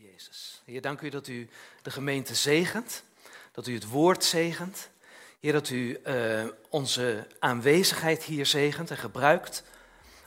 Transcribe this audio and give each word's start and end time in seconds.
Jezus. 0.00 0.62
Heer, 0.64 0.80
dank 0.80 1.00
u 1.00 1.08
dat 1.08 1.28
u 1.28 1.48
de 1.82 1.90
gemeente 1.90 2.34
zegent, 2.34 3.02
dat 3.52 3.66
u 3.66 3.74
het 3.74 3.88
woord 3.88 4.24
zegent. 4.24 4.90
Heer, 5.40 5.52
dat 5.52 5.68
u 5.68 6.00
uh, 6.06 6.46
onze 6.68 7.26
aanwezigheid 7.38 8.22
hier 8.22 8.46
zegent 8.46 8.90
en 8.90 8.96
gebruikt, 8.96 9.62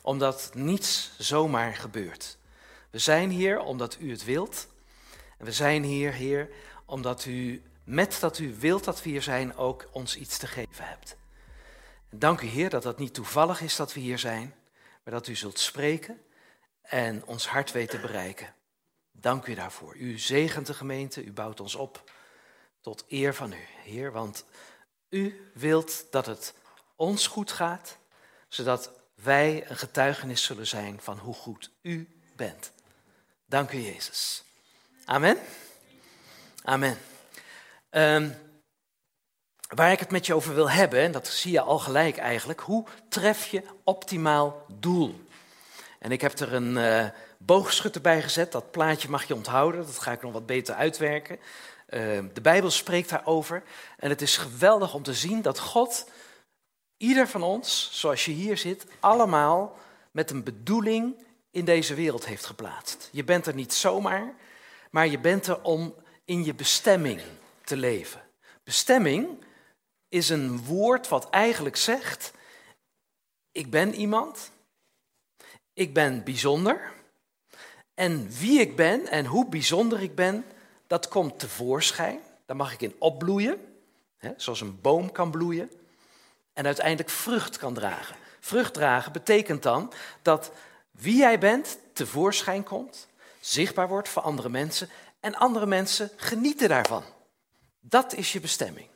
omdat 0.02 0.52
niets 0.54 1.12
zomaar 1.18 1.76
gebeurt. 1.76 2.38
We 2.90 3.00
zijn 3.00 3.30
hier 3.30 3.60
omdat 3.60 3.98
u 4.00 4.12
het 4.12 4.24
wilt. 4.24 4.68
En 5.38 5.46
we 5.46 5.52
zijn 5.52 5.84
hier, 5.84 6.14
Heer, 6.14 6.50
omdat 6.86 7.26
u 7.26 7.64
met 7.84 8.18
dat 8.20 8.40
u 8.40 8.56
wilt 8.60 8.84
dat 8.84 9.04
we 9.04 9.10
hier 9.10 9.22
zijn 9.22 9.56
ook 9.56 9.88
ons 9.92 10.18
iets 10.18 10.38
te 10.38 10.48
geven 10.48 10.86
hebt. 10.86 11.16
Dank 12.10 12.42
u, 12.42 12.48
Heer, 12.48 12.70
dat 12.70 12.84
dat 12.84 13.00
niet 13.00 13.14
toevallig 13.14 13.62
is 13.62 13.76
dat 13.76 13.94
we 13.94 14.00
hier 14.00 14.20
zijn, 14.20 14.56
maar 15.04 15.14
dat 15.14 15.28
u 15.28 15.36
zult 15.36 15.60
spreken 15.60 16.22
en 16.82 17.26
ons 17.26 17.48
hart 17.48 17.72
weet 17.72 17.90
te 17.90 18.00
bereiken. 18.00 18.54
Dank 19.14 19.48
u 19.48 19.54
daarvoor. 19.54 19.96
U 19.96 20.18
zegent 20.20 20.68
de 20.68 20.74
gemeente, 20.74 21.24
u 21.24 21.32
bouwt 21.32 21.60
ons 21.60 21.76
op 21.76 22.12
tot 22.82 23.06
eer 23.08 23.36
van 23.36 23.54
u, 23.54 23.66
Heer, 23.84 24.12
want 24.12 24.46
u 25.10 25.52
wilt 25.54 26.06
dat 26.12 26.26
het 26.26 26.54
ons 26.96 27.28
goed 27.28 27.52
gaat, 27.52 27.98
zodat 28.48 28.92
wij 29.16 29.70
een 29.70 29.78
getuigenis 29.78 30.44
zullen 30.44 30.68
zijn 30.68 31.02
van 31.02 31.18
hoe 31.18 31.34
goed 31.34 31.72
u 31.82 32.22
bent. 32.36 32.72
Dank 33.46 33.72
u, 33.72 33.78
Jezus. 33.78 34.44
Amen. 35.06 35.38
Amen. 36.64 36.98
Um, 37.90 38.36
waar 39.68 39.92
ik 39.92 40.00
het 40.00 40.12
met 40.12 40.26
je 40.26 40.34
over 40.34 40.54
wil 40.54 40.70
hebben, 40.70 41.00
en 41.00 41.12
dat 41.12 41.28
zie 41.28 41.52
je 41.52 41.62
al 41.62 41.80
gelijk 41.80 42.18
eigenlijk, 42.18 42.60
hoe 42.60 42.86
tref 43.10 43.46
je 43.48 43.64
optimaal 43.84 44.66
doel? 44.74 45.22
En 46.00 46.12
ik 46.12 46.22
heb 46.22 46.40
er 46.40 46.54
een 46.54 46.76
uh, 46.76 47.10
boogschutter 47.46 48.02
bij 48.02 48.22
gezet, 48.22 48.52
dat 48.52 48.72
plaatje 48.72 49.10
mag 49.10 49.24
je 49.24 49.36
onthouden, 49.36 49.86
dat 49.86 50.00
ga 50.00 50.12
ik 50.12 50.22
nog 50.22 50.34
wat 50.34 50.46
beter 50.46 50.76
uitwerken. 50.76 51.40
Uh, 51.90 52.00
de 52.34 52.42
Bijbel 52.42 52.72
spreekt 52.72 53.10
daarover 53.10 53.64
en 53.98 54.10
het 54.10 54.22
is 54.22 54.38
geweldig 54.38 54.94
om 54.94 55.04
te 55.04 55.14
zien 55.14 55.42
dat 55.42 55.60
God 55.60 56.10
ieder 56.98 57.28
van 57.28 57.44
ons, 57.44 57.90
zoals 57.92 58.26
je 58.26 58.32
hier 58.32 58.58
zit, 58.58 58.86
allemaal 59.00 59.78
met 60.12 60.32
een 60.32 60.44
bedoeling 60.44 61.16
in 61.52 61.66
deze 61.66 61.94
wereld 61.94 62.26
heeft 62.26 62.46
geplaatst. 62.46 63.10
Je 63.12 63.24
bent 63.24 63.46
er 63.46 63.54
niet 63.54 63.74
zomaar, 63.74 64.36
maar 64.92 65.08
je 65.08 65.20
bent 65.20 65.48
er 65.48 65.62
om 65.62 65.96
in 66.26 66.44
je 66.44 66.54
bestemming 66.54 67.22
te 67.64 67.76
leven. 67.76 68.22
Bestemming 68.64 69.46
is 70.10 70.30
een 70.30 70.64
woord 70.64 71.08
wat 71.08 71.30
eigenlijk 71.30 71.76
zegt: 71.76 72.32
ik 73.52 73.70
ben 73.70 73.94
iemand, 73.94 74.52
ik 75.74 75.94
ben 75.94 76.24
bijzonder. 76.24 76.94
En 77.94 78.30
wie 78.30 78.60
ik 78.60 78.76
ben 78.76 79.08
en 79.08 79.26
hoe 79.26 79.50
bijzonder 79.50 80.02
ik 80.02 80.16
ben, 80.16 80.46
dat 80.88 81.08
komt 81.08 81.40
tevoorschijn. 81.40 82.20
Daar 82.46 82.56
mag 82.56 82.74
ik 82.74 82.82
in 82.82 82.96
opbloeien, 83.00 83.58
hè, 84.18 84.32
zoals 84.38 84.62
een 84.62 84.82
boom 84.82 85.12
kan 85.12 85.32
bloeien. 85.32 85.72
En 86.54 86.66
uiteindelijk 86.66 87.10
vrucht 87.10 87.58
kan 87.58 87.74
dragen. 87.74 88.16
Vrucht 88.40 88.74
dragen 88.74 89.12
betekent 89.12 89.64
dan 89.64 89.94
dat 90.22 90.52
wie 90.92 91.18
jij 91.18 91.40
bent 91.40 91.78
tevoorschijn 91.94 92.64
komt, 92.64 93.08
zichtbaar 93.40 93.88
wordt 93.88 94.10
voor 94.10 94.22
andere 94.22 94.50
mensen 94.50 94.90
en 95.20 95.36
andere 95.36 95.66
mensen 95.66 96.12
genieten 96.16 96.70
daarvan. 96.70 97.04
Dat 97.80 98.14
is 98.14 98.34
je 98.34 98.40
bestemming. 98.40 98.88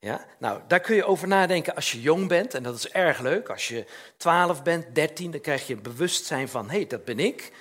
Ja? 0.00 0.26
Nou, 0.38 0.60
daar 0.66 0.80
kun 0.80 0.96
je 0.96 1.04
over 1.04 1.28
nadenken 1.28 1.74
als 1.74 1.92
je 1.92 2.00
jong 2.00 2.28
bent 2.28 2.54
en 2.54 2.62
dat 2.62 2.76
is 2.76 2.88
erg 2.88 3.18
leuk. 3.18 3.48
Als 3.48 3.68
je 3.68 3.86
12 4.16 4.62
bent, 4.62 4.94
13, 4.94 5.30
dan 5.30 5.40
krijg 5.40 5.66
je 5.66 5.74
een 5.74 5.82
bewustzijn 5.82 6.48
van 6.48 6.70
hé, 6.70 6.76
hey, 6.76 6.86
dat 6.86 7.04
ben 7.04 7.18
ik. 7.18 7.52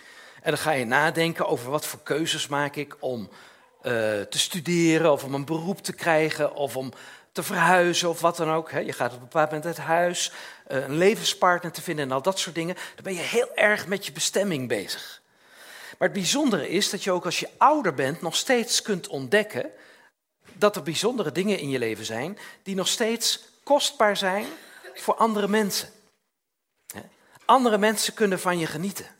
En 0.45 0.51
dan 0.51 0.59
ga 0.59 0.71
je 0.71 0.85
nadenken 0.85 1.47
over 1.47 1.71
wat 1.71 1.85
voor 1.85 1.99
keuzes 2.03 2.47
maak 2.47 2.75
ik 2.75 2.95
om 2.99 3.21
uh, 3.21 3.91
te 4.21 4.39
studeren 4.39 5.11
of 5.11 5.23
om 5.23 5.33
een 5.33 5.45
beroep 5.45 5.81
te 5.81 5.93
krijgen 5.93 6.55
of 6.55 6.77
om 6.77 6.91
te 7.31 7.43
verhuizen 7.43 8.09
of 8.09 8.21
wat 8.21 8.37
dan 8.37 8.51
ook. 8.51 8.71
Je 8.71 8.93
gaat 8.93 9.11
op 9.11 9.17
een 9.17 9.23
bepaald 9.23 9.49
moment 9.49 9.65
uit 9.65 9.77
huis, 9.77 10.31
eh, 10.67 10.83
een 10.83 10.97
levenspartner 10.97 11.71
te 11.71 11.81
vinden 11.81 12.05
en 12.05 12.11
al 12.11 12.21
dat 12.21 12.39
soort 12.39 12.55
dingen. 12.55 12.75
Dan 12.75 13.03
ben 13.03 13.13
je 13.13 13.19
heel 13.19 13.55
erg 13.55 13.87
met 13.87 14.05
je 14.05 14.11
bestemming 14.11 14.67
bezig. 14.67 15.21
Maar 15.97 16.07
het 16.07 16.17
bijzondere 16.17 16.69
is 16.69 16.89
dat 16.89 17.03
je 17.03 17.11
ook 17.11 17.25
als 17.25 17.39
je 17.39 17.49
ouder 17.57 17.93
bent 17.93 18.21
nog 18.21 18.35
steeds 18.35 18.81
kunt 18.81 19.07
ontdekken 19.07 19.71
dat 20.53 20.75
er 20.75 20.83
bijzondere 20.83 21.31
dingen 21.31 21.59
in 21.59 21.69
je 21.69 21.79
leven 21.79 22.05
zijn 22.05 22.37
die 22.63 22.75
nog 22.75 22.87
steeds 22.87 23.43
kostbaar 23.63 24.17
zijn 24.17 24.45
voor 24.93 25.15
andere 25.15 25.47
mensen. 25.47 25.89
Andere 27.45 27.77
mensen 27.77 28.13
kunnen 28.13 28.39
van 28.39 28.59
je 28.59 28.65
genieten. 28.65 29.14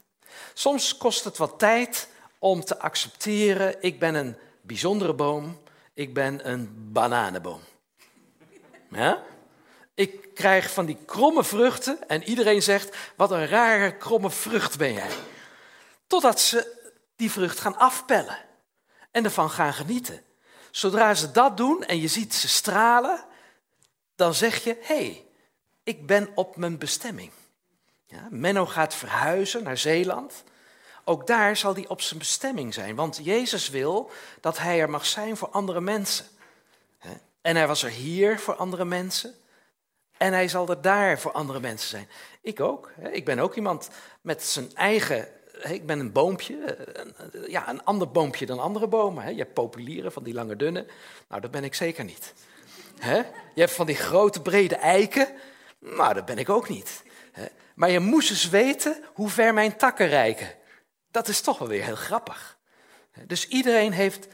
Soms 0.57 0.97
kost 0.97 1.23
het 1.23 1.37
wat 1.37 1.59
tijd 1.59 2.07
om 2.39 2.63
te 2.63 2.79
accepteren, 2.79 3.75
ik 3.81 3.99
ben 3.99 4.15
een 4.15 4.37
bijzondere 4.61 5.13
boom, 5.13 5.61
ik 5.93 6.13
ben 6.13 6.49
een 6.49 6.91
bananenboom. 6.91 7.61
Ja? 8.89 9.23
Ik 9.93 10.33
krijg 10.33 10.71
van 10.71 10.85
die 10.85 10.97
kromme 11.05 11.43
vruchten 11.43 12.07
en 12.07 12.23
iedereen 12.23 12.61
zegt, 12.61 12.97
wat 13.15 13.31
een 13.31 13.47
rare 13.47 13.97
kromme 13.97 14.29
vrucht 14.29 14.77
ben 14.77 14.93
jij. 14.93 15.11
Totdat 16.07 16.39
ze 16.39 16.91
die 17.15 17.31
vrucht 17.31 17.59
gaan 17.59 17.77
afpellen 17.77 18.37
en 19.11 19.23
ervan 19.23 19.49
gaan 19.49 19.73
genieten. 19.73 20.23
Zodra 20.71 21.13
ze 21.13 21.31
dat 21.31 21.57
doen 21.57 21.83
en 21.83 22.01
je 22.01 22.07
ziet 22.07 22.33
ze 22.33 22.47
stralen, 22.47 23.25
dan 24.15 24.33
zeg 24.33 24.63
je, 24.63 24.77
hé, 24.81 24.95
hey, 24.95 25.25
ik 25.83 26.07
ben 26.07 26.29
op 26.35 26.55
mijn 26.55 26.77
bestemming. 26.77 27.31
Menno 28.29 28.65
gaat 28.65 28.95
verhuizen 28.95 29.63
naar 29.63 29.77
Zeeland. 29.77 30.43
Ook 31.03 31.27
daar 31.27 31.57
zal 31.57 31.73
hij 31.73 31.87
op 31.87 32.01
zijn 32.01 32.19
bestemming 32.19 32.73
zijn, 32.73 32.95
want 32.95 33.19
Jezus 33.23 33.69
wil 33.69 34.11
dat 34.41 34.57
hij 34.57 34.79
er 34.79 34.89
mag 34.89 35.05
zijn 35.05 35.37
voor 35.37 35.49
andere 35.49 35.81
mensen. 35.81 36.25
En 37.41 37.55
hij 37.55 37.67
was 37.67 37.83
er 37.83 37.89
hier 37.89 38.39
voor 38.39 38.55
andere 38.55 38.85
mensen. 38.85 39.33
En 40.17 40.33
hij 40.33 40.47
zal 40.47 40.69
er 40.69 40.81
daar 40.81 41.19
voor 41.19 41.31
andere 41.31 41.59
mensen 41.59 41.89
zijn. 41.89 42.09
Ik 42.41 42.59
ook. 42.59 42.91
Ik 43.11 43.25
ben 43.25 43.39
ook 43.39 43.55
iemand 43.55 43.89
met 44.21 44.43
zijn 44.43 44.75
eigen. 44.75 45.27
Ik 45.63 45.85
ben 45.85 45.99
een 45.99 46.11
boompje. 46.11 46.77
Ja, 47.47 47.69
een 47.69 47.83
ander 47.83 48.11
boompje 48.11 48.45
dan 48.45 48.59
andere 48.59 48.87
bomen. 48.87 49.35
Je 49.35 49.41
hebt 49.41 49.53
populieren 49.53 50.11
van 50.11 50.23
die 50.23 50.33
lange 50.33 50.55
dunne. 50.55 50.85
Nou, 51.27 51.41
dat 51.41 51.51
ben 51.51 51.63
ik 51.63 51.75
zeker 51.75 52.03
niet. 52.03 52.33
Je 53.53 53.61
hebt 53.61 53.71
van 53.71 53.85
die 53.85 53.95
grote 53.95 54.41
brede 54.41 54.75
eiken. 54.75 55.27
Nou, 55.79 56.13
dat 56.13 56.25
ben 56.25 56.37
ik 56.37 56.49
ook 56.49 56.69
niet. 56.69 57.03
Maar 57.75 57.89
je 57.89 57.99
moest 57.99 58.29
eens 58.29 58.49
weten 58.49 59.03
hoe 59.13 59.29
ver 59.29 59.53
mijn 59.53 59.77
takken 59.77 60.07
reiken. 60.07 60.53
Dat 61.11 61.27
is 61.27 61.41
toch 61.41 61.57
wel 61.57 61.67
weer 61.67 61.83
heel 61.83 61.95
grappig. 61.95 62.57
Dus 63.25 63.47
iedereen 63.47 63.91
heeft 63.91 64.27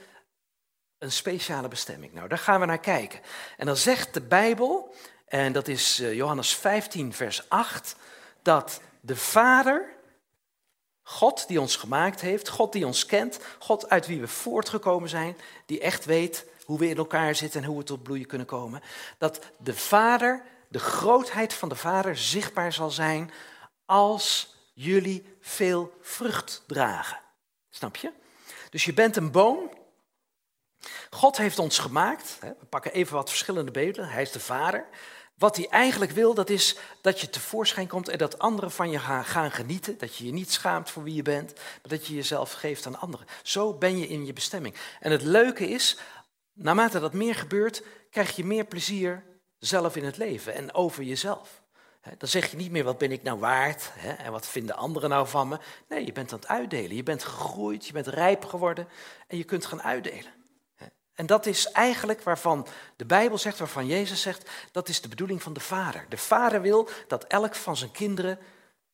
een 0.98 1.12
speciale 1.12 1.68
bestemming. 1.68 2.14
Nou, 2.14 2.28
daar 2.28 2.38
gaan 2.38 2.60
we 2.60 2.66
naar 2.66 2.80
kijken. 2.80 3.20
En 3.58 3.66
dan 3.66 3.78
zegt 3.78 4.14
de 4.14 4.22
Bijbel, 4.22 4.96
en 5.26 5.54
dat 5.54 5.68
is 5.68 6.00
eh, 6.00 6.14
Johannes 6.14 6.56
15, 6.56 7.14
vers 7.14 7.50
8, 7.50 7.96
dat 8.42 8.82
de 9.00 9.16
Vader, 9.16 9.90
God 11.02 11.48
die 11.48 11.62
ons 11.62 11.76
gemaakt 11.76 12.22
heeft, 12.22 12.50
God 12.50 12.74
die 12.74 12.86
ons 12.86 13.06
kent, 13.06 13.40
God 13.60 13.90
uit 13.90 14.08
wie 14.08 14.20
we 14.20 14.28
voortgekomen 14.28 15.10
zijn, 15.10 15.38
die 15.66 15.80
echt 15.80 16.06
weet 16.06 16.46
hoe 16.66 16.80
we 16.80 16.90
in 16.90 16.98
elkaar 16.98 17.36
zitten 17.36 17.62
en 17.62 17.68
hoe 17.68 17.78
we 17.78 17.84
tot 17.84 18.04
bloeien 18.04 18.28
kunnen 18.28 18.48
komen, 18.48 18.82
dat 19.18 19.40
de 19.58 19.76
Vader, 19.76 20.44
de 20.72 20.80
grootheid 20.80 21.54
van 21.54 21.70
de 21.70 21.76
Vader 21.76 22.18
zichtbaar 22.18 22.74
zal 22.74 22.90
zijn 22.90 23.32
als 23.86 24.56
jullie 24.74 25.38
veel 25.42 25.98
vrucht 26.02 26.64
dragen. 26.68 27.20
Snap 27.70 27.96
je? 27.96 28.12
Dus 28.70 28.86
je 28.86 28.94
bent 28.94 29.16
een 29.16 29.32
boom 29.32 29.70
God 31.10 31.38
heeft 31.38 31.60
ons 31.60 31.80
gemaakt. 31.80 32.38
We 32.40 32.66
pakken 32.70 32.94
even 32.94 33.16
wat 33.16 33.30
verschillende 33.30 33.72
beelden. 33.72 34.10
Hij 34.10 34.22
is 34.22 34.32
de 34.32 34.40
vader. 34.40 34.86
Wat 35.38 35.56
hij 35.56 35.68
eigenlijk 35.70 36.12
wil, 36.12 36.34
dat 36.34 36.50
is 36.50 36.78
dat 37.02 37.20
je 37.20 37.30
tevoorschijn 37.30 37.88
komt 37.88 38.10
en 38.10 38.18
dat 38.18 38.40
anderen 38.40 38.72
van 38.72 38.90
je 38.90 39.00
gaan, 39.00 39.52
genieten. 39.52 39.98
Dat 39.98 40.16
je 40.16 40.26
je 40.26 40.32
niet 40.32 40.52
schaamt 40.52 40.90
voor 40.90 41.04
wie 41.04 41.16
je 41.16 41.22
bent, 41.22 41.54
maar 41.54 41.98
dat 41.98 42.08
je 42.08 42.16
jezelf 42.16 42.52
geeft 42.52 42.86
aan 42.86 43.00
anderen. 43.00 43.28
Zo 43.44 43.74
ben 43.74 43.98
je 43.98 44.08
in 44.08 44.26
je 44.26 44.34
bestemming. 44.34 44.76
En 45.00 45.12
het 45.12 45.22
leuke 45.22 45.70
is, 45.70 45.98
naarmate 46.54 47.00
dat 47.00 47.14
meer 47.14 47.36
gebeurt, 47.36 47.84
krijg 48.10 48.36
je 48.36 48.46
meer 48.46 48.66
plezier 48.66 49.24
zelf 49.62 49.96
in 49.96 50.06
het 50.06 50.18
leven 50.18 50.54
en 50.54 50.74
over 50.74 51.04
jezelf. 51.04 51.62
Dan 52.18 52.30
zeg 52.30 52.52
je 52.52 52.58
niet 52.58 52.72
meer 52.72 52.84
wat 52.84 52.98
ben 52.98 53.12
ik 53.12 53.24
nou 53.24 53.40
waard 53.40 53.92
en 54.18 54.32
wat 54.32 54.48
vinden 54.48 54.76
anderen 54.76 55.10
nou 55.10 55.28
van 55.28 55.48
me. 55.48 55.60
Nee, 55.88 56.06
je 56.06 56.12
bent 56.12 56.32
aan 56.32 56.40
het 56.40 56.48
uitdelen. 56.48 56.96
Je 56.96 57.04
bent 57.04 57.24
gegroeid, 57.24 57.88
je 57.88 57.94
bent 57.94 58.08
rijp 58.08 58.46
geworden 58.46 58.88
en 59.28 59.38
je 59.38 59.44
kunt 59.44 59.66
gaan 59.66 59.82
uitdelen. 59.82 60.32
En 61.14 61.26
dat 61.26 61.46
is 61.46 61.72
eigenlijk 61.72 62.22
waarvan 62.22 62.68
de 62.96 63.06
Bijbel 63.06 63.38
zegt, 63.38 63.58
waarvan 63.58 63.88
Jezus 63.88 64.22
zegt, 64.22 64.50
dat 64.72 64.90
is 64.90 65.02
de 65.02 65.08
bedoeling 65.08 65.44
van 65.44 65.54
de 65.54 65.60
Vader. 65.60 66.06
De 66.10 66.18
Vader 66.18 66.62
wil 66.62 66.90
dat 67.08 67.24
elk 67.24 67.56
van 67.56 67.78
zijn 67.78 67.92
kinderen 67.92 68.40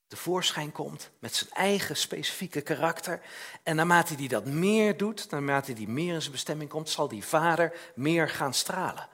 tevoorschijn 0.08 0.72
komt 0.72 1.10
met 1.19 1.36
zijn 1.36 1.50
eigen 1.52 1.98
specifieke 1.98 2.62
karakter. 2.62 3.22
En 3.64 3.75
naarmate 3.75 4.14
hij 4.16 4.28
dat 4.28 4.46
meer 4.46 4.98
doet, 4.98 5.30
naarmate 5.30 5.74
hij 5.74 5.86
meer 5.86 6.14
in 6.14 6.22
zijn 6.22 6.31
bestemming 6.31 6.69
komt, 6.69 6.90
zal 6.90 7.08
die 7.08 7.25
Vader 7.25 7.74
meer 7.96 8.30
gaan 8.30 8.54
stralen. 8.54 9.08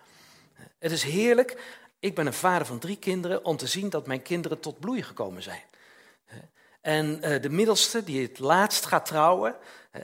Het 0.80 0.92
is 0.92 1.04
heerlijk. 1.04 1.62
Ik 2.00 2.16
ben 2.16 2.26
een 2.26 2.34
vader 2.34 2.68
van 2.68 2.80
drie 2.80 2.98
kinderen 2.98 3.46
om 3.46 3.58
te 3.58 3.68
zien 3.68 3.90
dat 3.90 4.08
mijn 4.08 4.22
kinderen 4.22 4.60
tot 4.60 4.80
bloei 4.80 5.04
gekomen 5.04 5.44
zijn. 5.44 5.62
En 6.82 7.22
eh, 7.22 7.42
de 7.42 7.50
middelste, 7.50 8.04
die 8.04 8.22
het 8.22 8.40
laatst 8.40 8.86
gaat 8.86 9.06
trouwen, 9.06 9.56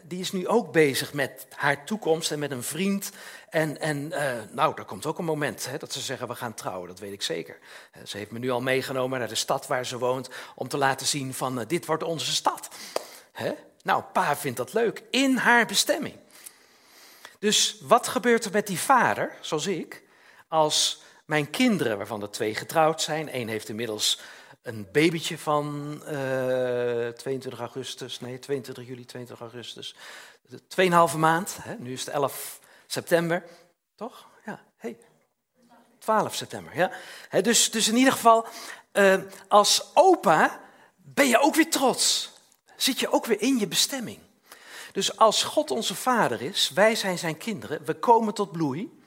die 0.03 0.19
is 0.19 0.31
nu 0.31 0.47
ook 0.47 0.71
bezig 0.71 1.13
met 1.13 1.47
haar 1.56 1.85
toekomst 1.85 2.31
en 2.31 2.39
met 2.39 2.51
een 2.51 2.63
vriend. 2.63 3.11
En, 3.50 3.79
en 3.79 3.97
uh, 3.97 4.31
nou, 4.51 4.73
er 4.75 4.85
komt 4.85 5.06
ook 5.06 5.17
een 5.17 5.25
moment 5.25 5.65
hè, 5.65 5.77
dat 5.77 5.94
ze 5.94 6.00
zeggen, 6.00 6.27
we 6.27 6.35
gaan 6.35 6.53
trouwen, 6.53 6.88
dat 6.88 7.00
weet 7.00 7.13
ik 7.13 7.21
zeker. 7.21 7.57
ze 8.05 8.17
heeft 8.17 8.31
me 8.31 8.39
nu 8.39 8.50
al 8.50 8.62
meegenomen 8.62 9.19
naar 9.19 9.27
de 9.27 9.35
stad 9.35 9.67
waar 9.67 9.85
ze 9.85 9.97
woont, 9.97 10.29
om 10.55 10.67
te 10.67 10.77
laten 10.77 11.07
zien 11.07 11.33
van, 11.33 11.63
dit 11.67 11.85
wordt 11.85 12.03
onze 12.03 12.33
stad. 12.33 12.69
Hè? 13.31 13.53
Nou, 13.83 14.03
pa 14.03 14.35
vindt 14.35 14.57
dat 14.57 14.73
leuk, 14.73 15.03
in 15.09 15.38
haar 15.38 15.65
bestemming. 15.65 16.15
Dus 17.39 17.77
wat 17.81 18.07
gebeurt 18.07 18.45
er 18.45 18.51
met 18.51 18.67
die 18.67 18.79
vader, 18.79 19.38
zoals 19.41 19.67
ik, 19.67 20.03
als 20.50 21.01
mijn 21.25 21.50
kinderen, 21.50 21.98
waarvan 21.98 22.22
er 22.22 22.31
twee 22.31 22.56
getrouwd 22.56 23.01
zijn, 23.01 23.30
één 23.30 23.48
heeft 23.48 23.69
inmiddels 23.69 24.19
een 24.62 24.88
babytje 24.92 25.38
van 25.38 26.00
uh, 26.06 27.07
eh, 27.07 27.13
22 27.13 27.60
augustus, 27.60 28.19
nee, 28.19 28.40
22 28.40 28.88
juli, 28.88 29.06
22 29.06 29.40
augustus. 29.40 29.96
Tweeënhalve 30.68 31.18
maand, 31.18 31.57
hè, 31.62 31.75
nu 31.75 31.94
is 31.94 32.06
het 32.06 32.13
11 32.13 32.60
september, 32.88 33.44
toch? 33.96 34.28
Ja, 34.46 34.63
hey. 34.78 34.98
12 36.00 36.36
september, 36.36 36.75
ja. 36.75 36.92
dus, 37.42 37.72
dus 37.72 37.88
in 37.88 37.96
ieder 37.96 38.13
geval, 38.13 38.48
uh, 38.94 39.16
als 39.48 39.92
opa 39.94 40.60
ben 40.96 41.28
je 41.28 41.40
ook 41.40 41.56
weer 41.56 41.69
trots. 41.69 42.31
Zit 42.75 43.00
je 43.00 43.12
ook 43.12 43.25
weer 43.25 43.42
in 43.42 43.57
je 43.57 43.68
bestemming. 43.68 44.19
Dus 44.92 45.18
als 45.18 45.44
God 45.44 45.72
onze 45.72 45.96
vader 45.96 46.42
is, 46.42 46.72
wij 46.74 46.96
zijn 46.96 47.18
zijn 47.18 47.38
kinderen, 47.38 47.86
we 47.86 47.94
komen 47.94 48.34
tot 48.34 48.51
bloei, 48.51 48.99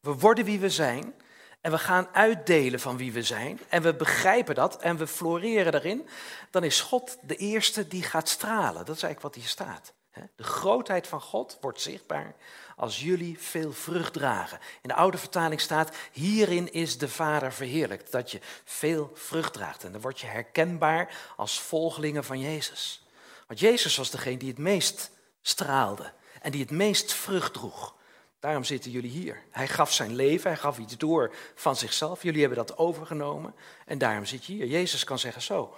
we 0.00 0.12
worden 0.12 0.44
wie 0.44 0.60
we 0.60 0.70
zijn, 0.70 1.14
en 1.60 1.70
we 1.70 1.78
gaan 1.78 2.08
uitdelen 2.12 2.80
van 2.80 2.96
wie 2.96 3.12
we 3.12 3.22
zijn 3.22 3.60
en 3.68 3.82
we 3.82 3.94
begrijpen 3.94 4.54
dat 4.54 4.76
en 4.76 4.96
we 4.96 5.06
floreren 5.06 5.72
daarin, 5.72 6.08
dan 6.50 6.64
is 6.64 6.80
God 6.80 7.18
de 7.22 7.36
eerste 7.36 7.88
die 7.88 8.02
gaat 8.02 8.28
stralen. 8.28 8.84
Dat 8.84 8.96
is 8.96 9.02
eigenlijk 9.02 9.20
wat 9.20 9.34
hier 9.34 9.50
staat. 9.50 9.92
De 10.36 10.42
grootheid 10.42 11.06
van 11.06 11.20
God 11.20 11.58
wordt 11.60 11.80
zichtbaar 11.80 12.34
als 12.76 13.00
jullie 13.00 13.38
veel 13.38 13.72
vrucht 13.72 14.12
dragen. 14.12 14.58
In 14.82 14.88
de 14.88 14.94
oude 14.94 15.18
vertaling 15.18 15.60
staat, 15.60 15.96
hierin 16.12 16.72
is 16.72 16.98
de 16.98 17.08
Vader 17.08 17.52
verheerlijkt, 17.52 18.12
dat 18.12 18.30
je 18.30 18.40
veel 18.64 19.10
vrucht 19.14 19.52
draagt. 19.52 19.84
En 19.84 19.92
dan 19.92 20.00
word 20.00 20.20
je 20.20 20.26
herkenbaar 20.26 21.14
als 21.36 21.60
volgelingen 21.60 22.24
van 22.24 22.40
Jezus. 22.40 23.06
Want 23.46 23.60
Jezus 23.60 23.96
was 23.96 24.10
degene 24.10 24.36
die 24.36 24.48
het 24.48 24.58
meest 24.58 25.10
straalde 25.42 26.12
en 26.42 26.50
die 26.50 26.60
het 26.60 26.70
meest 26.70 27.12
vrucht 27.12 27.52
droeg. 27.52 27.94
Daarom 28.40 28.64
zitten 28.64 28.90
jullie 28.90 29.10
hier. 29.10 29.42
Hij 29.50 29.68
gaf 29.68 29.92
zijn 29.92 30.14
leven, 30.14 30.50
hij 30.50 30.58
gaf 30.58 30.78
iets 30.78 30.96
door 30.96 31.34
van 31.54 31.76
zichzelf. 31.76 32.22
Jullie 32.22 32.40
hebben 32.40 32.58
dat 32.58 32.78
overgenomen 32.78 33.54
en 33.86 33.98
daarom 33.98 34.24
zit 34.24 34.44
je 34.44 34.52
hier. 34.52 34.66
Jezus 34.66 35.04
kan 35.04 35.18
zeggen 35.18 35.42
zo, 35.42 35.74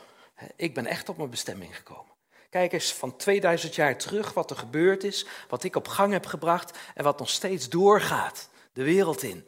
ik 0.57 0.75
ben 0.75 0.87
echt 0.87 1.09
op 1.09 1.17
mijn 1.17 1.31
bestemming 1.31 1.77
gekomen. 1.77 2.13
Kijk 2.51 2.73
eens 2.73 2.93
van 2.93 3.17
2000 3.17 3.75
jaar 3.75 3.99
terug 3.99 4.33
wat 4.33 4.51
er 4.51 4.57
gebeurd 4.57 5.05
is, 5.05 5.27
wat 5.49 5.65
ik 5.65 5.77
op 5.77 5.89
gang 5.89 6.13
heb 6.13 6.27
gebracht 6.27 6.79
en 6.95 7.05
wat 7.05 7.19
nog 7.19 7.29
steeds 7.29 7.69
doorgaat 7.69 8.49
de 8.73 8.83
wereld 8.83 9.23
in. 9.23 9.47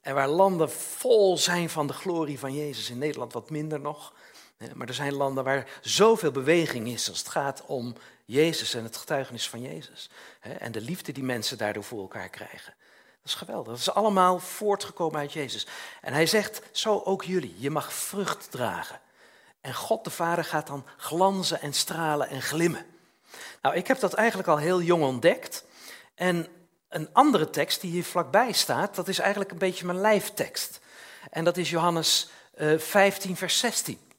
En 0.00 0.14
waar 0.14 0.28
landen 0.28 0.70
vol 0.70 1.38
zijn 1.38 1.70
van 1.70 1.86
de 1.86 1.92
glorie 1.92 2.38
van 2.38 2.54
Jezus, 2.54 2.90
in 2.90 2.98
Nederland 2.98 3.32
wat 3.32 3.50
minder 3.50 3.80
nog. 3.80 4.14
Maar 4.74 4.88
er 4.88 4.94
zijn 4.94 5.14
landen 5.14 5.44
waar 5.44 5.70
zoveel 5.80 6.30
beweging 6.30 6.88
is 6.88 7.08
als 7.08 7.18
het 7.18 7.28
gaat 7.28 7.62
om 7.66 7.94
Jezus 8.30 8.74
en 8.74 8.84
het 8.84 8.96
getuigenis 8.96 9.48
van 9.48 9.60
Jezus. 9.60 10.10
En 10.40 10.72
de 10.72 10.80
liefde 10.80 11.12
die 11.12 11.24
mensen 11.24 11.58
daardoor 11.58 11.84
voor 11.84 12.00
elkaar 12.00 12.28
krijgen. 12.28 12.74
Dat 13.22 13.24
is 13.24 13.34
geweldig. 13.34 13.72
Dat 13.72 13.80
is 13.80 13.90
allemaal 13.90 14.38
voortgekomen 14.38 15.20
uit 15.20 15.32
Jezus. 15.32 15.66
En 16.00 16.12
hij 16.12 16.26
zegt, 16.26 16.62
zo 16.72 17.02
ook 17.04 17.24
jullie. 17.24 17.54
Je 17.58 17.70
mag 17.70 17.92
vrucht 17.92 18.50
dragen. 18.50 19.00
En 19.60 19.74
God 19.74 20.04
de 20.04 20.10
Vader 20.10 20.44
gaat 20.44 20.66
dan 20.66 20.86
glanzen 20.96 21.60
en 21.60 21.72
stralen 21.72 22.28
en 22.28 22.42
glimmen. 22.42 22.86
Nou, 23.62 23.74
ik 23.74 23.86
heb 23.86 24.00
dat 24.00 24.12
eigenlijk 24.12 24.48
al 24.48 24.58
heel 24.58 24.82
jong 24.82 25.02
ontdekt. 25.02 25.64
En 26.14 26.46
een 26.88 27.08
andere 27.12 27.50
tekst 27.50 27.80
die 27.80 27.90
hier 27.90 28.04
vlakbij 28.04 28.52
staat, 28.52 28.94
dat 28.94 29.08
is 29.08 29.18
eigenlijk 29.18 29.50
een 29.50 29.58
beetje 29.58 29.86
mijn 29.86 30.00
lijftekst. 30.00 30.80
En 31.30 31.44
dat 31.44 31.56
is 31.56 31.70
Johannes 31.70 32.30
15, 32.76 33.30
eh, 33.30 33.36
vers 33.36 33.58
16. 33.58 34.09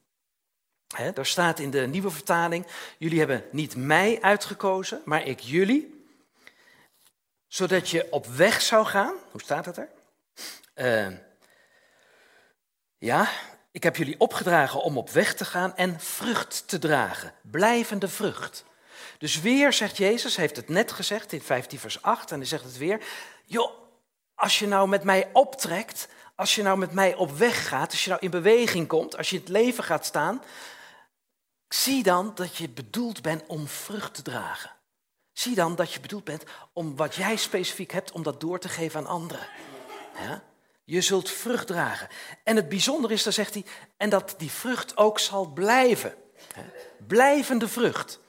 He, 0.91 1.11
daar 1.13 1.25
staat 1.25 1.59
in 1.59 1.71
de 1.71 1.87
nieuwe 1.87 2.11
vertaling, 2.11 2.65
jullie 2.97 3.19
hebben 3.19 3.43
niet 3.51 3.75
mij 3.75 4.21
uitgekozen, 4.21 5.01
maar 5.05 5.25
ik 5.25 5.39
jullie, 5.39 6.05
zodat 7.47 7.89
je 7.89 8.11
op 8.11 8.25
weg 8.25 8.61
zou 8.61 8.85
gaan. 8.85 9.13
Hoe 9.31 9.41
staat 9.41 9.65
het 9.65 9.77
er? 9.77 9.89
Uh, 10.75 11.17
ja, 12.97 13.29
ik 13.71 13.83
heb 13.83 13.95
jullie 13.95 14.19
opgedragen 14.19 14.83
om 14.83 14.97
op 14.97 15.09
weg 15.09 15.33
te 15.33 15.45
gaan 15.45 15.75
en 15.75 15.99
vrucht 15.99 16.67
te 16.67 16.79
dragen, 16.79 17.33
blijvende 17.41 18.07
vrucht. 18.07 18.63
Dus 19.17 19.41
weer 19.41 19.73
zegt 19.73 19.97
Jezus, 19.97 20.35
heeft 20.35 20.55
het 20.55 20.69
net 20.69 20.91
gezegd 20.91 21.31
in 21.31 21.41
15 21.41 21.79
vers 21.79 22.01
8 22.01 22.31
en 22.31 22.37
hij 22.37 22.47
zegt 22.47 22.63
het 22.63 22.77
weer, 22.77 23.03
joh, 23.45 23.71
als 24.35 24.59
je 24.59 24.67
nou 24.67 24.87
met 24.87 25.03
mij 25.03 25.29
optrekt, 25.33 26.07
als 26.35 26.55
je 26.55 26.63
nou 26.63 26.77
met 26.77 26.91
mij 26.91 27.15
op 27.15 27.31
weg 27.31 27.67
gaat, 27.67 27.91
als 27.91 28.03
je 28.03 28.09
nou 28.09 28.21
in 28.21 28.29
beweging 28.29 28.87
komt, 28.87 29.17
als 29.17 29.29
je 29.29 29.35
in 29.35 29.41
het 29.41 29.51
leven 29.51 29.83
gaat 29.83 30.05
staan, 30.05 30.41
Zie 31.73 32.03
dan 32.03 32.31
dat 32.35 32.55
je 32.55 32.69
bedoeld 32.69 33.21
bent 33.21 33.47
om 33.47 33.67
vrucht 33.67 34.13
te 34.13 34.21
dragen. 34.21 34.71
Zie 35.31 35.55
dan 35.55 35.75
dat 35.75 35.93
je 35.93 35.99
bedoeld 35.99 36.23
bent 36.23 36.43
om 36.73 36.95
wat 36.95 37.15
jij 37.15 37.35
specifiek 37.35 37.91
hebt, 37.91 38.11
om 38.11 38.23
dat 38.23 38.39
door 38.39 38.59
te 38.59 38.69
geven 38.69 38.99
aan 38.99 39.07
anderen. 39.07 39.47
Je 40.83 41.01
zult 41.01 41.29
vrucht 41.29 41.67
dragen. 41.67 42.07
En 42.43 42.55
het 42.55 42.69
bijzondere 42.69 43.13
is, 43.13 43.23
dan 43.23 43.33
zegt 43.33 43.53
hij, 43.53 43.65
en 43.97 44.09
dat 44.09 44.35
die 44.37 44.51
vrucht 44.51 44.97
ook 44.97 45.19
zal 45.19 45.45
blijven. 45.45 46.15
Blijvende 47.07 47.67
vrucht. 47.67 48.19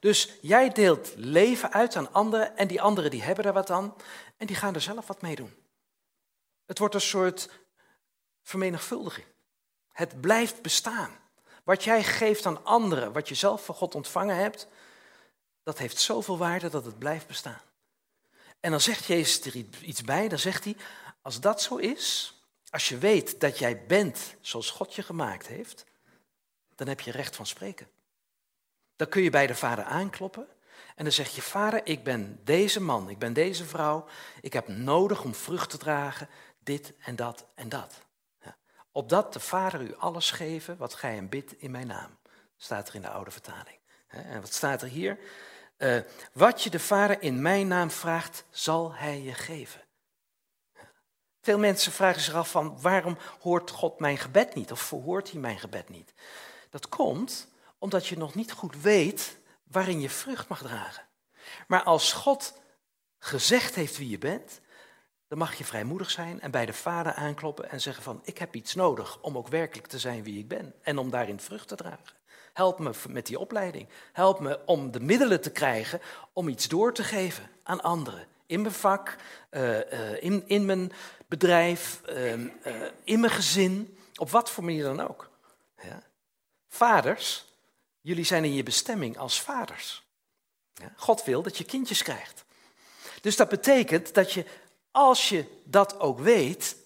Dus 0.00 0.32
jij 0.40 0.68
deelt 0.70 1.12
leven 1.16 1.72
uit 1.72 1.96
aan 1.96 2.12
anderen 2.12 2.56
en 2.56 2.68
die 2.68 2.82
anderen 2.82 3.10
die 3.10 3.22
hebben 3.22 3.44
er 3.44 3.52
wat 3.52 3.70
aan 3.70 3.94
en 4.36 4.46
die 4.46 4.56
gaan 4.56 4.74
er 4.74 4.80
zelf 4.80 5.06
wat 5.06 5.22
mee 5.22 5.36
doen. 5.36 5.54
Het 6.66 6.78
wordt 6.78 6.94
een 6.94 7.00
soort 7.00 7.48
vermenigvuldiging. 8.42 9.26
Het 9.92 10.20
blijft 10.20 10.62
bestaan. 10.62 11.26
Wat 11.68 11.84
jij 11.84 12.04
geeft 12.04 12.46
aan 12.46 12.64
anderen, 12.64 13.12
wat 13.12 13.28
je 13.28 13.34
zelf 13.34 13.64
van 13.64 13.74
God 13.74 13.94
ontvangen 13.94 14.36
hebt, 14.36 14.68
dat 15.62 15.78
heeft 15.78 16.00
zoveel 16.00 16.38
waarde 16.38 16.68
dat 16.68 16.84
het 16.84 16.98
blijft 16.98 17.26
bestaan. 17.26 17.60
En 18.60 18.70
dan 18.70 18.80
zegt 18.80 19.04
Jezus 19.04 19.40
er 19.40 19.56
iets 19.82 20.02
bij, 20.02 20.28
dan 20.28 20.38
zegt 20.38 20.64
hij, 20.64 20.76
als 21.22 21.40
dat 21.40 21.62
zo 21.62 21.76
is, 21.76 22.34
als 22.70 22.88
je 22.88 22.98
weet 22.98 23.40
dat 23.40 23.58
jij 23.58 23.86
bent 23.86 24.34
zoals 24.40 24.70
God 24.70 24.94
je 24.94 25.02
gemaakt 25.02 25.46
heeft, 25.46 25.84
dan 26.74 26.88
heb 26.88 27.00
je 27.00 27.10
recht 27.10 27.36
van 27.36 27.46
spreken. 27.46 27.88
Dan 28.96 29.08
kun 29.08 29.22
je 29.22 29.30
bij 29.30 29.46
de 29.46 29.54
Vader 29.54 29.84
aankloppen 29.84 30.48
en 30.94 31.04
dan 31.04 31.12
zeg 31.12 31.34
je, 31.34 31.42
Vader, 31.42 31.86
ik 31.86 32.04
ben 32.04 32.40
deze 32.44 32.80
man, 32.80 33.08
ik 33.08 33.18
ben 33.18 33.32
deze 33.32 33.64
vrouw, 33.64 34.06
ik 34.40 34.52
heb 34.52 34.68
nodig 34.68 35.24
om 35.24 35.34
vrucht 35.34 35.70
te 35.70 35.78
dragen, 35.78 36.28
dit 36.62 36.92
en 36.98 37.16
dat 37.16 37.46
en 37.54 37.68
dat. 37.68 38.06
Opdat 38.98 39.32
de 39.32 39.40
Vader 39.40 39.80
u 39.80 39.94
alles 39.96 40.30
geven 40.30 40.76
wat 40.76 40.94
gij 40.94 41.14
hem 41.14 41.28
bidt 41.28 41.52
in 41.52 41.70
mijn 41.70 41.86
naam. 41.86 42.18
Staat 42.56 42.88
er 42.88 42.94
in 42.94 43.00
de 43.00 43.08
oude 43.08 43.30
vertaling. 43.30 43.78
En 44.06 44.40
wat 44.40 44.52
staat 44.52 44.82
er 44.82 44.88
hier? 44.88 45.18
Uh, 45.78 46.00
wat 46.32 46.62
je 46.62 46.70
de 46.70 46.78
Vader 46.78 47.22
in 47.22 47.42
mijn 47.42 47.68
naam 47.68 47.90
vraagt, 47.90 48.44
zal 48.50 48.94
hij 48.94 49.22
je 49.22 49.34
geven. 49.34 49.80
Veel 51.40 51.58
mensen 51.58 51.92
vragen 51.92 52.20
zich 52.20 52.34
af 52.34 52.50
van 52.50 52.80
waarom 52.80 53.18
hoort 53.40 53.70
God 53.70 53.98
mijn 54.00 54.18
gebed 54.18 54.54
niet 54.54 54.72
of 54.72 54.80
verhoort 54.80 55.30
hij 55.30 55.40
mijn 55.40 55.58
gebed 55.58 55.88
niet? 55.88 56.14
Dat 56.70 56.88
komt 56.88 57.48
omdat 57.78 58.06
je 58.06 58.18
nog 58.18 58.34
niet 58.34 58.52
goed 58.52 58.80
weet 58.80 59.38
waarin 59.62 60.00
je 60.00 60.10
vrucht 60.10 60.48
mag 60.48 60.62
dragen. 60.62 61.08
Maar 61.66 61.82
als 61.82 62.12
God 62.12 62.60
gezegd 63.18 63.74
heeft 63.74 63.96
wie 63.96 64.08
je 64.08 64.18
bent, 64.18 64.60
dan 65.28 65.38
mag 65.38 65.54
je 65.54 65.64
vrijmoedig 65.64 66.10
zijn 66.10 66.40
en 66.40 66.50
bij 66.50 66.66
de 66.66 66.72
vader 66.72 67.12
aankloppen 67.12 67.70
en 67.70 67.80
zeggen 67.80 68.02
van 68.02 68.20
ik 68.24 68.38
heb 68.38 68.54
iets 68.54 68.74
nodig 68.74 69.20
om 69.20 69.36
ook 69.36 69.48
werkelijk 69.48 69.86
te 69.86 69.98
zijn 69.98 70.22
wie 70.22 70.38
ik 70.38 70.48
ben 70.48 70.74
en 70.82 70.98
om 70.98 71.10
daarin 71.10 71.40
vrucht 71.40 71.68
te 71.68 71.76
dragen. 71.76 72.16
Help 72.52 72.78
me 72.78 72.90
met 73.08 73.26
die 73.26 73.38
opleiding. 73.38 73.88
Help 74.12 74.40
me 74.40 74.60
om 74.64 74.90
de 74.90 75.00
middelen 75.00 75.40
te 75.40 75.50
krijgen 75.50 76.00
om 76.32 76.48
iets 76.48 76.68
door 76.68 76.94
te 76.94 77.04
geven 77.04 77.50
aan 77.62 77.80
anderen. 77.80 78.26
In 78.46 78.60
mijn 78.60 78.74
vak, 78.74 79.16
eh, 79.50 79.92
eh, 79.92 80.22
in, 80.22 80.44
in 80.46 80.66
mijn 80.66 80.92
bedrijf, 81.26 82.00
ehm, 82.02 82.48
eh, 82.62 82.74
in 83.04 83.20
mijn 83.20 83.32
gezin, 83.32 83.98
op 84.16 84.30
wat 84.30 84.50
voor 84.50 84.64
manier 84.64 84.82
dan 84.82 85.08
ook. 85.08 85.30
Ja. 85.82 86.02
Vaders, 86.68 87.46
jullie 88.00 88.24
zijn 88.24 88.44
in 88.44 88.54
je 88.54 88.62
bestemming 88.62 89.18
als 89.18 89.42
vaders. 89.42 90.06
Ja. 90.74 90.92
God 90.96 91.24
wil 91.24 91.42
dat 91.42 91.58
je 91.58 91.64
kindjes 91.64 92.02
krijgt. 92.02 92.44
Dus 93.20 93.36
dat 93.36 93.48
betekent 93.48 94.14
dat 94.14 94.32
je 94.32 94.44
als 94.90 95.28
je 95.28 95.60
dat 95.64 96.00
ook 96.00 96.18
weet 96.18 96.76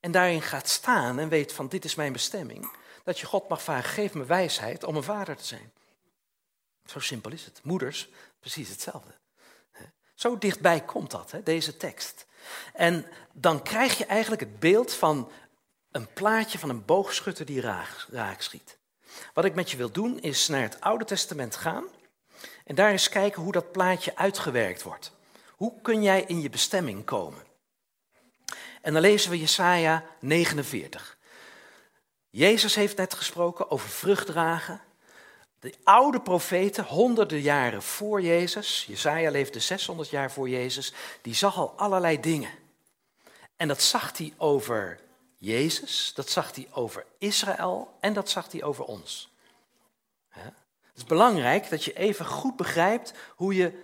en 0.00 0.12
daarin 0.12 0.42
gaat 0.42 0.68
staan 0.68 1.18
en 1.18 1.28
weet 1.28 1.52
van 1.52 1.68
dit 1.68 1.84
is 1.84 1.94
mijn 1.94 2.12
bestemming, 2.12 2.76
dat 3.04 3.18
je 3.18 3.26
God 3.26 3.48
mag 3.48 3.62
vragen, 3.62 3.90
geef 3.90 4.14
me 4.14 4.24
wijsheid 4.24 4.84
om 4.84 4.96
een 4.96 5.02
vader 5.02 5.36
te 5.36 5.44
zijn. 5.44 5.72
Zo 6.86 6.98
simpel 7.00 7.32
is 7.32 7.44
het. 7.44 7.60
Moeders, 7.62 8.08
precies 8.40 8.68
hetzelfde. 8.68 9.20
Zo 10.14 10.38
dichtbij 10.38 10.80
komt 10.80 11.10
dat, 11.10 11.34
deze 11.44 11.76
tekst. 11.76 12.26
En 12.72 13.06
dan 13.32 13.62
krijg 13.62 13.98
je 13.98 14.06
eigenlijk 14.06 14.42
het 14.42 14.58
beeld 14.58 14.94
van 14.94 15.30
een 15.90 16.12
plaatje 16.12 16.58
van 16.58 16.68
een 16.68 16.84
boogschutter 16.84 17.46
die 17.46 17.60
raak, 18.10 18.42
schiet. 18.42 18.78
Wat 19.34 19.44
ik 19.44 19.54
met 19.54 19.70
je 19.70 19.76
wil 19.76 19.90
doen 19.90 20.20
is 20.20 20.48
naar 20.48 20.62
het 20.62 20.80
Oude 20.80 21.04
Testament 21.04 21.56
gaan 21.56 21.84
en 22.64 22.74
daar 22.74 22.90
eens 22.90 23.08
kijken 23.08 23.42
hoe 23.42 23.52
dat 23.52 23.72
plaatje 23.72 24.16
uitgewerkt 24.16 24.82
wordt. 24.82 25.12
Hoe 25.50 25.80
kun 25.82 26.02
jij 26.02 26.22
in 26.22 26.40
je 26.40 26.50
bestemming 26.50 27.04
komen? 27.04 27.51
En 28.82 28.92
dan 28.92 29.02
lezen 29.02 29.30
we 29.30 29.38
Jesaja 29.38 30.04
49. 30.18 31.16
Jezus 32.30 32.74
heeft 32.74 32.96
net 32.96 33.14
gesproken 33.14 33.70
over 33.70 33.88
vrucht 33.88 34.26
dragen. 34.26 34.80
De 35.58 35.74
oude 35.84 36.20
profeten, 36.20 36.84
honderden 36.84 37.40
jaren 37.40 37.82
voor 37.82 38.22
Jezus, 38.22 38.84
Jesaja 38.88 39.30
leefde 39.30 39.60
600 39.60 40.10
jaar 40.10 40.32
voor 40.32 40.48
Jezus, 40.48 40.92
die 41.20 41.34
zag 41.34 41.56
al 41.56 41.72
allerlei 41.76 42.20
dingen. 42.20 42.50
En 43.56 43.68
dat 43.68 43.82
zag 43.82 44.18
hij 44.18 44.32
over 44.36 45.00
Jezus, 45.38 46.12
dat 46.14 46.30
zag 46.30 46.54
hij 46.54 46.68
over 46.72 47.06
Israël 47.18 47.96
en 48.00 48.12
dat 48.12 48.30
zag 48.30 48.52
hij 48.52 48.62
over 48.62 48.84
ons. 48.84 49.30
Het 50.28 50.96
is 50.96 51.04
belangrijk 51.04 51.70
dat 51.70 51.84
je 51.84 51.92
even 51.92 52.26
goed 52.26 52.56
begrijpt 52.56 53.12
hoe 53.36 53.54
je 53.54 53.82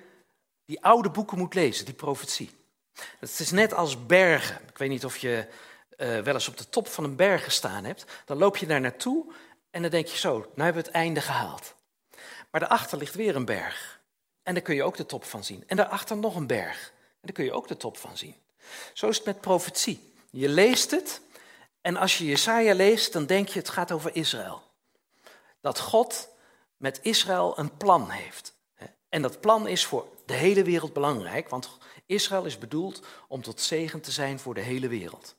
die 0.64 0.84
oude 0.84 1.10
boeken 1.10 1.38
moet 1.38 1.54
lezen, 1.54 1.84
die 1.84 1.94
profetie. 1.94 2.57
Het 3.18 3.38
is 3.38 3.50
net 3.50 3.74
als 3.74 4.06
bergen. 4.06 4.60
Ik 4.68 4.78
weet 4.78 4.88
niet 4.88 5.04
of 5.04 5.16
je 5.16 5.46
uh, 5.96 6.18
wel 6.20 6.34
eens 6.34 6.48
op 6.48 6.56
de 6.56 6.68
top 6.68 6.88
van 6.88 7.04
een 7.04 7.16
berg 7.16 7.44
gestaan 7.44 7.84
hebt. 7.84 8.04
Dan 8.24 8.38
loop 8.38 8.56
je 8.56 8.66
daar 8.66 8.80
naartoe 8.80 9.32
en 9.70 9.82
dan 9.82 9.90
denk 9.90 10.06
je 10.06 10.16
zo, 10.16 10.38
nu 10.54 10.62
hebben 10.62 10.82
we 10.82 10.88
het 10.88 10.96
einde 10.96 11.20
gehaald. 11.20 11.74
Maar 12.50 12.60
daarachter 12.60 12.98
ligt 12.98 13.14
weer 13.14 13.36
een 13.36 13.44
berg. 13.44 14.00
En 14.42 14.54
daar 14.54 14.62
kun 14.62 14.74
je 14.74 14.82
ook 14.82 14.96
de 14.96 15.06
top 15.06 15.24
van 15.24 15.44
zien. 15.44 15.64
En 15.66 15.76
daarachter 15.76 16.16
nog 16.16 16.36
een 16.36 16.46
berg. 16.46 16.92
En 16.96 17.20
daar 17.20 17.32
kun 17.32 17.44
je 17.44 17.52
ook 17.52 17.68
de 17.68 17.76
top 17.76 17.96
van 17.96 18.16
zien. 18.16 18.34
Zo 18.92 19.08
is 19.08 19.16
het 19.16 19.26
met 19.26 19.40
profetie. 19.40 20.12
Je 20.30 20.48
leest 20.48 20.90
het 20.90 21.20
en 21.80 21.96
als 21.96 22.18
je 22.18 22.24
Jesaja 22.24 22.74
leest, 22.74 23.12
dan 23.12 23.26
denk 23.26 23.48
je 23.48 23.58
het 23.58 23.68
gaat 23.68 23.92
over 23.92 24.16
Israël. 24.16 24.62
Dat 25.60 25.80
God 25.80 26.28
met 26.76 26.98
Israël 27.02 27.58
een 27.58 27.76
plan 27.76 28.10
heeft. 28.10 28.54
En 29.08 29.22
dat 29.22 29.40
plan 29.40 29.68
is 29.68 29.84
voor 29.84 30.08
de 30.26 30.34
hele 30.34 30.62
wereld 30.62 30.92
belangrijk, 30.92 31.48
want 31.48 31.77
Israël 32.08 32.44
is 32.44 32.58
bedoeld 32.58 33.06
om 33.28 33.42
tot 33.42 33.60
zegen 33.60 34.00
te 34.00 34.10
zijn 34.10 34.38
voor 34.38 34.54
de 34.54 34.60
hele 34.60 34.88
wereld. 34.88 35.36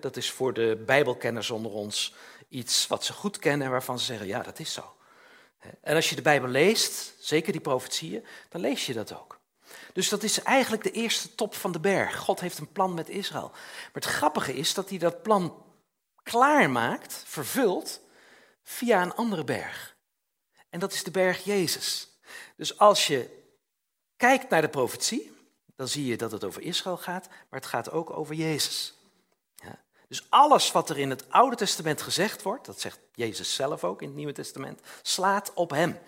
Dat 0.00 0.16
is 0.16 0.30
voor 0.30 0.52
de 0.52 0.82
Bijbelkenners 0.86 1.50
onder 1.50 1.72
ons 1.72 2.14
iets 2.48 2.86
wat 2.86 3.04
ze 3.04 3.12
goed 3.12 3.38
kennen 3.38 3.66
en 3.66 3.72
waarvan 3.72 3.98
ze 3.98 4.04
zeggen, 4.04 4.26
ja, 4.26 4.42
dat 4.42 4.58
is 4.58 4.72
zo. 4.72 4.96
En 5.80 5.94
als 5.94 6.08
je 6.10 6.16
de 6.16 6.22
Bijbel 6.22 6.48
leest, 6.48 7.14
zeker 7.20 7.52
die 7.52 7.60
profetieën, 7.60 8.26
dan 8.48 8.60
lees 8.60 8.86
je 8.86 8.92
dat 8.92 9.14
ook. 9.14 9.40
Dus 9.92 10.08
dat 10.08 10.22
is 10.22 10.42
eigenlijk 10.42 10.82
de 10.82 10.90
eerste 10.90 11.34
top 11.34 11.54
van 11.54 11.72
de 11.72 11.80
berg. 11.80 12.16
God 12.16 12.40
heeft 12.40 12.58
een 12.58 12.72
plan 12.72 12.94
met 12.94 13.08
Israël. 13.08 13.50
Maar 13.50 13.90
het 13.92 14.04
grappige 14.04 14.54
is 14.54 14.74
dat 14.74 14.88
hij 14.88 14.98
dat 14.98 15.22
plan 15.22 15.64
klaarmaakt, 16.22 17.22
vervult, 17.26 18.00
via 18.62 19.02
een 19.02 19.14
andere 19.14 19.44
berg. 19.44 19.96
En 20.70 20.80
dat 20.80 20.92
is 20.92 21.02
de 21.02 21.10
berg 21.10 21.44
Jezus. 21.44 22.08
Dus 22.56 22.78
als 22.78 23.06
je 23.06 23.44
kijkt 24.16 24.50
naar 24.50 24.60
de 24.60 24.68
profetie, 24.68 25.35
dan 25.76 25.88
zie 25.88 26.06
je 26.06 26.16
dat 26.16 26.32
het 26.32 26.44
over 26.44 26.62
Israël 26.62 26.96
gaat, 26.96 27.28
maar 27.28 27.60
het 27.60 27.68
gaat 27.68 27.90
ook 27.90 28.10
over 28.10 28.34
Jezus. 28.34 28.94
Ja. 29.54 29.78
Dus 30.08 30.26
alles 30.28 30.72
wat 30.72 30.90
er 30.90 30.98
in 30.98 31.10
het 31.10 31.30
Oude 31.30 31.56
Testament 31.56 32.02
gezegd 32.02 32.42
wordt, 32.42 32.66
dat 32.66 32.80
zegt 32.80 32.98
Jezus 33.14 33.54
zelf 33.54 33.84
ook 33.84 34.02
in 34.02 34.08
het 34.08 34.16
Nieuwe 34.16 34.32
Testament, 34.32 34.80
slaat 35.02 35.52
op 35.54 35.70
Hem. 35.70 35.98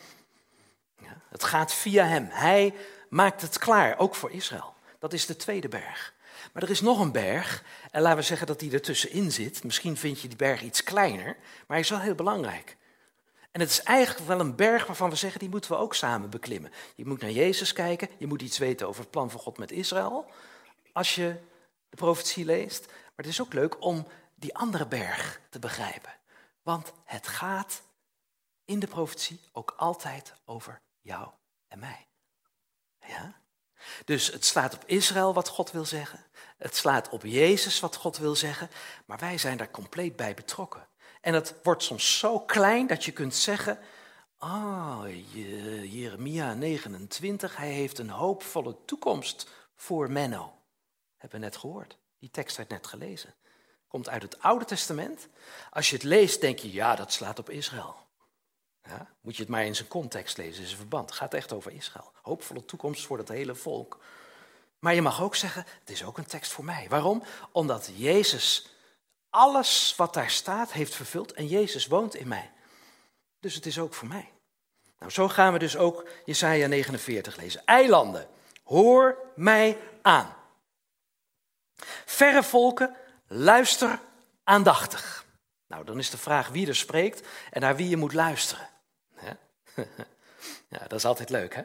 Ja. 0.99 1.21
Het 1.29 1.45
gaat 1.45 1.73
via 1.73 2.05
Hem. 2.05 2.29
Hij 2.31 2.75
maakt 3.09 3.43
het 3.43 3.59
klaar, 3.59 3.99
ook 3.99 4.15
voor 4.15 4.31
Israël. 4.31 4.75
Dat 4.99 5.13
is 5.13 5.27
de 5.27 5.37
tweede 5.37 5.69
berg. 5.69 6.15
Maar 6.53 6.63
er 6.63 6.71
is 6.71 6.81
nog 6.81 7.01
een 7.01 7.13
berg, 7.13 7.65
en 7.91 8.03
laten 8.03 8.19
we 8.19 8.25
zeggen 8.25 8.47
dat 8.47 8.61
die 8.61 8.73
ertussenin 8.73 9.33
zit. 9.33 9.65
Misschien 9.65 9.97
vind 9.97 10.21
je 10.21 10.29
die 10.29 10.37
berg 10.37 10.63
iets 10.63 10.83
kleiner, 10.83 11.25
maar 11.25 11.37
hij 11.67 11.81
is 11.81 11.91
wel 11.91 12.01
heel 12.01 12.15
belangrijk. 12.15 12.77
En 13.51 13.61
het 13.61 13.71
is 13.71 13.83
eigenlijk 13.83 14.27
wel 14.27 14.41
een 14.41 14.57
berg 14.57 14.87
waarvan 14.87 15.11
we 15.11 15.17
zeggen, 15.17 15.41
die 15.41 15.49
moeten 15.49 15.71
we 15.71 15.77
ook 15.77 15.95
samen 15.95 16.31
beklimmen. 16.31 16.73
Je 16.95 17.07
moet 17.07 17.21
naar 17.21 17.31
Jezus 17.31 17.73
kijken, 17.73 18.09
je 18.19 18.27
moet 18.27 18.43
iets 18.43 18.59
weten 18.59 18.89
over 18.89 19.01
het 19.01 19.11
plan 19.11 19.31
van 19.31 19.41
God 19.41 19.59
met 19.59 19.71
Israël, 19.71 20.31
als 20.93 21.15
je 21.15 21.37
de 21.89 21.97
profetie 21.97 22.45
leest. 22.45 22.87
Maar 22.87 23.27
het 23.27 23.27
is 23.27 23.41
ook 23.41 23.53
leuk 23.53 23.83
om 23.85 24.07
die 24.35 24.55
andere 24.57 24.87
berg 24.87 25.41
te 25.51 25.59
begrijpen. 25.59 26.13
Want 26.63 26.93
het 27.05 27.29
gaat 27.29 27.83
in 28.65 28.79
de 28.79 28.87
profetie 28.87 29.41
ook 29.53 29.75
altijd 29.77 30.35
over 30.45 30.81
jou 31.01 31.29
en 31.69 31.79
mij. 31.79 32.07
Ja? 33.07 33.41
Dus 34.05 34.27
het 34.27 34.45
slaat 34.45 34.75
op 34.75 34.83
Israël 34.87 35.35
wat 35.35 35.49
God 35.49 35.71
wil 35.71 35.85
zeggen. 35.85 36.25
Het 36.57 36.77
slaat 36.77 37.09
op 37.09 37.23
Jezus 37.23 37.81
wat 37.81 37.97
God 37.97 38.17
wil 38.17 38.37
zeggen. 38.37 38.71
Maar 39.07 39.19
wij 39.19 39.39
zijn 39.39 39.57
daar 39.57 39.71
compleet 39.71 40.17
bij 40.17 40.35
betrokken. 40.35 40.89
En 41.29 41.35
het 41.35 41.55
wordt 41.63 41.83
soms 41.83 42.19
zo 42.19 42.41
klein 42.41 42.87
dat 42.87 43.05
je 43.05 43.13
kunt 43.13 43.35
zeggen, 43.35 43.79
ah, 44.39 45.05
Jeremia 45.93 46.55
29, 46.55 47.57
hij 47.57 47.71
heeft 47.71 47.99
een 47.99 48.11
hoopvolle 48.11 48.77
toekomst 48.85 49.49
voor 49.77 50.11
Menno. 50.11 50.53
Hebben 51.17 51.41
we 51.41 51.45
net 51.45 51.57
gehoord. 51.57 51.97
Die 52.19 52.31
tekst 52.31 52.57
werd 52.57 52.69
net 52.69 52.87
gelezen. 52.87 53.35
Komt 53.89 54.09
uit 54.09 54.23
het 54.23 54.43
Oude 54.43 54.65
Testament. 54.65 55.29
Als 55.71 55.91
je 55.91 55.95
het 55.95 56.05
leest, 56.05 56.41
denk 56.41 56.59
je, 56.59 56.73
ja, 56.73 56.95
dat 56.95 57.13
slaat 57.13 57.39
op 57.39 57.51
Israël. 57.51 57.97
Ja, 58.83 59.11
moet 59.21 59.37
je 59.37 59.43
het 59.43 59.51
maar 59.51 59.65
in 59.65 59.77
zijn 59.77 59.89
context 59.89 60.37
lezen, 60.37 60.61
in 60.61 60.67
zijn 60.67 60.79
verband. 60.79 61.09
Het 61.09 61.19
gaat 61.19 61.35
echt 61.35 61.53
over 61.53 61.73
Israël. 61.73 62.13
Hoopvolle 62.23 62.65
toekomst 62.65 63.07
voor 63.07 63.19
het 63.19 63.29
hele 63.29 63.55
volk. 63.55 63.99
Maar 64.79 64.95
je 64.95 65.03
mag 65.03 65.23
ook 65.23 65.37
zeggen, 65.37 65.65
het 65.81 65.91
is 65.91 66.05
ook 66.05 66.19
een 66.19 66.27
tekst 66.27 66.53
voor 66.53 66.65
mij. 66.65 66.87
Waarom? 66.89 67.23
Omdat 67.53 67.91
Jezus 67.95 68.78
alles 69.31 69.95
wat 69.97 70.15
daar 70.15 70.31
staat 70.31 70.73
heeft 70.73 70.95
vervuld 70.95 71.33
en 71.33 71.47
Jezus 71.47 71.87
woont 71.87 72.15
in 72.15 72.29
mij. 72.29 72.51
Dus 73.41 73.55
het 73.55 73.67
is 73.67 73.79
ook 73.79 73.95
voor 73.95 74.09
mij. 74.09 74.33
Nou, 74.99 75.13
zo 75.13 75.29
gaan 75.29 75.53
we 75.53 75.59
dus 75.59 75.77
ook 75.77 76.09
Jesaja 76.25 76.67
49 76.67 77.37
lezen. 77.37 77.63
Eilanden, 77.65 78.29
hoor 78.65 79.19
mij 79.35 79.79
aan. 80.03 80.37
Verre 82.05 82.43
volken, 82.43 82.97
luister 83.27 84.01
aandachtig. 84.45 85.27
Nou, 85.67 85.85
dan 85.85 85.99
is 85.99 86.11
de 86.11 86.19
vraag 86.19 86.49
wie 86.49 86.67
er 86.67 86.77
spreekt 86.77 87.27
en 87.51 87.61
naar 87.61 87.77
wie 87.77 87.89
je 87.89 87.97
moet 87.97 88.15
luisteren. 88.15 88.69
Ja, 90.69 90.79
dat 90.79 90.99
is 90.99 91.05
altijd 91.05 91.31
leuk, 91.31 91.55
hè? 91.55 91.63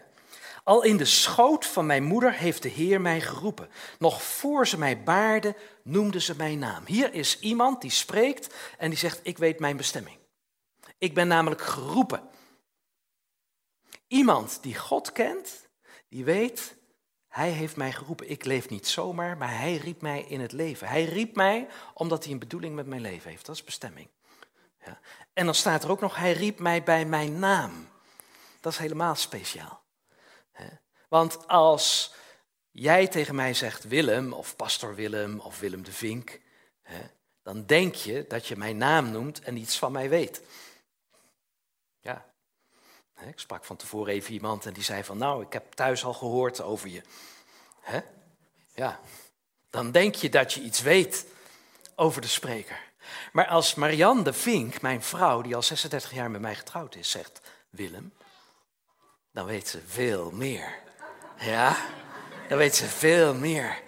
Al 0.63 0.84
in 0.84 0.98
de 0.98 1.05
schoot 1.05 1.65
van 1.65 1.86
mijn 1.86 2.03
moeder 2.03 2.34
heeft 2.34 2.62
de 2.62 2.70
Heer 2.70 3.01
mij 3.01 3.22
geroepen. 3.22 3.70
Nog 4.00 4.24
voor 4.24 4.67
ze 4.67 4.77
mij 4.77 5.03
baarden, 5.03 5.55
noemde 5.84 6.20
ze 6.20 6.36
mijn 6.36 6.60
naam. 6.60 6.86
Hier 6.86 7.13
is 7.13 7.39
iemand 7.39 7.82
die 7.82 7.91
spreekt 7.91 8.55
en 8.77 8.89
die 8.89 9.00
zegt, 9.00 9.20
ik 9.24 9.38
weet 9.38 9.60
mijn 9.60 9.77
bestemming. 9.77 10.17
Ik 10.98 11.13
ben 11.13 11.27
namelijk 11.27 11.62
geroepen. 11.62 12.29
Iemand 14.08 14.60
die 14.62 14.75
God 14.75 15.12
kent, 15.12 15.70
die 16.10 16.24
weet, 16.24 16.75
hij 17.27 17.50
heeft 17.50 17.75
mij 17.75 17.91
geroepen. 17.91 18.29
Ik 18.29 18.46
leef 18.46 18.70
niet 18.70 18.88
zomaar, 18.88 19.38
maar 19.38 19.58
hij 19.58 19.75
riep 19.75 20.01
mij 20.01 20.25
in 20.27 20.41
het 20.41 20.51
leven. 20.51 20.88
Hij 20.88 21.03
riep 21.03 21.36
mij 21.36 21.67
omdat 21.93 22.24
hij 22.24 22.34
een 22.34 22.39
bedoeling 22.39 22.75
met 22.75 22.88
mijn 22.88 23.01
leven 23.01 23.29
heeft. 23.29 23.46
Dat 23.46 23.55
is 23.55 23.63
bestemming. 23.63 24.08
Ja. 24.86 25.00
En 25.34 25.46
dan 25.46 25.55
staat 25.55 25.84
er 25.84 25.91
ook 25.91 26.01
nog, 26.01 26.15
hij 26.15 26.32
riep 26.32 26.60
mij 26.60 26.84
bij 26.84 27.05
mijn 27.05 27.39
naam. 27.39 27.88
Dat 28.60 28.72
is 28.72 28.77
helemaal 28.77 29.15
speciaal. 29.15 29.83
Want 31.13 31.48
als 31.48 32.13
jij 32.72 33.08
tegen 33.08 33.36
mij 33.36 33.53
zegt 33.53 33.84
Willem 33.84 34.34
of 34.34 34.55
pastor 34.55 34.96
Willem 34.96 35.39
of 35.39 35.60
Willem 35.60 35.84
de 35.84 35.91
Vink, 35.91 36.39
dan 37.43 37.65
denk 37.65 37.96
je 37.96 38.25
dat 38.27 38.48
je 38.48 38.55
mijn 38.55 38.77
naam 38.77 39.12
noemt 39.12 39.41
en 39.41 39.58
iets 39.58 39.77
van 39.77 39.91
mij 39.91 40.10
weet. 40.10 40.41
Ja. 42.00 42.25
Ik 43.25 43.39
sprak 43.39 43.65
van 43.65 43.75
tevoren 43.75 44.13
even 44.13 44.34
iemand 44.34 44.65
en 44.65 44.74
die 44.74 44.84
zei 44.84 45.03
van 45.03 45.17
nou, 45.17 45.43
ik 45.43 45.53
heb 45.53 45.74
thuis 45.74 46.03
al 46.03 46.13
gehoord 46.13 46.62
over 46.62 46.89
je. 46.89 47.01
Ja. 48.74 49.00
Dan 49.70 49.91
denk 49.91 50.15
je 50.15 50.29
dat 50.29 50.53
je 50.53 50.62
iets 50.62 50.82
weet 50.82 51.25
over 51.96 52.22
de 52.22 52.27
spreker. 52.27 52.82
Maar 53.32 53.48
als 53.48 53.75
Marianne 53.75 54.24
de 54.24 54.34
Vink, 54.34 54.82
mijn 54.82 55.03
vrouw, 55.03 55.41
die 55.41 55.55
al 55.55 55.63
36 55.63 56.13
jaar 56.13 56.32
met 56.32 56.41
mij 56.41 56.55
getrouwd 56.55 56.96
is, 56.96 57.10
zegt 57.10 57.41
Willem, 57.70 58.13
dan 59.32 59.46
weet 59.46 59.67
ze 59.67 59.82
veel 59.88 60.32
meer. 60.32 60.83
Ja, 61.44 61.78
dan 62.48 62.58
weet 62.58 62.76
ze 62.76 62.86
veel 62.86 63.34
meer. 63.34 63.82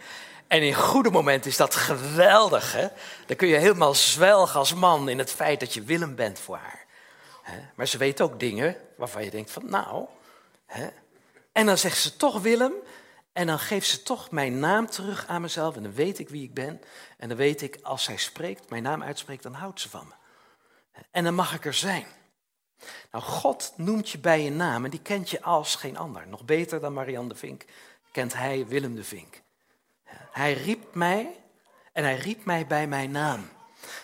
En 0.48 0.62
in 0.62 0.74
goede 0.74 1.12
momenten 1.12 1.52
is 1.52 1.58
dat 1.58 1.76
geweldig. 1.76 2.74
Hè? 2.74 2.88
Dan 3.26 3.36
kun 3.36 3.48
je 3.48 3.56
helemaal 3.56 3.94
zwelgen 3.94 4.60
als 4.60 4.74
man 4.74 5.10
in 5.10 5.18
het 5.18 5.32
feit 5.32 5.60
dat 5.60 5.74
je 5.74 5.84
Willem 5.84 6.16
bent 6.16 6.40
voor 6.40 6.58
haar. 6.58 6.86
Maar 7.76 7.88
ze 7.88 7.98
weet 7.98 8.22
ook 8.22 8.40
dingen 8.40 8.78
waarvan 8.98 9.24
je 9.24 9.30
denkt 9.30 9.52
van 9.52 9.70
nou. 9.70 10.06
En 11.52 11.66
dan 11.66 11.78
zegt 11.78 11.98
ze 11.98 12.18
toch 12.18 12.42
Willem. 12.42 12.74
En 13.34 13.48
dan 13.48 13.60
geeft 13.60 13.88
ze 13.88 14.04
toch 14.04 14.32
mijn 14.32 14.60
naam 14.60 14.90
terug 14.90 15.28
aan 15.28 15.42
mezelf. 15.42 15.76
En 15.76 15.84
dan 15.84 15.94
weet 15.94 16.20
ik 16.20 16.30
wie 16.30 16.44
ik 16.44 16.54
ben. 16.54 16.82
En 17.18 17.28
dan 17.28 17.38
weet 17.38 17.62
ik, 17.62 17.80
als 17.84 18.04
zij 18.04 18.18
spreekt, 18.18 18.70
mijn 18.70 18.84
naam 18.84 19.04
uitspreekt, 19.04 19.44
dan 19.44 19.54
houdt 19.54 19.82
ze 19.82 19.90
van 19.90 20.08
me. 20.08 20.14
En 21.12 21.24
dan 21.24 21.34
mag 21.34 21.54
ik 21.54 21.66
er 21.66 21.74
zijn. 21.74 22.06
Nou, 23.12 23.24
God 23.24 23.74
noemt 23.76 24.10
je 24.10 24.18
bij 24.18 24.42
je 24.44 24.52
naam 24.52 24.84
en 24.86 24.92
die 24.92 25.02
kent 25.02 25.30
je 25.30 25.42
als 25.42 25.76
geen 25.76 25.98
ander. 25.98 26.28
Nog 26.28 26.46
beter 26.46 26.80
dan 26.80 26.94
Marianne 26.94 27.30
de 27.30 27.36
Vink 27.36 27.66
kent 28.12 28.34
hij 28.34 28.68
Willem 28.68 28.96
de 28.96 29.04
Vink. 29.04 29.42
Hij 30.32 30.54
riep 30.54 30.94
mij 30.94 31.44
en 31.94 32.04
hij 32.04 32.16
riep 32.16 32.46
mij 32.46 32.68
bij 32.68 32.88
mijn 32.88 33.12
naam. 33.12 33.50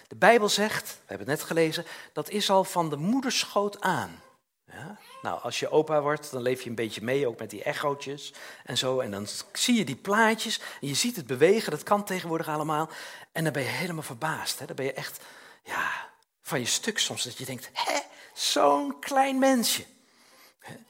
De 0.07 0.15
Bijbel 0.15 0.49
zegt, 0.49 0.89
we 0.89 1.03
hebben 1.05 1.27
het 1.27 1.37
net 1.37 1.47
gelezen, 1.47 1.85
dat 2.13 2.29
is 2.29 2.49
al 2.49 2.63
van 2.63 2.89
de 2.89 2.95
moederschoot 2.95 3.81
aan. 3.81 4.21
Ja? 4.65 4.97
Nou, 5.21 5.41
als 5.41 5.59
je 5.59 5.69
opa 5.69 6.01
wordt, 6.01 6.31
dan 6.31 6.41
leef 6.41 6.61
je 6.61 6.69
een 6.69 6.75
beetje 6.75 7.01
mee, 7.01 7.27
ook 7.27 7.39
met 7.39 7.49
die 7.49 7.63
echootjes 7.63 8.33
en 8.63 8.77
zo. 8.77 8.99
En 8.99 9.11
dan 9.11 9.27
zie 9.53 9.77
je 9.77 9.85
die 9.85 9.95
plaatjes 9.95 10.59
en 10.81 10.87
je 10.87 10.93
ziet 10.93 11.15
het 11.15 11.27
bewegen, 11.27 11.71
dat 11.71 11.83
kan 11.83 12.03
tegenwoordig 12.03 12.47
allemaal. 12.47 12.89
En 13.31 13.43
dan 13.43 13.53
ben 13.53 13.63
je 13.63 13.69
helemaal 13.69 14.03
verbaasd. 14.03 14.59
Hè? 14.59 14.65
Dan 14.65 14.75
ben 14.75 14.85
je 14.85 14.93
echt 14.93 15.19
ja, 15.63 16.09
van 16.41 16.59
je 16.59 16.65
stuk 16.65 16.99
soms, 16.99 17.23
dat 17.23 17.37
je 17.37 17.45
denkt, 17.45 17.69
hè, 17.73 17.99
zo'n 18.41 18.99
klein 18.99 19.39
mensje. 19.39 19.85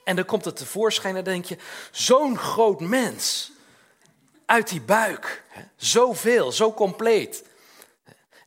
En 0.03 0.15
dan 0.15 0.25
komt 0.25 0.46
het 0.46 0.55
tevoorschijn 0.55 1.15
en 1.15 1.24
denk 1.24 1.46
je, 1.46 1.58
zo'n 1.91 2.38
groot 2.38 2.79
mens 2.79 3.51
uit 4.46 4.70
die 4.70 4.81
buik. 4.81 5.43
Zoveel, 5.75 6.51
zo 6.51 6.74
compleet. 6.74 7.43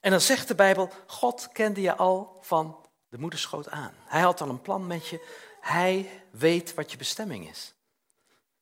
En 0.00 0.10
dan 0.10 0.20
zegt 0.20 0.48
de 0.48 0.54
Bijbel, 0.54 0.90
God 1.06 1.48
kende 1.52 1.80
je 1.80 1.96
al 1.96 2.38
van 2.40 2.76
de 3.08 3.18
moederschoot 3.18 3.70
aan. 3.70 3.94
Hij 4.04 4.20
had 4.20 4.40
al 4.40 4.48
een 4.48 4.60
plan 4.60 4.86
met 4.86 5.06
je. 5.06 5.26
Hij 5.60 6.22
weet 6.30 6.74
wat 6.74 6.90
je 6.90 6.96
bestemming 6.96 7.50
is. 7.50 7.74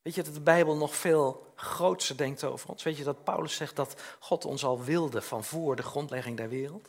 Weet 0.02 0.14
je 0.14 0.22
dat 0.22 0.34
de 0.34 0.40
Bijbel 0.40 0.76
nog 0.76 0.96
veel 0.96 1.52
grootser 1.54 2.16
denkt 2.16 2.44
over 2.44 2.68
ons? 2.68 2.82
Weet 2.82 2.96
je 2.96 3.04
dat 3.04 3.24
Paulus 3.24 3.54
zegt 3.56 3.76
dat 3.76 3.94
God 4.18 4.44
ons 4.44 4.64
al 4.64 4.82
wilde 4.82 5.22
van 5.22 5.44
voor 5.44 5.76
de 5.76 5.82
grondlegging 5.82 6.36
der 6.36 6.48
wereld? 6.48 6.88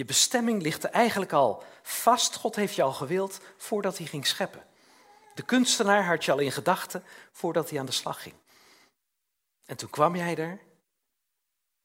Je 0.00 0.06
bestemming 0.06 0.62
ligt 0.62 0.84
er 0.84 0.90
eigenlijk 0.90 1.32
al 1.32 1.62
vast. 1.82 2.36
God 2.36 2.56
heeft 2.56 2.74
je 2.74 2.82
al 2.82 2.92
gewild 2.92 3.40
voordat 3.56 3.98
hij 3.98 4.06
ging 4.06 4.26
scheppen. 4.26 4.64
De 5.34 5.42
kunstenaar 5.42 6.04
had 6.04 6.24
je 6.24 6.32
al 6.32 6.38
in 6.38 6.52
gedachten 6.52 7.04
voordat 7.32 7.70
hij 7.70 7.78
aan 7.78 7.86
de 7.86 7.92
slag 7.92 8.22
ging. 8.22 8.34
En 9.66 9.76
toen 9.76 9.90
kwam 9.90 10.16
jij 10.16 10.36
er. 10.36 10.60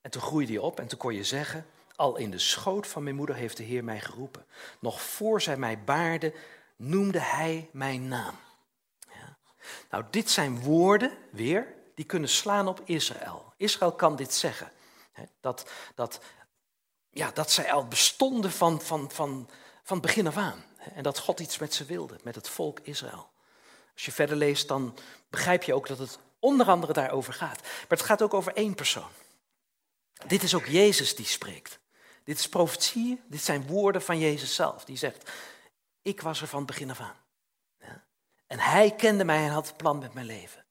En 0.01 0.12
toen 0.12 0.22
groeide 0.22 0.51
je 0.51 0.62
op 0.62 0.79
en 0.79 0.88
toen 0.88 0.98
kon 0.98 1.13
je 1.13 1.24
zeggen, 1.24 1.65
al 1.95 2.17
in 2.17 2.31
de 2.31 2.39
schoot 2.39 2.88
van 2.88 3.03
mijn 3.03 3.15
moeder 3.15 3.36
heeft 3.36 3.57
de 3.57 3.63
Heer 3.63 3.84
mij 3.84 4.00
geroepen. 4.00 4.45
Nog 4.79 5.01
voor 5.01 5.41
zij 5.41 5.57
mij 5.57 5.84
baarde, 5.84 6.34
noemde 6.75 7.19
hij 7.19 7.69
mijn 7.72 8.07
naam. 8.07 8.36
Ja. 9.13 9.38
Nou, 9.89 10.03
dit 10.10 10.29
zijn 10.29 10.60
woorden, 10.60 11.17
weer, 11.31 11.74
die 11.95 12.05
kunnen 12.05 12.29
slaan 12.29 12.67
op 12.67 12.81
Israël. 12.84 13.53
Israël 13.57 13.91
kan 13.91 14.15
dit 14.15 14.34
zeggen. 14.34 14.72
Dat, 15.41 15.69
dat, 15.95 16.19
ja, 17.15 17.31
dat 17.31 17.51
zij 17.51 17.72
al 17.72 17.88
bestonden 17.88 18.51
van, 18.51 18.81
van, 18.81 19.12
van, 19.12 19.50
van 19.84 20.01
begin 20.01 20.27
af 20.27 20.38
aan. 20.38 20.65
En 20.93 21.03
dat 21.03 21.19
God 21.19 21.39
iets 21.39 21.57
met 21.57 21.74
ze 21.74 21.86
wilde, 21.86 22.19
met 22.24 22.36
het 22.36 22.50
volk 22.50 22.79
Israël. 22.79 23.29
Als 23.93 24.05
je 24.05 24.12
verder 24.12 24.36
leest, 24.36 24.67
dan 24.67 24.98
begrijp 25.29 25.63
je 25.63 25.74
ook 25.74 25.88
dat 25.88 25.98
het 25.98 26.19
onder 26.39 26.67
andere 26.67 26.93
daarover 26.93 27.34
gaat. 27.34 27.62
Maar 27.62 27.86
het 27.88 28.01
gaat 28.01 28.22
ook 28.22 28.34
over 28.34 28.53
één 28.53 28.75
persoon. 28.75 29.10
Dit 30.27 30.43
is 30.43 30.55
ook 30.55 30.65
Jezus 30.65 31.15
die 31.15 31.25
spreekt. 31.25 31.79
Dit 32.24 32.39
is 32.39 32.50
profetie, 32.50 33.22
dit 33.27 33.41
zijn 33.41 33.67
woorden 33.67 34.01
van 34.01 34.19
Jezus 34.19 34.55
zelf. 34.55 34.86
Die 34.86 34.98
zegt, 34.98 35.31
ik 36.01 36.22
was 36.22 36.41
er 36.41 36.48
van 36.48 36.65
begin 36.65 36.89
af 36.89 37.00
aan. 37.00 37.17
Ja? 37.79 38.03
En 38.48 38.60
hij 38.60 38.91
kende 38.91 39.24
mij 39.24 39.43
en 39.45 39.51
had 39.51 39.69
een 39.69 39.75
plan 39.75 39.98
met 39.98 40.13
mijn 40.13 40.25
leven. 40.25 40.65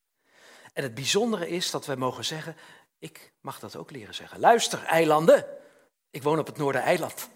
En 0.73 0.83
het 0.83 0.95
bijzondere 0.95 1.49
is 1.49 1.71
dat 1.71 1.87
wij 1.87 1.97
mogen 1.97 2.25
zeggen, 2.25 2.57
ik 2.99 3.33
mag 3.41 3.59
dat 3.59 3.77
ook 3.77 3.91
leren 3.91 4.15
zeggen. 4.15 4.41
Luister, 4.41 4.85
eilanden, 4.85 5.63
ik 6.15 6.23
woon 6.23 6.39
op 6.39 6.47
het 6.47 6.57
Noordereiland. 6.57 7.29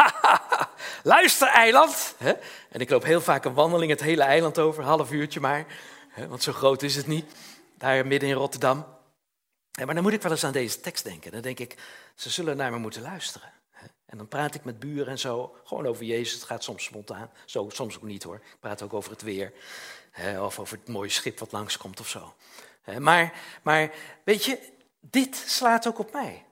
Luister, 1.02 1.48
eiland. 1.48 2.14
En 2.70 2.80
ik 2.80 2.90
loop 2.90 3.04
heel 3.04 3.20
vaak 3.20 3.44
een 3.44 3.54
wandeling 3.54 3.90
het 3.90 4.00
hele 4.00 4.22
eiland 4.22 4.58
over, 4.58 4.82
een 4.82 4.88
half 4.88 5.12
uurtje 5.12 5.40
maar. 5.40 5.66
Want 6.28 6.42
zo 6.42 6.52
groot 6.52 6.82
is 6.82 6.96
het 6.96 7.06
niet, 7.06 7.32
daar 7.78 8.06
midden 8.06 8.28
in 8.28 8.34
Rotterdam. 8.34 8.86
Maar 9.84 9.94
dan 9.94 10.02
moet 10.02 10.12
ik 10.12 10.22
wel 10.22 10.32
eens 10.32 10.44
aan 10.44 10.52
deze 10.52 10.80
tekst 10.80 11.04
denken. 11.04 11.32
Dan 11.32 11.40
denk 11.40 11.58
ik, 11.58 11.76
ze 12.14 12.30
zullen 12.30 12.56
naar 12.56 12.70
me 12.70 12.78
moeten 12.78 13.02
luisteren. 13.02 13.52
En 14.06 14.16
dan 14.16 14.28
praat 14.28 14.54
ik 14.54 14.64
met 14.64 14.78
buren 14.78 15.06
en 15.06 15.18
zo, 15.18 15.56
gewoon 15.64 15.86
over 15.86 16.04
Jezus. 16.04 16.32
Het 16.32 16.44
gaat 16.44 16.64
soms 16.64 16.84
spontaan, 16.84 17.30
zo, 17.44 17.68
soms 17.68 17.96
ook 17.96 18.02
niet 18.02 18.22
hoor. 18.22 18.36
Ik 18.36 18.60
praat 18.60 18.82
ook 18.82 18.94
over 18.94 19.10
het 19.10 19.22
weer, 19.22 19.52
of 20.40 20.58
over 20.58 20.78
het 20.78 20.88
mooie 20.88 21.10
schip 21.10 21.38
wat 21.38 21.52
langskomt 21.52 22.00
of 22.00 22.08
zo. 22.08 22.34
Maar, 22.98 23.32
maar 23.62 23.90
weet 24.24 24.44
je, 24.44 24.58
dit 25.00 25.36
slaat 25.46 25.86
ook 25.86 25.98
op 25.98 26.12
mij. 26.12 26.46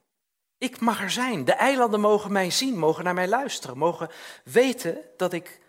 Ik 0.64 0.81
mag 0.81 1.00
er 1.00 1.11
zijn. 1.11 1.44
De 1.44 1.53
eilanden 1.53 2.00
mogen 2.00 2.33
mij 2.33 2.50
zien, 2.50 2.79
mogen 2.79 3.05
naar 3.05 3.14
mij 3.14 3.29
luisteren, 3.29 3.79
mogen 3.79 4.11
weten 4.44 4.98
dat 5.16 5.33
ik 5.33 5.61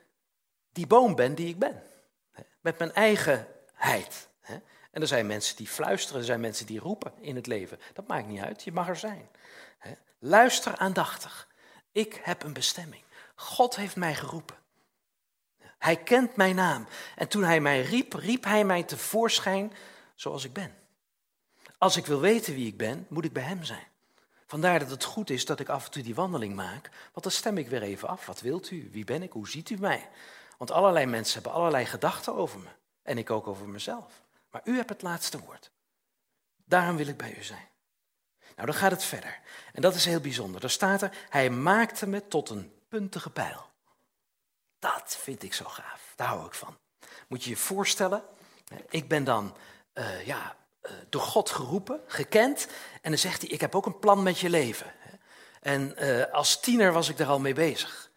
die 0.72 0.88
boom 0.88 1.16
ben 1.16 1.36
die 1.36 1.48
ik 1.48 1.60
ben. 1.60 1.84
Met 2.62 2.78
mijn 2.78 2.94
eigenheid. 2.94 4.28
En 4.92 5.02
er 5.02 5.08
zijn 5.08 5.28
mensen 5.28 5.56
die 5.56 5.68
fluisteren, 5.68 6.20
er 6.20 6.26
zijn 6.26 6.40
mensen 6.40 6.66
die 6.66 6.80
roepen 6.80 7.14
in 7.20 7.36
het 7.36 7.48
leven. 7.48 7.80
Dat 7.94 8.08
maakt 8.08 8.28
niet 8.28 8.42
uit, 8.42 8.64
je 8.64 8.72
mag 8.72 8.88
er 8.88 8.96
zijn. 8.96 9.30
Luister 10.20 10.78
aandachtig. 10.78 11.48
Ik 11.92 12.20
heb 12.24 12.44
een 12.44 12.54
bestemming. 12.54 13.04
God 13.36 13.76
heeft 13.76 13.96
mij 13.96 14.16
geroepen. 14.16 14.58
Hij 15.78 15.96
kent 15.96 16.36
mijn 16.36 16.56
naam. 16.56 16.88
En 17.16 17.28
toen 17.28 17.44
hij 17.44 17.62
mij 17.62 17.82
riep, 17.82 18.14
riep 18.14 18.44
hij 18.44 18.66
mij 18.66 18.84
tevoorschijn 18.84 19.74
zoals 20.16 20.44
ik 20.44 20.54
ben. 20.54 20.76
Als 21.78 21.98
ik 21.98 22.06
wil 22.06 22.20
weten 22.20 22.54
wie 22.54 22.68
ik 22.68 22.78
ben, 22.78 23.06
moet 23.10 23.26
ik 23.26 23.34
bij 23.34 23.44
hem 23.44 23.64
zijn. 23.64 23.94
Vandaar 24.46 24.80
dat 24.80 24.90
het 24.90 25.04
goed 25.04 25.30
is 25.30 25.46
dat 25.46 25.60
ik 25.60 25.70
af 25.70 25.86
en 25.86 25.92
toe 25.92 26.04
die 26.04 26.16
wandeling 26.16 26.56
maak, 26.56 26.90
want 27.12 27.24
dan 27.24 27.32
stem 27.32 27.58
ik 27.58 27.68
weer 27.68 27.82
even 27.82 28.08
af. 28.08 28.26
Wat 28.26 28.42
wilt 28.42 28.72
u? 28.72 28.90
Wie 28.92 29.04
ben 29.04 29.24
ik? 29.24 29.32
Hoe 29.32 29.50
ziet 29.50 29.70
u 29.70 29.78
mij? 29.80 30.10
Want 30.58 30.72
allerlei 30.72 31.06
mensen 31.06 31.34
hebben 31.34 31.52
allerlei 31.52 31.86
gedachten 31.86 32.36
over 32.36 32.60
me. 32.60 32.70
En 33.04 33.18
ik 33.18 33.30
ook 33.30 33.48
over 33.48 33.70
mezelf. 33.70 34.24
Maar 34.52 34.62
u 34.64 34.76
hebt 34.76 34.90
het 34.90 35.02
laatste 35.02 35.40
woord. 35.40 35.72
Daarom 36.66 36.96
wil 36.96 37.08
ik 37.08 37.18
bij 37.18 37.38
u 37.38 37.44
zijn. 37.44 37.68
Nou, 38.56 38.68
dan 38.68 38.76
gaat 38.76 38.92
het 38.92 39.04
verder. 39.04 39.40
En 39.74 39.82
dat 39.82 39.96
is 39.96 40.06
heel 40.06 40.20
bijzonder. 40.20 40.62
Daar 40.62 40.70
staat 40.70 41.02
er, 41.02 41.18
hij 41.30 41.50
maakte 41.50 42.08
me 42.08 42.28
tot 42.28 42.50
een 42.50 42.74
puntige 42.88 43.30
pijl. 43.30 43.70
Dat 44.80 45.18
vind 45.22 45.44
ik 45.44 45.54
zo 45.54 45.66
gaaf. 45.66 46.14
Daar 46.16 46.28
hou 46.28 46.46
ik 46.46 46.54
van. 46.54 46.78
Moet 47.28 47.44
je 47.44 47.50
je 47.50 47.58
voorstellen, 47.58 48.24
ik 48.90 49.08
ben 49.08 49.24
dan 49.24 49.56
uh, 49.94 50.26
ja, 50.26 50.56
door 51.10 51.22
God 51.22 51.50
geroepen, 51.50 52.02
gekend. 52.08 52.68
En 53.02 53.10
dan 53.10 53.20
zegt 53.20 53.42
hij, 53.42 53.50
ik 53.50 53.62
heb 53.62 53.76
ook 53.76 53.86
een 53.86 54.00
plan 54.00 54.24
met 54.24 54.40
je 54.40 54.50
leven. 54.50 54.94
En 55.62 55.96
uh, 56.00 56.26
als 56.32 56.60
tiener 56.60 56.94
was 56.94 57.10
ik 57.10 57.18
daar 57.18 57.28
al 57.28 57.40
mee 57.40 57.54
bezig. 57.54 58.12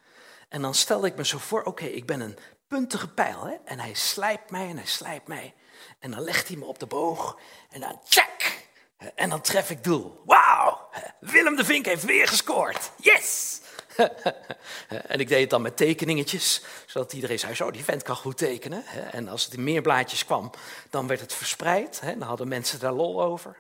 En 0.49 0.63
dan 0.63 0.75
stelde 0.75 1.07
ik 1.07 1.17
me 1.17 1.27
zo 1.27 1.39
voor, 1.39 1.63
oké, 1.63 1.85
ik 1.85 2.07
ben 2.07 2.21
een 2.21 2.39
puntige 2.69 3.09
pijl. 3.09 3.45
Hè? 3.45 3.55
En 3.65 3.81
hij 3.81 3.95
slijpt 3.95 4.51
mij 4.51 4.69
en 4.69 4.77
hij 4.77 4.87
slijpt 4.87 5.29
mij. 5.29 5.55
En 5.99 6.11
dan 6.11 6.21
legt 6.21 6.49
hij 6.49 6.57
me 6.57 6.65
op 6.65 6.79
de 6.79 6.87
boog 6.87 7.39
en 7.71 7.81
dan 7.81 8.01
check. 8.05 8.67
En 9.15 9.31
dan 9.31 9.41
tref 9.41 9.71
ik 9.71 9.85
doel. 9.85 10.23
Wauw, 10.25 10.89
Willem 11.21 11.57
de 11.57 11.65
Vink 11.65 11.87
heeft 11.87 12.05
weer 12.05 12.29
gescoord. 12.29 12.91
Yes! 12.97 13.61
en 15.13 15.21
ik 15.21 15.29
deed 15.29 15.41
het 15.41 15.51
dan 15.51 15.63
met 15.63 15.77
tekeningetjes, 15.77 16.63
zodat 16.87 17.13
iedereen 17.13 17.39
zei, 17.39 17.55
zo, 17.55 17.71
die 17.71 17.85
vent 17.85 18.03
kan 18.03 18.17
goed 18.17 18.37
tekenen. 18.37 18.85
En 19.11 19.29
als 19.29 19.45
het 19.45 19.55
in 19.55 19.65
meer 19.65 19.83
blaadjes 19.83 20.25
kwam, 20.25 20.51
dan 20.91 21.07
werd 21.07 21.21
het 21.21 21.35
verspreid. 21.35 22.01
Dan 22.03 22.23
hadden 22.23 22.49
mensen 22.49 22.79
daar 22.79 22.93
lol 22.93 23.23
over. 23.23 23.57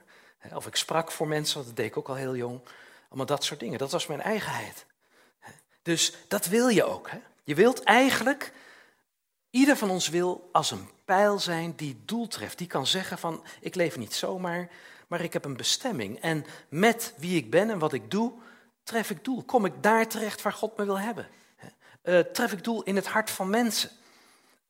Of 0.55 0.66
ik 0.66 0.77
sprak 0.77 1.12
voor 1.12 1.29
mensen, 1.29 1.64
dat 1.64 1.77
deed 1.77 1.87
ik 1.87 1.96
ook 1.96 2.09
al 2.09 2.14
heel 2.14 2.37
jong. 2.37 2.61
Allemaal 3.09 3.27
dat 3.27 3.44
soort 3.44 3.61
dingen, 3.61 3.79
dat 3.79 3.92
was 3.92 4.07
mijn 4.07 4.20
eigenheid. 4.20 4.87
Dus 5.83 6.12
dat 6.29 6.46
wil 6.46 6.68
je 6.68 6.85
ook. 6.85 7.11
Je 7.44 7.55
wilt 7.55 7.83
eigenlijk 7.83 8.53
Ieder 9.51 9.77
van 9.77 9.90
ons 9.90 10.09
wil 10.09 10.48
als 10.53 10.70
een 10.70 10.88
pijl 11.05 11.38
zijn 11.38 11.72
die 11.77 12.01
doel 12.05 12.29
treft. 12.29 12.59
Die 12.59 12.66
kan 12.66 12.87
zeggen 12.87 13.18
van, 13.18 13.44
ik 13.61 13.74
leef 13.74 13.96
niet 13.96 14.14
zomaar, 14.14 14.68
maar 15.07 15.20
ik 15.20 15.33
heb 15.33 15.44
een 15.44 15.57
bestemming. 15.57 16.20
En 16.20 16.46
met 16.68 17.14
wie 17.16 17.37
ik 17.37 17.51
ben 17.51 17.70
en 17.70 17.79
wat 17.79 17.92
ik 17.92 18.11
doe, 18.11 18.33
tref 18.88 19.11
ik 19.11 19.24
doel. 19.24 19.42
Kom 19.44 19.64
ik 19.64 19.83
daar 19.83 20.09
terecht 20.09 20.42
waar 20.42 20.53
God 20.53 20.77
me 20.77 20.85
wil 20.85 20.98
hebben? 20.98 21.29
Uh, 22.03 22.18
tref 22.20 22.53
ik 22.53 22.64
doel 22.64 22.83
in 22.83 22.96
het 22.96 23.07
hart 23.07 23.31
van 23.31 23.51
mensen? 23.51 23.90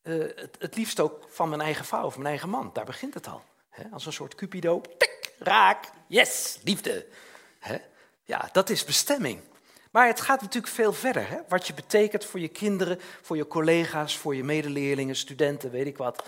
Uh, 0.02 0.24
het, 0.36 0.56
het, 0.58 0.76
liefst 0.76 1.00
ook 1.00 1.26
van 1.28 1.48
mijn 1.48 1.60
eigen 1.60 1.84
vrouw 1.84 2.04
of 2.04 2.16
mijn 2.16 2.28
eigen 2.28 2.48
man. 2.48 2.70
Daar 2.72 2.84
begint 2.84 3.14
het 3.14 3.28
al. 3.28 3.42
als 3.92 4.06
een 4.06 4.12
soort 4.12 4.34
cupido. 4.34 4.80
Tik, 4.98 5.32
raak, 5.38 5.90
yes, 6.06 6.58
liefde. 6.64 7.06
Ja, 8.24 8.48
dat 8.52 8.70
is 8.70 8.84
bestemming. 8.84 9.40
Maar 9.90 10.06
het 10.06 10.20
gaat 10.20 10.40
natuurlijk 10.40 10.74
veel 10.74 10.92
verder. 10.92 11.44
Wat 11.48 11.66
je 11.66 11.74
betekent 11.74 12.24
voor 12.24 12.40
je 12.40 12.48
kinderen, 12.48 13.00
voor 13.22 13.36
je 13.36 13.46
collega's, 13.46 14.16
voor 14.16 14.34
je 14.34 14.44
medeleerlingen, 14.44 15.16
studenten, 15.16 15.70
weet 15.70 15.86
ik 15.86 15.96
wat. 15.96 16.24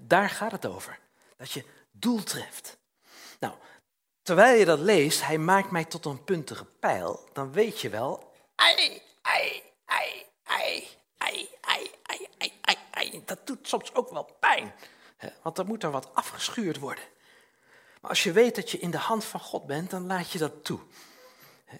Daar 0.00 0.30
gaat 0.30 0.52
het 0.52 0.66
over. 0.66 0.98
Dat 1.36 1.50
je 1.50 1.64
doel 1.90 2.22
treft. 2.22 2.76
Nou, 3.40 3.54
terwijl 4.24 4.58
je 4.58 4.64
dat 4.64 4.78
leest, 4.78 5.24
hij 5.24 5.38
maakt 5.38 5.70
mij 5.70 5.84
tot 5.84 6.04
een 6.04 6.24
puntige 6.24 6.64
pijl, 6.64 7.28
dan 7.32 7.52
weet 7.52 7.80
je 7.80 7.88
wel, 7.88 8.32
ai, 8.54 9.02
ai, 9.22 9.62
ai, 9.84 10.22
ai, 10.44 10.88
ai, 11.16 11.48
ai, 11.60 11.88
ai, 12.38 12.52
ai, 12.60 12.76
ai. 12.90 13.22
Dat 13.24 13.46
doet 13.46 13.68
soms 13.68 13.94
ook 13.94 14.10
wel 14.10 14.36
pijn. 14.40 14.74
Want 15.42 15.56
dan 15.56 15.66
moet 15.66 15.82
er 15.82 15.90
wat 15.90 16.14
afgeschuurd 16.14 16.78
worden. 16.78 17.04
Maar 18.00 18.10
als 18.10 18.22
je 18.22 18.32
weet 18.32 18.54
dat 18.54 18.70
je 18.70 18.78
in 18.78 18.90
de 18.90 18.98
hand 18.98 19.24
van 19.24 19.40
God 19.40 19.66
bent, 19.66 19.90
dan 19.90 20.06
laat 20.06 20.30
je 20.30 20.38
dat 20.38 20.64
toe. 20.64 20.80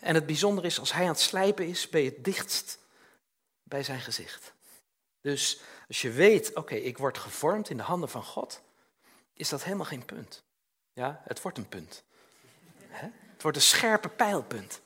En 0.00 0.14
het 0.14 0.26
bijzondere 0.26 0.66
is, 0.66 0.80
als 0.80 0.92
hij 0.92 1.02
aan 1.02 1.08
het 1.08 1.20
slijpen 1.20 1.66
is, 1.66 1.88
ben 1.88 2.02
je 2.02 2.10
het 2.10 2.24
dichtst 2.24 2.78
bij 3.62 3.82
zijn 3.82 4.00
gezicht. 4.00 4.52
Dus 5.20 5.60
als 5.88 6.02
je 6.02 6.10
weet, 6.10 6.54
oké, 6.54 6.74
ik 6.74 6.98
word 6.98 7.18
gevormd 7.18 7.70
in 7.70 7.76
de 7.76 7.82
handen 7.82 8.08
van 8.08 8.24
God, 8.24 8.60
is 9.32 9.48
dat 9.48 9.64
helemaal 9.64 9.86
geen 9.86 10.04
punt. 10.04 10.44
Ja, 10.92 11.22
het 11.24 11.42
wordt 11.42 11.58
een 11.58 11.68
punt. 11.68 12.04
Het 13.00 13.42
wordt 13.42 13.56
een 13.56 13.62
scherpe 13.62 14.08
pijlpunt. 14.08 14.80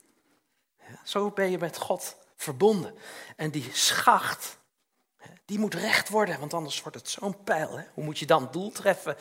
Zo 1.04 1.30
ben 1.30 1.50
je 1.50 1.58
met 1.58 1.76
God 1.76 2.16
verbonden. 2.36 2.94
En 3.36 3.50
die 3.50 3.70
schacht, 3.72 4.58
die 5.44 5.58
moet 5.58 5.74
recht 5.74 6.08
worden, 6.08 6.40
want 6.40 6.54
anders 6.54 6.82
wordt 6.82 6.96
het 6.96 7.08
zo'n 7.08 7.44
pijl. 7.44 7.84
Hoe 7.94 8.04
moet 8.04 8.18
je 8.18 8.26
dan 8.26 8.48
doel 8.50 8.70
treffen? 8.70 9.16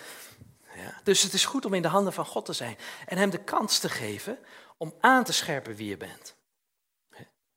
Dus 1.04 1.22
het 1.22 1.34
is 1.34 1.46
goed 1.46 1.66
om 1.66 1.74
in 1.74 1.82
de 1.82 1.88
handen 1.88 2.14
van 2.14 2.26
God 2.26 2.46
te 2.46 2.54
zijn 2.54 2.78
en 3.06 3.18
hem 3.18 3.30
de 3.30 3.44
kans 3.44 3.80
te 3.80 3.90
geven 3.90 4.40
om 4.78 4.94
aan 5.00 5.24
te 5.24 5.34
scherpen 5.34 5.76
wie 5.76 5.90
je 5.90 5.98
bent. 5.98 6.36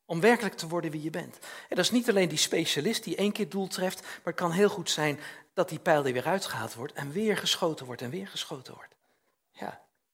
Om 0.05 0.21
werkelijk 0.21 0.55
te 0.55 0.69
worden 0.69 0.91
wie 0.91 1.03
je 1.03 1.11
bent. 1.11 1.39
En 1.69 1.77
dat 1.77 1.85
is 1.85 1.91
niet 1.91 2.09
alleen 2.09 2.29
die 2.29 2.39
specialist 2.39 3.05
die 3.05 3.17
één 3.17 3.33
keer 3.33 3.49
doel 3.49 3.67
treft, 3.69 4.03
maar 4.03 4.21
het 4.25 4.35
kan 4.35 4.53
heel 4.53 4.69
goed 4.69 4.91
zijn 4.91 5.21
dat 5.55 5.69
die 5.69 5.79
pijl 5.79 6.07
er 6.07 6.13
weer 6.13 6.27
uitgehaald 6.27 6.75
wordt 6.75 6.93
en 6.93 7.13
weer 7.13 7.37
geschoten 7.37 7.87
wordt 7.87 8.03
en 8.03 8.11
weer 8.11 8.29
geschoten 8.29 8.75
wordt. 8.75 8.95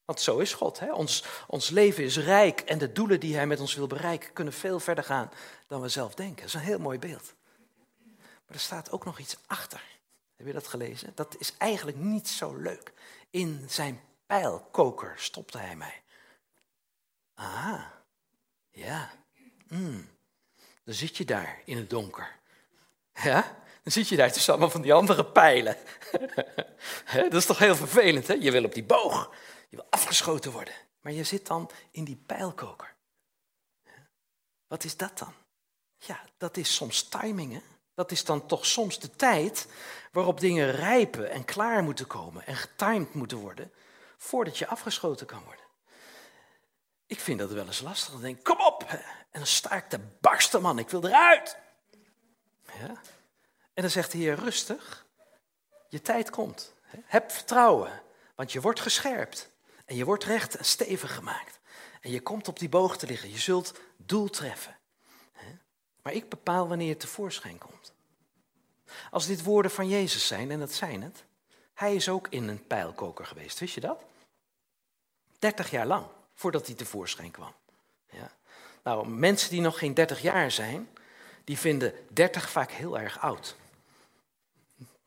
Want 0.07 0.21
zo 0.21 0.37
is 0.37 0.53
God. 0.53 0.79
Hè? 0.79 0.93
Ons, 0.93 1.23
ons 1.47 1.69
leven 1.69 2.03
is 2.03 2.17
rijk 2.17 2.59
en 2.59 2.77
de 2.77 2.91
doelen 2.91 3.19
die 3.19 3.35
Hij 3.35 3.47
met 3.47 3.59
ons 3.59 3.75
wil 3.75 3.87
bereiken 3.87 4.33
kunnen 4.33 4.53
veel 4.53 4.79
verder 4.79 5.03
gaan 5.03 5.31
dan 5.67 5.81
we 5.81 5.89
zelf 5.89 6.15
denken. 6.15 6.35
Dat 6.35 6.45
is 6.45 6.53
een 6.53 6.59
heel 6.59 6.79
mooi 6.79 6.99
beeld. 6.99 7.33
Maar 8.15 8.55
er 8.55 8.59
staat 8.59 8.91
ook 8.91 9.05
nog 9.05 9.19
iets 9.19 9.37
achter. 9.47 9.81
Heb 10.35 10.47
je 10.47 10.53
dat 10.53 10.67
gelezen? 10.67 11.11
Dat 11.15 11.35
is 11.39 11.53
eigenlijk 11.57 11.97
niet 11.97 12.27
zo 12.27 12.55
leuk. 12.55 12.93
In 13.29 13.65
zijn 13.67 14.01
pijlkoker 14.25 15.13
stopte 15.15 15.57
hij 15.57 15.75
mij. 15.75 16.01
Aha, 17.33 17.93
ja. 18.69 19.11
Mm. 19.67 20.09
Dan 20.83 20.93
zit 20.93 21.17
je 21.17 21.25
daar 21.25 21.61
in 21.65 21.77
het 21.77 21.89
donker. 21.89 22.35
Ja? 23.13 23.57
Dan 23.83 23.91
zit 23.91 24.07
je 24.07 24.15
daar 24.15 24.31
tussen 24.31 24.53
allemaal 24.53 24.71
van 24.71 24.81
die 24.81 24.93
andere 24.93 25.25
pijlen. 25.25 25.77
dat 27.29 27.33
is 27.33 27.45
toch 27.45 27.59
heel 27.59 27.75
vervelend, 27.75 28.27
hè? 28.27 28.33
Je 28.33 28.51
wil 28.51 28.63
op 28.63 28.73
die 28.73 28.83
boog. 28.83 29.31
Je 29.67 29.75
wil 29.75 29.87
afgeschoten 29.89 30.51
worden. 30.51 30.73
Maar 31.01 31.11
je 31.11 31.23
zit 31.23 31.47
dan 31.47 31.69
in 31.91 32.03
die 32.03 32.23
pijlkoker. 32.25 32.95
Wat 34.67 34.83
is 34.83 34.97
dat 34.97 35.17
dan? 35.17 35.33
Ja, 35.97 36.23
dat 36.37 36.57
is 36.57 36.75
soms 36.75 37.03
timing, 37.03 37.53
hè? 37.53 37.61
Dat 37.93 38.11
is 38.11 38.25
dan 38.25 38.45
toch 38.45 38.65
soms 38.65 38.99
de 38.99 39.09
tijd 39.09 39.67
waarop 40.11 40.39
dingen 40.39 40.71
rijpen 40.71 41.29
en 41.29 41.45
klaar 41.45 41.83
moeten 41.83 42.07
komen 42.07 42.45
en 42.45 42.55
getimed 42.55 43.13
moeten 43.13 43.37
worden 43.37 43.71
voordat 44.17 44.57
je 44.57 44.67
afgeschoten 44.67 45.25
kan 45.25 45.43
worden. 45.43 45.65
Ik 47.05 47.19
vind 47.19 47.39
dat 47.39 47.51
wel 47.51 47.65
eens 47.65 47.81
lastig. 47.81 48.11
Dan 48.11 48.21
denk 48.21 48.37
ik, 48.37 48.43
kom 48.43 48.59
op! 48.59 48.83
En 49.31 49.39
dan 49.39 49.45
sta 49.45 49.71
ik 49.75 49.89
te 49.89 49.99
barsten, 50.21 50.61
man, 50.61 50.79
ik 50.79 50.89
wil 50.89 51.05
eruit. 51.05 51.57
Ja. 52.79 53.01
En 53.73 53.81
dan 53.81 53.89
zegt 53.89 54.11
de 54.11 54.17
Heer 54.17 54.35
rustig, 54.35 55.05
je 55.89 56.01
tijd 56.01 56.29
komt. 56.29 56.73
Heb 57.05 57.31
vertrouwen, 57.31 58.01
want 58.35 58.51
je 58.51 58.61
wordt 58.61 58.79
gescherpt. 58.79 59.49
En 59.87 59.95
je 59.95 60.05
wordt 60.05 60.23
recht 60.23 60.55
en 60.55 60.65
stevig 60.65 61.15
gemaakt. 61.15 61.59
En 62.01 62.11
je 62.11 62.21
komt 62.21 62.47
op 62.47 62.59
die 62.59 62.69
boog 62.69 62.97
te 62.97 63.05
liggen. 63.05 63.29
Je 63.29 63.37
zult 63.37 63.79
doel 63.97 64.29
treffen. 64.29 64.77
Maar 66.01 66.13
ik 66.13 66.29
bepaal 66.29 66.67
wanneer 66.67 66.89
het 66.89 66.99
tevoorschijn 66.99 67.57
komt. 67.57 67.93
Als 69.11 69.25
dit 69.25 69.43
woorden 69.43 69.71
van 69.71 69.87
Jezus 69.87 70.27
zijn, 70.27 70.51
en 70.51 70.59
dat 70.59 70.71
zijn 70.71 71.01
het. 71.01 71.23
Hij 71.73 71.95
is 71.95 72.09
ook 72.09 72.27
in 72.29 72.47
een 72.47 72.67
pijlkoker 72.67 73.25
geweest, 73.25 73.59
wist 73.59 73.73
je 73.73 73.81
dat? 73.81 74.03
30 75.39 75.71
jaar 75.71 75.85
lang, 75.85 76.05
voordat 76.33 76.65
hij 76.65 76.75
tevoorschijn 76.75 77.31
kwam. 77.31 77.53
Ja. 78.09 78.31
Nou, 78.83 79.07
mensen 79.07 79.49
die 79.49 79.61
nog 79.61 79.79
geen 79.79 79.93
30 79.93 80.21
jaar 80.21 80.51
zijn, 80.51 80.89
die 81.43 81.57
vinden 81.57 81.93
30 82.09 82.49
vaak 82.49 82.71
heel 82.71 82.99
erg 82.99 83.19
oud. 83.19 83.55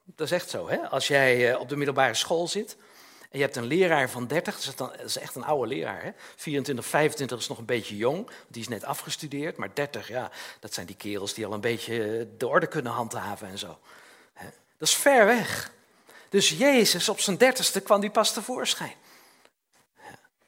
Dat 0.04 0.26
is 0.26 0.32
echt 0.32 0.50
zo, 0.50 0.68
hè? 0.68 0.88
Als 0.88 1.08
jij 1.08 1.52
eh, 1.52 1.60
op 1.60 1.68
de 1.68 1.76
middelbare 1.76 2.14
school 2.14 2.48
zit 2.48 2.76
en 3.30 3.38
je 3.38 3.44
hebt 3.44 3.56
een 3.56 3.64
leraar 3.64 4.10
van 4.10 4.26
30, 4.26 4.74
dat 4.74 5.00
is, 5.00 5.18
echt 5.18 5.34
een 5.34 5.44
oude 5.44 5.66
leraar. 5.66 6.02
Hè? 6.02 6.10
24, 6.36 6.86
25 6.86 7.38
is 7.38 7.48
nog 7.48 7.58
een 7.58 7.64
beetje 7.64 7.96
jong, 7.96 8.30
die 8.48 8.62
is 8.62 8.68
net 8.68 8.84
afgestudeerd. 8.84 9.56
Maar 9.56 9.70
30, 9.74 10.08
ja, 10.08 10.30
dat 10.60 10.74
zijn 10.74 10.86
die 10.86 10.96
kerels 10.96 11.34
die 11.34 11.46
al 11.46 11.52
een 11.52 11.60
beetje 11.60 12.18
eh, 12.18 12.26
de 12.38 12.48
orde 12.48 12.66
kunnen 12.66 12.92
handhaven 12.92 13.48
en 13.48 13.58
zo. 13.58 13.78
Dat 14.78 14.88
is 14.88 14.94
ver 14.94 15.26
weg. 15.26 15.72
Dus 16.28 16.48
Jezus 16.48 17.08
op 17.08 17.20
zijn 17.20 17.36
dertigste 17.36 17.80
kwam 17.80 18.00
die 18.00 18.10
pas 18.10 18.32
tevoorschijn. 18.32 18.94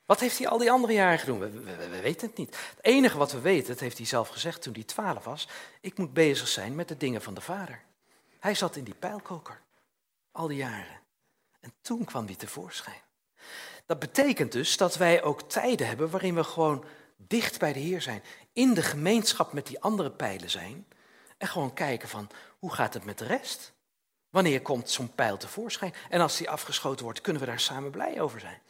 Wat 0.07 0.21
heeft 0.21 0.38
hij 0.38 0.49
al 0.49 0.59
die 0.59 0.71
andere 0.71 0.92
jaren 0.92 1.18
gedaan? 1.18 1.38
We, 1.38 1.51
we, 1.51 2.01
weten 2.01 2.29
het 2.29 2.37
niet. 2.37 2.57
Het 2.77 2.85
enige 2.85 3.18
wat 3.18 3.33
we 3.33 3.40
weten, 3.40 3.68
dat 3.68 3.81
heeft 3.81 3.97
hij 3.97 4.07
zelf 4.07 4.29
gezegd 4.29 4.62
toen 4.62 4.73
hij 4.73 4.83
twaalf 4.83 5.25
was, 5.25 5.49
ik 5.81 5.99
moet 5.99 6.12
bezig 6.12 6.49
zijn 6.49 6.75
met 6.75 6.88
de 6.88 6.97
dingen 6.97 7.23
van 7.23 7.35
de 7.35 7.40
Vader. 7.40 7.83
Hij 8.38 8.55
zat 8.55 8.77
in 8.77 8.85
die 8.85 8.95
pijlkoker, 8.95 9.61
al 10.33 10.47
die 10.47 10.57
jaren. 10.57 11.02
En 11.62 11.72
toen 11.81 12.05
kwam 12.05 12.27
die 12.27 12.37
tevoorschijn. 12.37 13.01
Dat 13.87 13.98
betekent 13.98 14.53
dus 14.53 14.77
dat 14.77 14.96
wij 14.96 15.22
ook 15.22 15.42
tijden 15.42 15.87
hebben 15.87 16.11
waarin 16.11 16.35
we 16.35 16.44
gewoon 16.44 16.85
dicht 17.16 17.59
bij 17.59 17.72
de 17.72 17.79
Heer 17.79 18.03
zijn, 18.03 18.22
in 18.53 18.75
de 18.75 18.83
gemeenschap 18.83 19.53
met 19.53 19.66
die 19.66 19.81
andere 19.81 20.11
pijlen 20.11 20.51
zijn 20.51 20.87
en 21.38 21.48
gewoon 21.48 21.75
kijken 21.75 22.09
van 22.09 22.31
hoe 22.59 22.72
gaat 22.72 22.94
het 22.94 23.05
met 23.05 23.18
de 23.18 23.27
rest? 23.27 23.72
Wanneer 24.31 24.62
komt 24.62 24.90
zo'n 24.90 25.14
pijl 25.14 25.37
tevoorschijn? 25.37 25.94
En 26.09 26.20
als 26.20 26.37
die 26.37 26.51
afgeschoten 26.51 27.05
wordt, 27.05 27.20
kunnen 27.20 27.42
we 27.42 27.48
daar 27.48 27.61
samen 27.61 27.90
blij 27.90 28.20
over 28.20 28.40
zijn. 28.40 28.61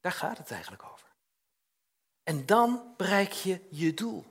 Daar 0.00 0.12
gaat 0.12 0.38
het 0.38 0.50
eigenlijk 0.50 0.82
over. 0.92 1.06
En 2.22 2.46
dan 2.46 2.94
bereik 2.96 3.32
je 3.32 3.60
je 3.70 3.94
doel. 3.94 4.24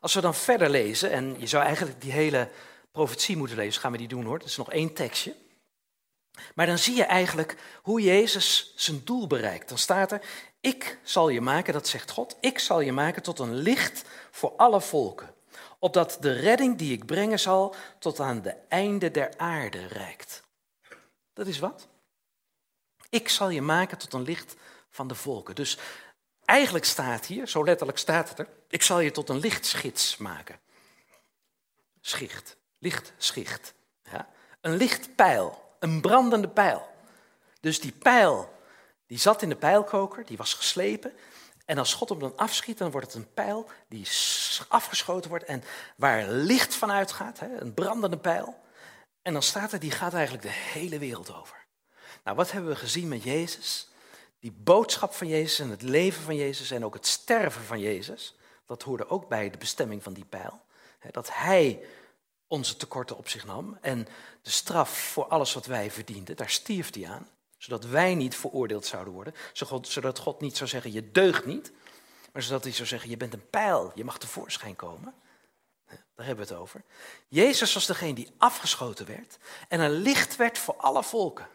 Als 0.00 0.14
we 0.14 0.20
dan 0.20 0.34
verder 0.34 0.70
lezen, 0.70 1.10
en 1.10 1.40
je 1.40 1.46
zou 1.46 1.64
eigenlijk 1.64 2.00
die 2.00 2.12
hele 2.12 2.50
profetie 2.90 3.36
moeten 3.36 3.56
lezen, 3.56 3.80
gaan 3.80 3.92
we 3.92 3.98
die 3.98 4.08
doen 4.08 4.24
hoor, 4.24 4.38
dat 4.38 4.48
is 4.48 4.56
nog 4.56 4.72
één 4.72 4.94
tekstje. 4.94 5.34
Maar 6.54 6.66
dan 6.66 6.78
zie 6.78 6.96
je 6.96 7.04
eigenlijk 7.04 7.56
hoe 7.82 8.00
Jezus 8.00 8.72
zijn 8.76 9.04
doel 9.04 9.26
bereikt. 9.26 9.68
Dan 9.68 9.78
staat 9.78 10.12
er, 10.12 10.20
ik 10.60 10.98
zal 11.02 11.28
je 11.28 11.40
maken, 11.40 11.72
dat 11.72 11.88
zegt 11.88 12.10
God, 12.10 12.36
ik 12.40 12.58
zal 12.58 12.80
je 12.80 12.92
maken 12.92 13.22
tot 13.22 13.38
een 13.38 13.54
licht 13.54 14.04
voor 14.30 14.52
alle 14.56 14.80
volken. 14.80 15.34
Opdat 15.78 16.16
de 16.20 16.32
redding 16.32 16.78
die 16.78 16.92
ik 16.92 17.06
brengen 17.06 17.40
zal 17.40 17.74
tot 17.98 18.20
aan 18.20 18.42
de 18.42 18.54
einde 18.68 19.10
der 19.10 19.32
aarde 19.36 19.86
reikt. 19.86 20.42
Dat 21.32 21.46
is 21.46 21.58
wat? 21.58 21.88
Ik 23.08 23.28
zal 23.28 23.48
je 23.48 23.62
maken 23.62 23.98
tot 23.98 24.12
een 24.12 24.22
licht 24.22 24.56
van 24.90 25.08
de 25.08 25.14
volken. 25.14 25.54
Dus 25.54 25.78
eigenlijk 26.44 26.84
staat 26.84 27.26
hier, 27.26 27.48
zo 27.48 27.64
letterlijk 27.64 27.98
staat 27.98 28.28
het 28.28 28.38
er, 28.38 28.48
ik 28.68 28.82
zal 28.82 29.00
je 29.00 29.10
tot 29.10 29.28
een 29.28 29.38
lichtschits 29.38 30.16
maken. 30.16 30.60
Schicht, 32.00 32.56
lichtschicht. 32.78 33.74
Ja? 34.10 34.28
Een 34.60 34.76
lichtpijl 34.76 35.69
een 35.80 36.00
brandende 36.00 36.48
pijl. 36.48 36.88
Dus 37.60 37.80
die 37.80 37.92
pijl, 37.92 38.52
die 39.06 39.18
zat 39.18 39.42
in 39.42 39.48
de 39.48 39.56
pijlkoker, 39.56 40.24
die 40.24 40.36
was 40.36 40.54
geslepen. 40.54 41.12
En 41.64 41.78
als 41.78 41.94
God 41.94 42.08
hem 42.08 42.18
dan 42.18 42.36
afschiet, 42.36 42.78
dan 42.78 42.90
wordt 42.90 43.06
het 43.06 43.16
een 43.16 43.32
pijl 43.34 43.70
die 43.88 44.08
afgeschoten 44.68 45.30
wordt 45.30 45.44
en 45.44 45.64
waar 45.96 46.28
licht 46.28 46.74
van 46.74 46.90
uitgaat, 46.90 47.40
een 47.40 47.74
brandende 47.74 48.18
pijl. 48.18 48.60
En 49.22 49.32
dan 49.32 49.42
staat 49.42 49.72
er, 49.72 49.78
die 49.78 49.90
gaat 49.90 50.14
eigenlijk 50.14 50.42
de 50.44 50.52
hele 50.52 50.98
wereld 50.98 51.34
over. 51.34 51.66
Nou, 52.24 52.36
wat 52.36 52.50
hebben 52.52 52.70
we 52.70 52.76
gezien 52.76 53.08
met 53.08 53.22
Jezus? 53.22 53.88
Die 54.38 54.52
boodschap 54.52 55.14
van 55.14 55.28
Jezus 55.28 55.58
en 55.58 55.70
het 55.70 55.82
leven 55.82 56.22
van 56.22 56.36
Jezus 56.36 56.70
en 56.70 56.84
ook 56.84 56.94
het 56.94 57.06
sterven 57.06 57.62
van 57.62 57.80
Jezus, 57.80 58.36
dat 58.66 58.82
hoorde 58.82 59.08
ook 59.08 59.28
bij 59.28 59.50
de 59.50 59.58
bestemming 59.58 60.02
van 60.02 60.12
die 60.12 60.24
pijl. 60.24 60.62
Dat 61.10 61.28
hij 61.32 61.84
onze 62.50 62.76
tekorten 62.76 63.16
op 63.16 63.28
zich 63.28 63.44
nam 63.44 63.78
en 63.80 64.08
de 64.42 64.50
straf 64.50 64.90
voor 64.90 65.24
alles 65.24 65.52
wat 65.52 65.66
wij 65.66 65.90
verdienden, 65.90 66.36
daar 66.36 66.50
stierf 66.50 66.94
hij 66.94 67.08
aan, 67.08 67.28
zodat 67.58 67.84
wij 67.84 68.14
niet 68.14 68.36
veroordeeld 68.36 68.86
zouden 68.86 69.12
worden, 69.12 69.34
zodat 69.82 70.18
God 70.18 70.40
niet 70.40 70.56
zou 70.56 70.70
zeggen, 70.70 70.92
je 70.92 71.10
deugt 71.10 71.46
niet, 71.46 71.72
maar 72.32 72.42
zodat 72.42 72.64
hij 72.64 72.72
zou 72.72 72.88
zeggen, 72.88 73.10
je 73.10 73.16
bent 73.16 73.32
een 73.32 73.50
pijl, 73.50 73.92
je 73.94 74.04
mag 74.04 74.18
tevoorschijn 74.18 74.76
komen. 74.76 75.14
Daar 75.86 76.26
hebben 76.26 76.46
we 76.46 76.52
het 76.52 76.60
over. 76.60 76.82
Jezus 77.28 77.74
was 77.74 77.86
degene 77.86 78.14
die 78.14 78.34
afgeschoten 78.38 79.06
werd 79.06 79.38
en 79.68 79.80
een 79.80 79.90
licht 80.02 80.36
werd 80.36 80.58
voor 80.58 80.76
alle 80.76 81.02
volken. 81.02 81.48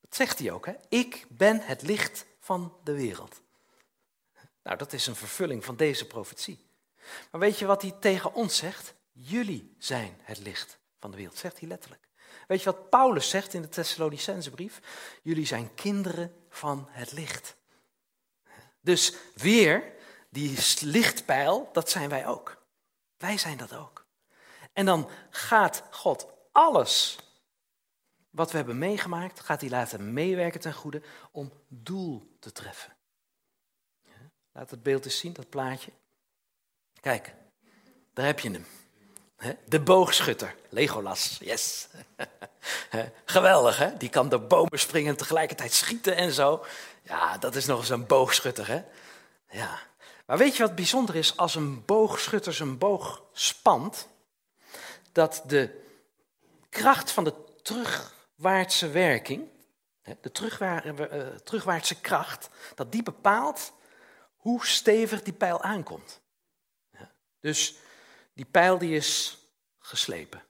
Dat 0.00 0.14
zegt 0.14 0.38
hij 0.38 0.50
ook, 0.50 0.66
hè? 0.66 0.74
Ik 0.88 1.26
ben 1.28 1.60
het 1.60 1.82
licht 1.82 2.26
van 2.40 2.76
de 2.82 2.92
wereld. 2.92 3.40
Nou, 4.62 4.76
dat 4.76 4.92
is 4.92 5.06
een 5.06 5.16
vervulling 5.16 5.64
van 5.64 5.76
deze 5.76 6.06
profetie. 6.06 6.66
Maar 7.30 7.40
weet 7.40 7.58
je 7.58 7.66
wat 7.66 7.82
hij 7.82 7.94
tegen 8.00 8.34
ons 8.34 8.56
zegt? 8.56 8.93
Jullie 9.16 9.74
zijn 9.78 10.20
het 10.22 10.38
licht 10.38 10.78
van 10.98 11.10
de 11.10 11.16
wereld, 11.16 11.36
zegt 11.36 11.58
hij 11.58 11.68
letterlijk. 11.68 12.08
Weet 12.46 12.62
je 12.62 12.70
wat 12.70 12.90
Paulus 12.90 13.30
zegt 13.30 13.54
in 13.54 13.62
de 13.62 13.68
Thessalonicense 13.68 14.50
brief? 14.50 14.80
Jullie 15.22 15.46
zijn 15.46 15.74
kinderen 15.74 16.34
van 16.48 16.88
het 16.90 17.12
licht. 17.12 17.56
Dus 18.80 19.14
weer, 19.34 19.92
die 20.30 20.58
lichtpijl, 20.80 21.68
dat 21.72 21.90
zijn 21.90 22.08
wij 22.08 22.26
ook. 22.26 22.62
Wij 23.16 23.38
zijn 23.38 23.56
dat 23.56 23.74
ook. 23.74 24.06
En 24.72 24.86
dan 24.86 25.10
gaat 25.30 25.82
God 25.90 26.26
alles 26.52 27.18
wat 28.30 28.50
we 28.50 28.56
hebben 28.56 28.78
meegemaakt, 28.78 29.40
gaat 29.40 29.60
hij 29.60 29.70
laten 29.70 30.12
meewerken 30.12 30.60
ten 30.60 30.74
goede 30.74 31.02
om 31.30 31.52
doel 31.68 32.36
te 32.38 32.52
treffen. 32.52 32.96
Laat 34.52 34.70
het 34.70 34.82
beeld 34.82 35.04
eens 35.04 35.18
zien, 35.18 35.32
dat 35.32 35.48
plaatje. 35.48 35.92
Kijk, 37.00 37.34
daar 38.12 38.26
heb 38.26 38.40
je 38.40 38.50
hem. 38.50 38.66
De 39.64 39.80
boogschutter, 39.80 40.54
Legolas, 40.68 41.36
yes. 41.40 41.88
Geweldig, 43.24 43.78
hè? 43.78 43.96
Die 43.96 44.08
kan 44.08 44.28
door 44.28 44.42
bomen 44.42 44.78
springen 44.78 45.10
en 45.10 45.16
tegelijkertijd 45.16 45.72
schieten 45.72 46.16
en 46.16 46.32
zo. 46.32 46.64
Ja, 47.02 47.38
dat 47.38 47.54
is 47.54 47.66
nog 47.66 47.78
eens 47.78 47.88
een 47.88 48.06
boogschutter, 48.06 48.68
hè? 48.68 48.82
Ja. 49.48 49.80
Maar 50.26 50.38
weet 50.38 50.56
je 50.56 50.62
wat 50.62 50.74
bijzonder 50.74 51.14
is 51.14 51.36
als 51.36 51.54
een 51.54 51.84
boogschutter 51.84 52.54
zijn 52.54 52.78
boog 52.78 53.22
spant? 53.32 54.08
Dat 55.12 55.42
de 55.46 55.82
kracht 56.70 57.10
van 57.10 57.24
de 57.24 57.34
terugwaartse 57.62 58.90
werking, 58.90 59.48
de 60.02 60.30
eh, 60.58 61.26
terugwaartse 61.44 62.00
kracht, 62.00 62.48
dat 62.74 62.92
die 62.92 63.02
bepaalt 63.02 63.72
hoe 64.36 64.66
stevig 64.66 65.22
die 65.22 65.32
pijl 65.32 65.62
aankomt. 65.62 66.20
Dus 67.40 67.74
die 68.34 68.44
pijl 68.44 68.78
die 68.78 68.96
is 68.96 69.38
geslepen. 69.78 70.42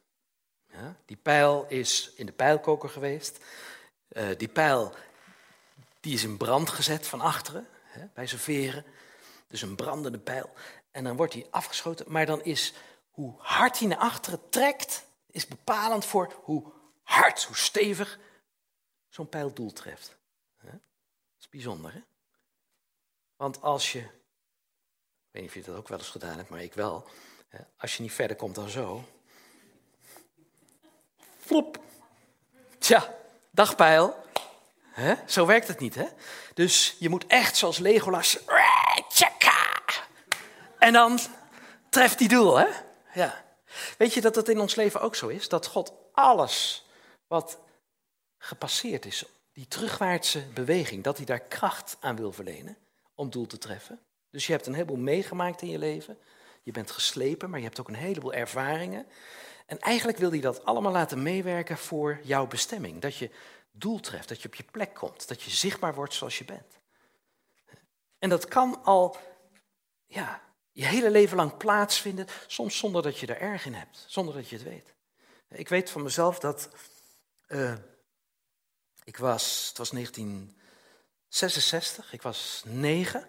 Die 1.05 1.17
pijl 1.17 1.67
is 1.69 2.11
in 2.15 2.27
de 2.27 2.33
pijlkoker 2.33 2.89
geweest. 2.89 3.45
Uh, 4.09 4.29
die 4.37 4.49
pijl 4.49 4.95
die 6.01 6.15
is 6.15 6.25
in 6.25 6.37
brand 6.37 6.71
gezet 6.71 7.07
van 7.07 7.21
achteren, 7.21 7.69
bij 8.15 8.27
zijn 8.27 8.41
veren. 8.41 8.85
Dus 9.47 9.63
een 9.63 9.77
brandende 9.77 10.19
pijl. 10.19 10.53
En 10.91 11.05
dan 11.05 11.17
wordt 11.17 11.33
hij 11.33 11.47
afgeschoten. 11.51 12.13
Maar 12.13 12.27
dan 12.27 12.43
is 12.43 12.73
hoe 13.11 13.35
hard 13.39 13.79
hij 13.79 13.89
naar 13.89 13.99
achteren 13.99 14.49
trekt, 14.49 15.07
is 15.27 15.47
bepalend 15.47 16.05
voor 16.05 16.35
hoe 16.43 16.73
hard, 17.03 17.45
hoe 17.45 17.57
stevig 17.57 18.19
zo'n 19.09 19.29
pijl 19.29 19.53
doel 19.53 19.73
treft. 19.73 20.17
Dat 20.61 20.73
is 21.39 21.49
bijzonder, 21.49 21.93
hè? 21.93 22.01
Want 23.37 23.63
als 23.63 23.93
je, 23.93 23.99
ik 23.99 24.11
weet 25.31 25.43
niet 25.43 25.51
of 25.51 25.55
je 25.55 25.63
dat 25.63 25.77
ook 25.77 25.89
wel 25.89 25.99
eens 25.99 26.09
gedaan 26.09 26.37
hebt, 26.37 26.49
maar 26.49 26.63
ik 26.63 26.75
wel. 26.75 27.09
Als 27.79 27.97
je 27.97 28.03
niet 28.03 28.13
verder 28.13 28.37
komt 28.37 28.55
dan 28.55 28.69
zo. 28.69 29.05
Flop. 31.41 31.79
Tja, 32.79 33.15
dagpijl. 33.51 34.23
Hè? 34.81 35.15
Zo 35.27 35.47
werkt 35.47 35.69
het 35.69 35.81
niet, 35.81 35.95
hè? 35.95 36.07
Dus 36.55 36.97
je 36.99 37.09
moet 37.09 37.27
echt 37.27 37.57
zoals 37.57 37.79
Legolas. 37.79 38.39
En 40.79 40.93
dan 40.93 41.19
treft 41.89 42.19
die 42.19 42.29
doel, 42.29 42.57
hè? 42.57 42.67
Ja. 43.15 43.45
Weet 43.99 44.15
je 44.15 44.21
dat 44.21 44.35
het 44.35 44.49
in 44.49 44.61
ons 44.61 44.75
leven 44.75 45.01
ook 45.01 45.15
zo 45.15 45.29
is? 45.29 45.49
Dat 45.49 45.67
God 45.67 45.93
alles 46.13 46.87
wat 47.27 47.59
gepasseerd 48.39 49.05
is, 49.05 49.25
die 49.53 49.69
terugwaartse 49.69 50.47
beweging, 50.55 51.05
dat 51.05 51.17
hij 51.17 51.27
daar 51.27 51.41
kracht 51.41 51.97
aan 52.01 52.17
wil 52.17 52.33
verlenen 52.33 52.77
om 53.15 53.31
doel 53.31 53.47
te 53.47 53.59
treffen. 53.59 54.01
Dus 54.31 54.47
je 54.47 54.53
hebt 54.53 54.67
een 54.67 54.75
heleboel 54.75 54.97
meegemaakt 54.97 55.63
in 55.63 55.69
je 55.69 55.79
leven. 55.79 56.19
Je 56.65 56.73
bent 56.73 56.91
geslepen, 56.91 57.51
maar 57.51 57.59
je 57.59 57.65
hebt 57.65 57.81
ook 57.81 57.89
een 57.89 57.95
heleboel 57.95 58.33
ervaringen. 58.33 59.07
En 59.67 59.79
eigenlijk 59.79 60.19
wil 60.19 60.31
hij 60.31 60.41
dat 60.41 60.65
allemaal 60.65 60.93
laten 60.93 61.23
meewerken 61.23 61.79
voor 61.79 62.21
jouw 62.23 62.47
bestemming. 62.47 63.01
Dat 63.01 63.17
je 63.17 63.31
doel 63.71 64.01
treft, 64.01 64.29
dat 64.29 64.43
je 64.43 64.49
op 64.49 64.55
je 64.55 64.65
plek 64.71 64.95
komt, 64.95 65.29
dat 65.29 65.43
je 65.43 65.51
zichtbaar 65.51 65.95
wordt 65.95 66.15
zoals 66.15 66.39
je 66.39 66.45
bent. 66.45 66.79
En 68.19 68.29
dat 68.29 68.49
kan 68.49 68.85
al 68.85 69.17
ja, 70.07 70.43
je 70.73 70.85
hele 70.85 71.11
leven 71.11 71.37
lang 71.37 71.57
plaatsvinden, 71.57 72.27
soms 72.47 72.79
zonder 72.79 73.03
dat 73.03 73.19
je 73.19 73.27
er 73.27 73.41
erg 73.41 73.67
in 73.67 73.75
hebt, 73.75 74.05
zonder 74.09 74.35
dat 74.35 74.49
je 74.49 74.57
het 74.57 74.65
weet. 74.65 74.95
Ik 75.49 75.69
weet 75.69 75.91
van 75.91 76.03
mezelf 76.03 76.39
dat 76.39 76.69
uh, 77.49 77.75
ik 79.05 79.17
was, 79.17 79.67
het 79.69 79.79
was 79.79 79.91
1966, 79.91 82.13
ik 82.13 82.23
was 82.23 82.63
negen. 82.67 83.29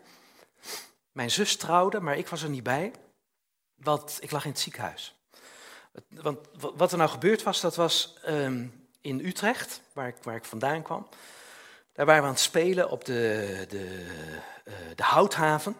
Mijn 1.12 1.32
zus 1.32 1.56
trouwde, 1.56 2.00
maar 2.00 2.18
ik 2.18 2.28
was 2.28 2.44
er 2.44 2.50
niet 2.50 2.64
bij, 2.64 2.94
want 3.76 4.18
ik 4.20 4.32
lag 4.32 4.44
in 4.44 4.52
het 4.52 4.60
ziekenhuis. 4.60 5.16
Want 6.10 6.40
wat 6.54 6.92
er 6.92 6.98
nou 6.98 7.10
gebeurd 7.10 7.44
was, 7.44 7.62
dat 7.62 7.76
was 7.76 8.18
um, 8.28 8.88
in 9.02 9.20
Utrecht, 9.20 9.82
waar 9.94 10.08
ik, 10.08 10.16
waar 10.22 10.36
ik 10.36 10.46
vandaan 10.46 10.82
kwam. 10.82 11.08
Daar 11.94 12.06
waren 12.06 12.22
we 12.22 12.28
aan 12.28 12.34
het 12.34 12.44
spelen 12.44 12.90
op 12.90 13.06
de, 13.06 13.66
de, 13.70 14.06
uh, 14.66 14.74
de 14.96 15.04
houthaven. 15.04 15.76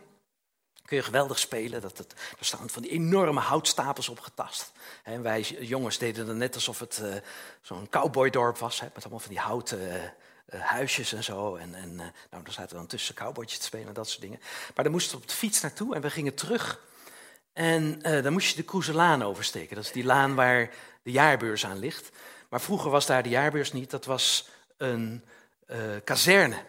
Kun 0.86 0.98
je 0.98 1.04
geweldig 1.04 1.40
spelen. 1.40 1.82
Dat 1.82 1.98
het, 1.98 2.14
er 2.40 2.46
staan 2.46 2.70
van 2.70 2.82
die 2.82 2.92
enorme 2.92 3.40
houtstapels 3.40 4.10
opgetast. 4.10 4.72
En 5.04 5.22
wij 5.22 5.42
jongens 5.42 5.98
deden 5.98 6.28
het 6.28 6.38
net 6.38 6.56
alsof 6.56 6.80
het 6.80 7.00
uh, 7.04 7.16
zo'n 7.62 7.90
cowboydorp 7.90 8.58
was. 8.58 8.80
Hè, 8.80 8.88
met 8.94 9.04
allemaal 9.04 9.20
van 9.20 9.30
die 9.30 9.40
houten 9.40 10.14
uh, 10.50 10.62
huisjes 10.62 11.14
en 11.14 11.24
zo. 11.24 11.56
En, 11.56 11.76
en 11.76 11.96
nou, 11.96 12.12
daar 12.30 12.54
zaten 12.54 12.70
we 12.70 12.76
dan 12.76 12.88
tussen 12.88 13.16
cowboytjes 13.16 13.60
te 13.60 13.66
spelen 13.66 13.88
en 13.88 13.94
dat 13.94 14.10
soort 14.10 14.22
dingen. 14.22 14.40
Maar 14.76 14.84
dan 14.84 14.94
moesten 14.94 15.16
we 15.16 15.22
op 15.22 15.30
de 15.30 15.36
fiets 15.36 15.62
naartoe 15.62 15.96
en 15.96 16.02
we 16.02 16.10
gingen 16.10 16.34
terug. 16.34 16.80
En 17.56 18.00
dan 18.02 18.34
moest 18.34 18.50
je 18.50 18.56
de 18.56 18.64
Kroeselaan 18.64 19.24
oversteken. 19.24 19.76
Dat 19.76 19.86
is 19.86 19.92
die 19.92 20.04
laan 20.04 20.36
waar 20.36 20.70
de 21.04 21.12
jaarbeurs 21.12 21.66
aan 21.66 21.80
ligt. 21.80 22.10
Maar 22.50 22.62
vroeger 22.62 22.92
was 22.92 23.06
daar 23.06 23.24
de 23.24 23.30
jaarbeurs 23.30 23.72
niet, 23.72 23.90
dat 23.90 24.06
was 24.06 24.50
een 24.78 25.26
uh, 25.68 25.78
kazerne. 26.04 26.64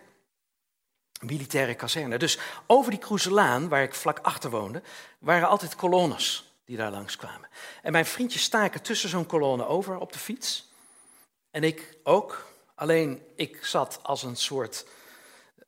Een 1.21 1.27
militaire 1.27 1.75
kazerne. 1.75 2.19
Dus 2.19 2.39
over 2.67 2.91
die 2.91 3.01
Kroeselaan, 3.01 3.69
waar 3.69 3.83
ik 3.83 3.95
vlak 3.95 4.19
achter 4.23 4.51
woonde, 4.51 4.83
waren 5.19 5.49
altijd 5.49 5.77
kolonnes 5.77 6.55
die 6.65 6.77
daar 6.77 6.91
langskwamen. 6.91 7.49
En 7.83 7.93
mijn 7.93 8.07
vriendjes 8.07 8.43
staken 8.43 8.83
tussen 8.83 9.09
zo'n 9.09 9.27
kolonne 9.27 9.67
over 9.67 9.99
op 9.99 10.13
de 10.13 10.19
fiets. 10.19 10.71
En 11.51 11.65
ik 11.65 11.97
ook. 12.03 12.55
Alleen 12.75 13.23
ik 13.37 13.65
zat 13.65 13.99
als 14.03 14.23
een 14.23 14.37
soort. 14.37 14.87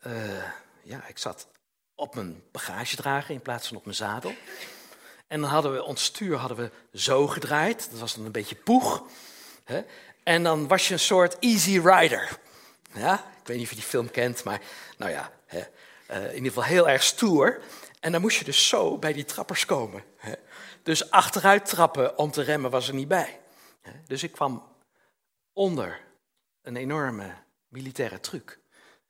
Uh, 0.07 0.45
ja, 0.83 1.07
ik 1.07 1.19
zat 1.19 1.47
op 1.95 2.15
mijn 2.15 2.43
bagagedrager 2.53 3.35
in 3.35 3.43
plaats 3.43 3.69
van 3.69 3.77
op 3.77 3.85
mijn 3.85 3.97
zadel. 3.97 4.35
En 5.29 5.41
dan 5.41 5.51
hadden 5.51 5.73
we 5.73 5.85
ons 5.85 6.05
stuur 6.05 6.37
hadden 6.37 6.57
we 6.57 6.99
zo 6.99 7.27
gedraaid. 7.27 7.91
Dat 7.91 8.01
was 8.01 8.15
dan 8.15 8.25
een 8.25 8.33
beetje 8.33 8.57
poeg. 8.57 9.03
Hè? 9.65 9.83
En 10.23 10.43
dan 10.43 10.69
was 10.69 10.89
je 10.89 10.95
een 10.95 11.01
soort 11.01 11.39
easy 11.39 11.79
rider. 11.79 12.39
Ja? 12.93 13.15
Ik 13.15 13.47
weet 13.47 13.57
niet 13.57 13.65
of 13.65 13.71
je 13.71 13.79
die 13.79 13.89
film 13.89 14.11
kent, 14.11 14.45
maar 14.45 14.61
nou 14.97 15.11
ja, 15.11 15.33
hè? 15.47 15.63
Uh, 16.11 16.17
in 16.17 16.35
ieder 16.35 16.49
geval 16.49 16.63
heel 16.63 16.89
erg 16.89 17.03
stoer. 17.03 17.61
En 18.01 18.13
dan 18.13 18.21
moest 18.21 18.39
je 18.39 18.45
dus 18.45 18.69
zo 18.69 18.99
bij 18.99 19.13
die 19.13 19.25
trappers 19.25 19.65
komen. 19.65 20.05
Hè? 20.17 20.33
Dus 20.83 21.11
achteruit 21.11 21.65
trappen 21.65 22.19
om 22.19 22.31
te 22.31 22.43
remmen 22.43 22.71
was 22.71 22.89
er 22.89 22.95
niet 22.95 23.09
bij. 23.09 23.41
Dus 24.07 24.23
ik 24.23 24.33
kwam 24.33 24.73
onder 25.53 26.01
een 26.63 26.77
enorme 26.77 27.35
militaire 27.69 28.21
truc. 28.21 28.59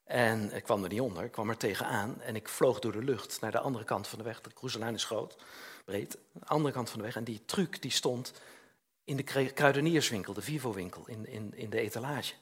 En 0.04 0.54
ik 0.54 0.62
kwam 0.62 0.82
er 0.82 0.88
niet 0.88 1.00
onder, 1.00 1.24
ik 1.24 1.32
kwam 1.32 1.48
er 1.48 1.56
tegenaan 1.56 2.20
en 2.20 2.36
ik 2.36 2.48
vloog 2.48 2.78
door 2.78 2.92
de 2.92 3.04
lucht 3.04 3.40
naar 3.40 3.50
de 3.50 3.58
andere 3.58 3.84
kant 3.84 4.08
van 4.08 4.18
de 4.18 4.24
weg. 4.24 4.40
De 4.40 4.52
cruiselijn 4.52 4.94
is 4.94 5.04
groot, 5.04 5.36
breed, 5.88 6.18
de 6.32 6.46
andere 6.46 6.74
kant 6.74 6.90
van 6.90 6.98
de 6.98 7.04
weg. 7.04 7.16
En 7.16 7.24
die 7.24 7.44
truc 7.44 7.82
die 7.82 7.90
stond 7.90 8.32
in 9.04 9.16
de 9.16 9.52
kruidenierswinkel, 9.52 10.32
de 10.32 10.42
Vivo-winkel, 10.42 11.06
in, 11.06 11.26
in, 11.26 11.52
in 11.54 11.70
de 11.70 11.80
etalage. 11.80 12.34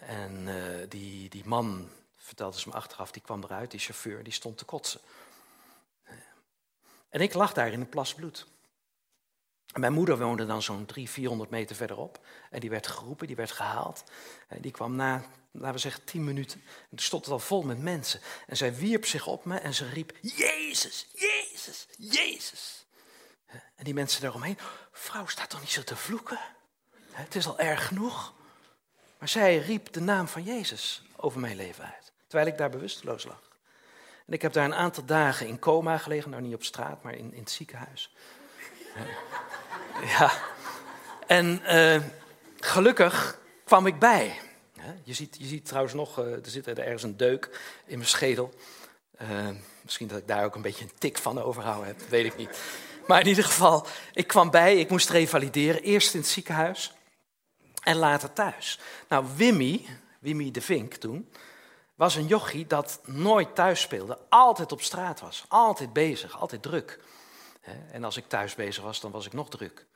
En 0.00 0.46
uh, 0.46 0.54
die, 0.88 1.28
die 1.28 1.42
man, 1.44 1.88
vertelde 2.16 2.60
ze 2.60 2.68
me 2.68 2.74
achteraf, 2.74 3.12
die 3.12 3.22
kwam 3.22 3.42
eruit, 3.42 3.70
die 3.70 3.80
chauffeur, 3.80 4.22
die 4.22 4.32
stond 4.32 4.58
te 4.58 4.64
kotsen. 4.64 5.00
En 7.08 7.20
ik 7.20 7.34
lag 7.34 7.52
daar 7.52 7.72
in 7.72 7.80
een 7.80 7.88
plas 7.88 8.14
bloed. 8.14 8.46
Mijn 9.80 9.92
moeder 9.92 10.18
woonde 10.18 10.46
dan 10.46 10.62
zo'n 10.62 10.86
300, 10.86 11.14
400 11.14 11.50
meter 11.50 11.76
verderop. 11.76 12.26
En 12.50 12.60
die 12.60 12.70
werd 12.70 12.86
geroepen, 12.86 13.26
die 13.26 13.36
werd 13.36 13.50
gehaald. 13.50 14.04
En 14.48 14.60
die 14.60 14.70
kwam 14.70 14.96
na, 14.96 15.24
laten 15.50 15.74
we 15.74 15.78
zeggen, 15.78 16.04
10 16.04 16.24
minuten. 16.24 16.62
En 16.90 16.98
stond 16.98 17.24
het 17.24 17.32
al 17.32 17.38
vol 17.38 17.62
met 17.62 17.82
mensen. 17.82 18.20
En 18.46 18.56
zij 18.56 18.74
wierp 18.74 19.06
zich 19.06 19.26
op 19.26 19.44
me 19.44 19.58
en 19.58 19.74
ze 19.74 19.88
riep: 19.88 20.12
Jezus, 20.20 21.06
Jezus, 21.12 21.86
Jezus. 21.96 22.86
En 23.74 23.84
die 23.84 23.94
mensen 23.94 24.22
daaromheen, 24.22 24.58
vrouw 24.92 25.26
staat 25.26 25.50
toch 25.50 25.60
niet 25.60 25.70
zo 25.70 25.82
te 25.82 25.96
vloeken? 25.96 26.38
Het 27.10 27.34
is 27.34 27.46
al 27.46 27.58
erg 27.58 27.86
genoeg. 27.86 28.34
Maar 29.18 29.28
zij 29.28 29.58
riep 29.58 29.92
de 29.92 30.00
naam 30.00 30.28
van 30.28 30.42
Jezus 30.42 31.02
over 31.16 31.40
mijn 31.40 31.56
leven 31.56 31.84
uit, 31.84 32.12
terwijl 32.26 32.48
ik 32.48 32.58
daar 32.58 32.70
bewusteloos 32.70 33.24
lag. 33.24 33.52
En 34.26 34.32
ik 34.32 34.42
heb 34.42 34.52
daar 34.52 34.64
een 34.64 34.74
aantal 34.74 35.04
dagen 35.04 35.46
in 35.46 35.58
coma 35.58 35.98
gelegen, 35.98 36.30
nou 36.30 36.42
niet 36.42 36.54
op 36.54 36.64
straat, 36.64 37.02
maar 37.02 37.14
in, 37.14 37.32
in 37.32 37.40
het 37.40 37.50
ziekenhuis. 37.50 38.14
Ja. 40.18 40.32
En 41.26 41.62
uh, 41.66 42.02
gelukkig 42.60 43.38
kwam 43.64 43.86
ik 43.86 43.98
bij. 43.98 44.40
Je 45.02 45.14
ziet, 45.14 45.36
je 45.38 45.46
ziet 45.46 45.64
trouwens 45.64 45.94
nog, 45.94 46.18
uh, 46.18 46.32
er 46.32 46.40
zit 46.50 46.66
er 46.66 46.78
ergens 46.78 47.02
een 47.02 47.16
deuk 47.16 47.60
in 47.86 47.98
mijn 47.98 48.08
schedel. 48.08 48.54
Uh, 49.22 49.48
misschien 49.82 50.06
dat 50.06 50.18
ik 50.18 50.28
daar 50.28 50.44
ook 50.44 50.54
een 50.54 50.62
beetje 50.62 50.84
een 50.84 50.98
tik 50.98 51.18
van 51.18 51.42
overhouden 51.42 51.86
heb, 51.86 52.00
weet 52.08 52.24
ik 52.24 52.36
niet. 52.36 52.58
Maar 53.06 53.20
in 53.20 53.26
ieder 53.26 53.44
geval, 53.44 53.86
ik 54.12 54.26
kwam 54.26 54.50
bij, 54.50 54.76
ik 54.76 54.90
moest 54.90 55.10
revalideren. 55.10 55.82
Eerst 55.82 56.14
in 56.14 56.20
het 56.20 56.28
ziekenhuis 56.28 56.92
en 57.82 57.96
later 57.96 58.32
thuis. 58.32 58.78
Nou, 59.08 59.26
Wimmy, 59.36 59.86
Wimmy 60.18 60.50
de 60.50 60.60
Vink 60.60 60.94
toen, 60.94 61.30
was 61.94 62.14
een 62.14 62.26
jochie 62.26 62.66
dat 62.66 63.00
nooit 63.04 63.54
thuis 63.54 63.80
speelde. 63.80 64.18
Altijd 64.28 64.72
op 64.72 64.82
straat 64.82 65.20
was, 65.20 65.44
altijd 65.48 65.92
bezig, 65.92 66.40
altijd 66.40 66.62
druk. 66.62 67.00
En 67.90 68.04
als 68.04 68.16
ik 68.16 68.28
thuis 68.28 68.54
bezig 68.54 68.82
was, 68.82 69.00
dan 69.00 69.10
was 69.10 69.26
ik 69.26 69.32
nog 69.32 69.48
druk. 69.48 69.86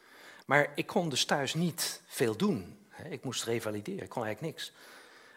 Maar 0.46 0.72
ik 0.74 0.87
kon 0.87 1.09
dus 1.09 1.24
thuis 1.24 1.54
niet 1.54 2.02
veel 2.07 2.37
doen. 2.37 2.87
Ik 3.09 3.24
moest 3.24 3.44
revalideren, 3.44 4.04
ik 4.04 4.09
kon 4.09 4.24
eigenlijk 4.24 4.54
niks. 4.54 4.72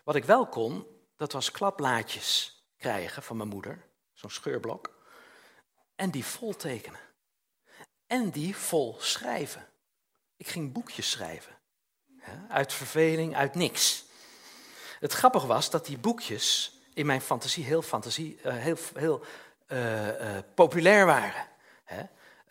Wat 0.04 0.16
ik 0.16 0.26
wel 0.26 0.48
kon, 0.48 0.86
dat 1.18 1.32
was 1.32 1.52
klaplaadjes 1.52 2.62
krijgen 2.78 3.24
van 3.24 3.38
mijn 3.38 3.50
moeder, 3.50 3.86
zo'n 4.14 4.30
scheurblok, 4.30 4.96
en 5.96 6.10
die 6.10 6.26
vol 6.26 6.56
tekenen 6.56 7.00
en 8.08 8.30
die 8.30 8.56
vol 8.56 8.96
schrijven. 9.00 9.68
Ik 10.38 10.48
ging 10.48 10.74
boekjes 10.74 11.10
schrijven. 11.10 11.58
Uit 12.50 12.74
verveling, 12.74 13.36
uit 13.36 13.56
niks. 13.56 14.06
Het 15.00 15.14
grappige 15.14 15.48
was 15.48 15.70
dat 15.70 15.86
die 15.86 15.98
boekjes 15.98 16.78
in 16.94 17.06
mijn 17.06 17.22
fantasie 17.22 17.64
heel, 17.64 17.82
fantasie, 17.82 18.42
eh, 18.42 18.56
heel, 18.56 18.78
heel 18.94 19.24
uh, 19.68 20.38
populair 20.56 21.06
waren. 21.06 21.48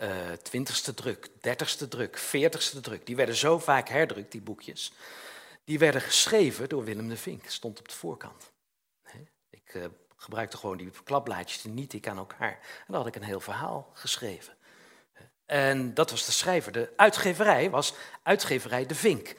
Hè? 0.00 0.36
twintigste 0.36 0.94
druk, 0.94 1.28
dertigste 1.40 1.88
druk, 1.88 2.18
veertigste 2.18 2.80
druk. 2.80 3.06
Die 3.06 3.16
werden 3.16 3.34
zo 3.34 3.58
vaak 3.58 3.88
herdrukt, 3.88 4.32
die 4.32 4.40
boekjes. 4.40 4.92
Die 5.64 5.78
werden 5.78 6.00
geschreven 6.00 6.68
door 6.68 6.84
Willem 6.84 7.08
de 7.08 7.16
Vink, 7.16 7.44
stond 7.46 7.78
op 7.78 7.88
de 7.88 7.94
voorkant. 7.94 8.52
Ik 9.50 9.74
uh, 9.74 9.84
gebruikte 10.16 10.56
gewoon 10.56 10.76
die 10.76 10.90
klapblaadjes, 11.04 11.62
die 11.62 11.72
niet 11.72 11.92
ik 11.92 12.08
aan 12.08 12.16
elkaar. 12.16 12.52
En 12.52 12.84
dan 12.86 12.96
had 12.96 13.06
ik 13.06 13.14
een 13.14 13.22
heel 13.22 13.40
verhaal 13.40 13.90
geschreven. 13.92 14.56
En 15.46 15.94
dat 15.94 16.10
was 16.10 16.26
de 16.26 16.32
schrijver. 16.32 16.72
De 16.72 16.92
uitgeverij 16.96 17.70
was 17.70 17.94
uitgeverij 18.22 18.86
De 18.86 18.94
Vink. 18.94 19.34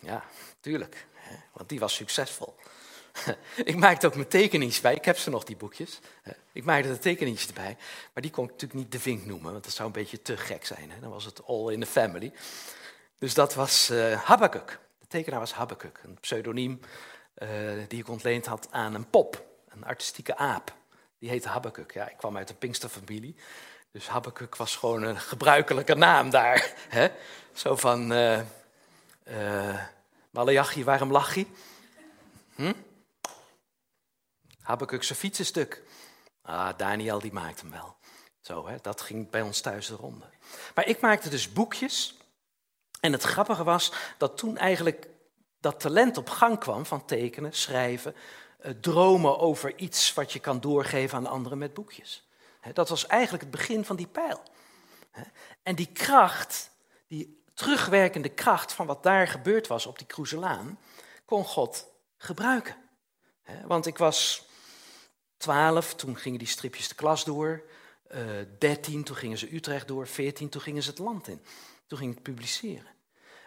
Ja, 0.00 0.24
tuurlijk, 0.60 1.06
want 1.52 1.68
die 1.68 1.78
was 1.78 1.94
succesvol. 1.94 2.54
Ik 3.64 3.76
maakte 3.76 4.06
ook 4.06 4.14
mijn 4.14 4.28
tekeningen 4.28 4.82
bij. 4.82 4.94
Ik 4.94 5.04
heb 5.04 5.18
ze 5.18 5.30
nog, 5.30 5.44
die 5.44 5.56
boekjes. 5.56 6.00
Ik 6.52 6.64
maakte 6.64 6.88
de 6.88 6.98
tekeningen 6.98 7.40
erbij. 7.46 7.76
Maar 8.12 8.22
die 8.22 8.30
kon 8.30 8.44
ik 8.44 8.50
natuurlijk 8.50 8.80
niet 8.80 8.92
de 8.92 9.00
Vink 9.00 9.24
noemen, 9.24 9.52
want 9.52 9.64
dat 9.64 9.72
zou 9.72 9.86
een 9.86 9.94
beetje 9.94 10.22
te 10.22 10.36
gek 10.36 10.66
zijn. 10.66 10.92
Dan 11.00 11.10
was 11.10 11.24
het 11.24 11.46
all 11.46 11.72
in 11.72 11.80
the 11.80 11.86
family. 11.86 12.32
Dus 13.18 13.34
dat 13.34 13.54
was 13.54 13.90
uh, 13.90 14.22
Habakkuk. 14.22 14.78
De 14.98 15.06
tekenaar 15.06 15.40
was 15.40 15.52
Habakkuk, 15.52 16.00
een 16.04 16.18
pseudoniem 16.20 16.80
uh, 17.38 17.48
die 17.88 18.00
ik 18.00 18.08
ontleend 18.08 18.46
had 18.46 18.68
aan 18.70 18.94
een 18.94 19.10
pop, 19.10 19.44
een 19.68 19.84
artistieke 19.84 20.36
aap. 20.36 20.74
Die 21.18 21.28
heette 21.28 21.48
Habakkuk. 21.48 21.92
Ja, 21.92 22.08
ik 22.08 22.16
kwam 22.16 22.36
uit 22.36 22.50
een 22.50 22.58
Pinksterfamilie. 22.58 23.36
Dus 23.90 24.08
Habakkuk 24.08 24.56
was 24.56 24.76
gewoon 24.76 25.02
een 25.02 25.20
gebruikelijke 25.20 25.94
naam 25.94 26.30
daar. 26.30 26.72
Hè? 26.88 27.08
Zo 27.52 27.76
van, 27.76 28.12
uh, 28.12 28.40
uh, 29.24 29.80
Malachi, 30.30 30.84
waarom 30.84 31.10
lach 31.10 31.34
je? 31.34 31.46
Hm? 32.54 32.72
Habakkuk 34.64 35.02
zijn 35.02 35.18
fietsenstuk. 35.18 35.82
Ah, 36.42 36.76
Daniel 36.76 37.18
die 37.18 37.32
maakt 37.32 37.60
hem 37.60 37.70
wel. 37.70 37.96
Zo, 38.40 38.66
hè? 38.66 38.76
dat 38.82 39.00
ging 39.00 39.30
bij 39.30 39.42
ons 39.42 39.60
thuis 39.60 39.86
de 39.86 39.94
ronde. 39.94 40.24
Maar 40.74 40.86
ik 40.86 41.00
maakte 41.00 41.28
dus 41.28 41.52
boekjes. 41.52 42.16
En 43.00 43.12
het 43.12 43.22
grappige 43.22 43.64
was 43.64 43.92
dat 44.18 44.36
toen 44.36 44.56
eigenlijk 44.56 45.08
dat 45.60 45.80
talent 45.80 46.16
op 46.16 46.30
gang 46.30 46.58
kwam 46.58 46.86
van 46.86 47.04
tekenen, 47.04 47.52
schrijven, 47.52 48.14
eh, 48.58 48.70
dromen 48.70 49.38
over 49.38 49.78
iets 49.78 50.14
wat 50.14 50.32
je 50.32 50.38
kan 50.38 50.60
doorgeven 50.60 51.18
aan 51.18 51.26
anderen 51.26 51.58
met 51.58 51.74
boekjes. 51.74 52.28
Dat 52.72 52.88
was 52.88 53.06
eigenlijk 53.06 53.42
het 53.42 53.52
begin 53.52 53.84
van 53.84 53.96
die 53.96 54.06
pijl. 54.06 54.42
En 55.62 55.74
die 55.74 55.92
kracht, 55.92 56.70
die 57.08 57.42
terugwerkende 57.54 58.28
kracht 58.28 58.72
van 58.72 58.86
wat 58.86 59.02
daar 59.02 59.28
gebeurd 59.28 59.66
was 59.66 59.86
op 59.86 59.98
die 59.98 60.06
Kroezelaan, 60.06 60.78
kon 61.24 61.44
God 61.44 61.86
gebruiken. 62.16 62.76
Want 63.66 63.86
ik 63.86 63.98
was 63.98 64.46
twaalf, 65.44 65.94
toen 65.94 66.16
gingen 66.16 66.38
die 66.38 66.48
stripjes 66.48 66.88
de 66.88 66.94
klas 66.94 67.24
door. 67.24 67.62
Uh, 68.14 68.20
dertien, 68.58 69.04
toen 69.04 69.16
gingen 69.16 69.38
ze 69.38 69.54
Utrecht 69.54 69.88
door. 69.88 70.06
Veertien, 70.06 70.48
toen 70.48 70.60
gingen 70.60 70.82
ze 70.82 70.90
het 70.90 70.98
land 70.98 71.28
in. 71.28 71.44
Toen 71.86 71.98
ging 71.98 72.16
ik 72.16 72.22
publiceren. 72.22 72.86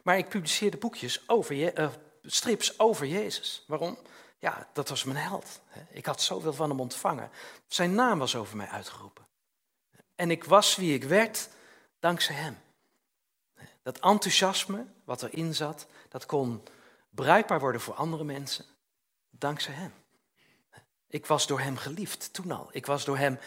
Maar 0.04 0.18
ik 0.18 0.30
publiceerde 0.30 0.78
boekjes 0.78 1.30
over 1.30 1.56
je, 1.56 1.74
uh, 1.78 1.90
strips 2.22 2.80
over 2.80 3.06
Jezus. 3.06 3.64
Waarom? 3.68 3.98
Ja, 4.38 4.70
dat 4.74 4.90
was 4.90 5.04
mijn 5.04 5.18
held. 5.18 5.62
Ik 5.90 6.06
had 6.06 6.22
zoveel 6.22 6.54
van 6.54 6.70
hem 6.70 6.80
ontvangen. 6.80 7.30
Zijn 7.68 7.96
naam 7.96 8.20
was 8.20 8.36
over 8.36 8.58
mij 8.58 8.68
uitgeroepen. 8.68 9.28
En 10.16 10.32
ik 10.32 10.44
was 10.44 10.76
wie 10.76 10.94
ik 10.94 11.04
werd 11.04 11.50
dankzij 12.00 12.36
hem. 12.36 12.58
Dat 13.84 14.00
enthousiasme 14.00 14.86
wat 15.04 15.24
erin 15.24 15.56
zat, 15.56 15.88
dat 16.10 16.26
kon 16.26 16.64
bruikbaar 17.10 17.60
worden 17.60 17.82
voor 17.82 17.94
andere 17.94 18.24
mensen 18.24 18.66
dankzij 19.30 19.74
hem. 19.74 19.94
Ik 21.08 21.26
was 21.26 21.48
door 21.48 21.60
hem 21.60 21.78
geliefd, 21.78 22.34
toen 22.34 22.52
al. 22.52 22.70
Ik 22.72 22.86
was 22.86 23.06
door 23.06 23.18
hem 23.18 23.40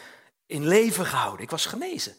in 0.46 0.66
leven 0.66 1.06
gehouden. 1.06 1.42
Ik 1.42 1.50
was 1.50 1.66
genezen. 1.66 2.16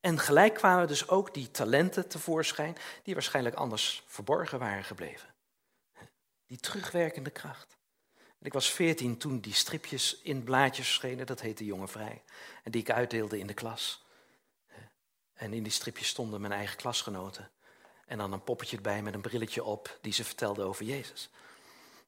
En 0.00 0.18
gelijk 0.18 0.54
kwamen 0.54 0.86
dus 0.86 1.08
ook 1.08 1.34
die 1.34 1.50
talenten 1.50 2.08
tevoorschijn, 2.08 2.76
die 3.02 3.14
waarschijnlijk 3.14 3.56
anders 3.56 4.02
verborgen 4.06 4.58
waren 4.58 4.84
gebleven. 4.84 5.34
Die 6.46 6.58
terugwerkende 6.58 7.30
kracht. 7.30 7.76
Ik 8.40 8.52
was 8.52 8.70
veertien 8.70 9.16
toen 9.16 9.40
die 9.40 9.54
stripjes 9.54 10.20
in 10.22 10.44
blaadjes 10.44 10.86
verschenen, 10.86 11.26
dat 11.26 11.40
heette 11.40 11.64
Jonge 11.64 11.88
Vrij. 11.88 12.22
En 12.62 12.70
die 12.70 12.80
ik 12.80 12.90
uitdeelde 12.90 13.38
in 13.38 13.46
de 13.46 13.54
klas. 13.54 14.04
En 15.32 15.52
in 15.52 15.62
die 15.62 15.72
stripjes 15.72 16.08
stonden 16.08 16.40
mijn 16.40 16.52
eigen 16.52 16.76
klasgenoten. 16.76 17.50
En 18.06 18.18
dan 18.18 18.32
een 18.32 18.44
poppetje 18.44 18.76
erbij 18.76 19.02
met 19.02 19.14
een 19.14 19.20
brilletje 19.20 19.64
op 19.64 19.98
die 20.00 20.12
ze 20.12 20.24
vertelde 20.24 20.62
over 20.62 20.84
Jezus. 20.84 21.30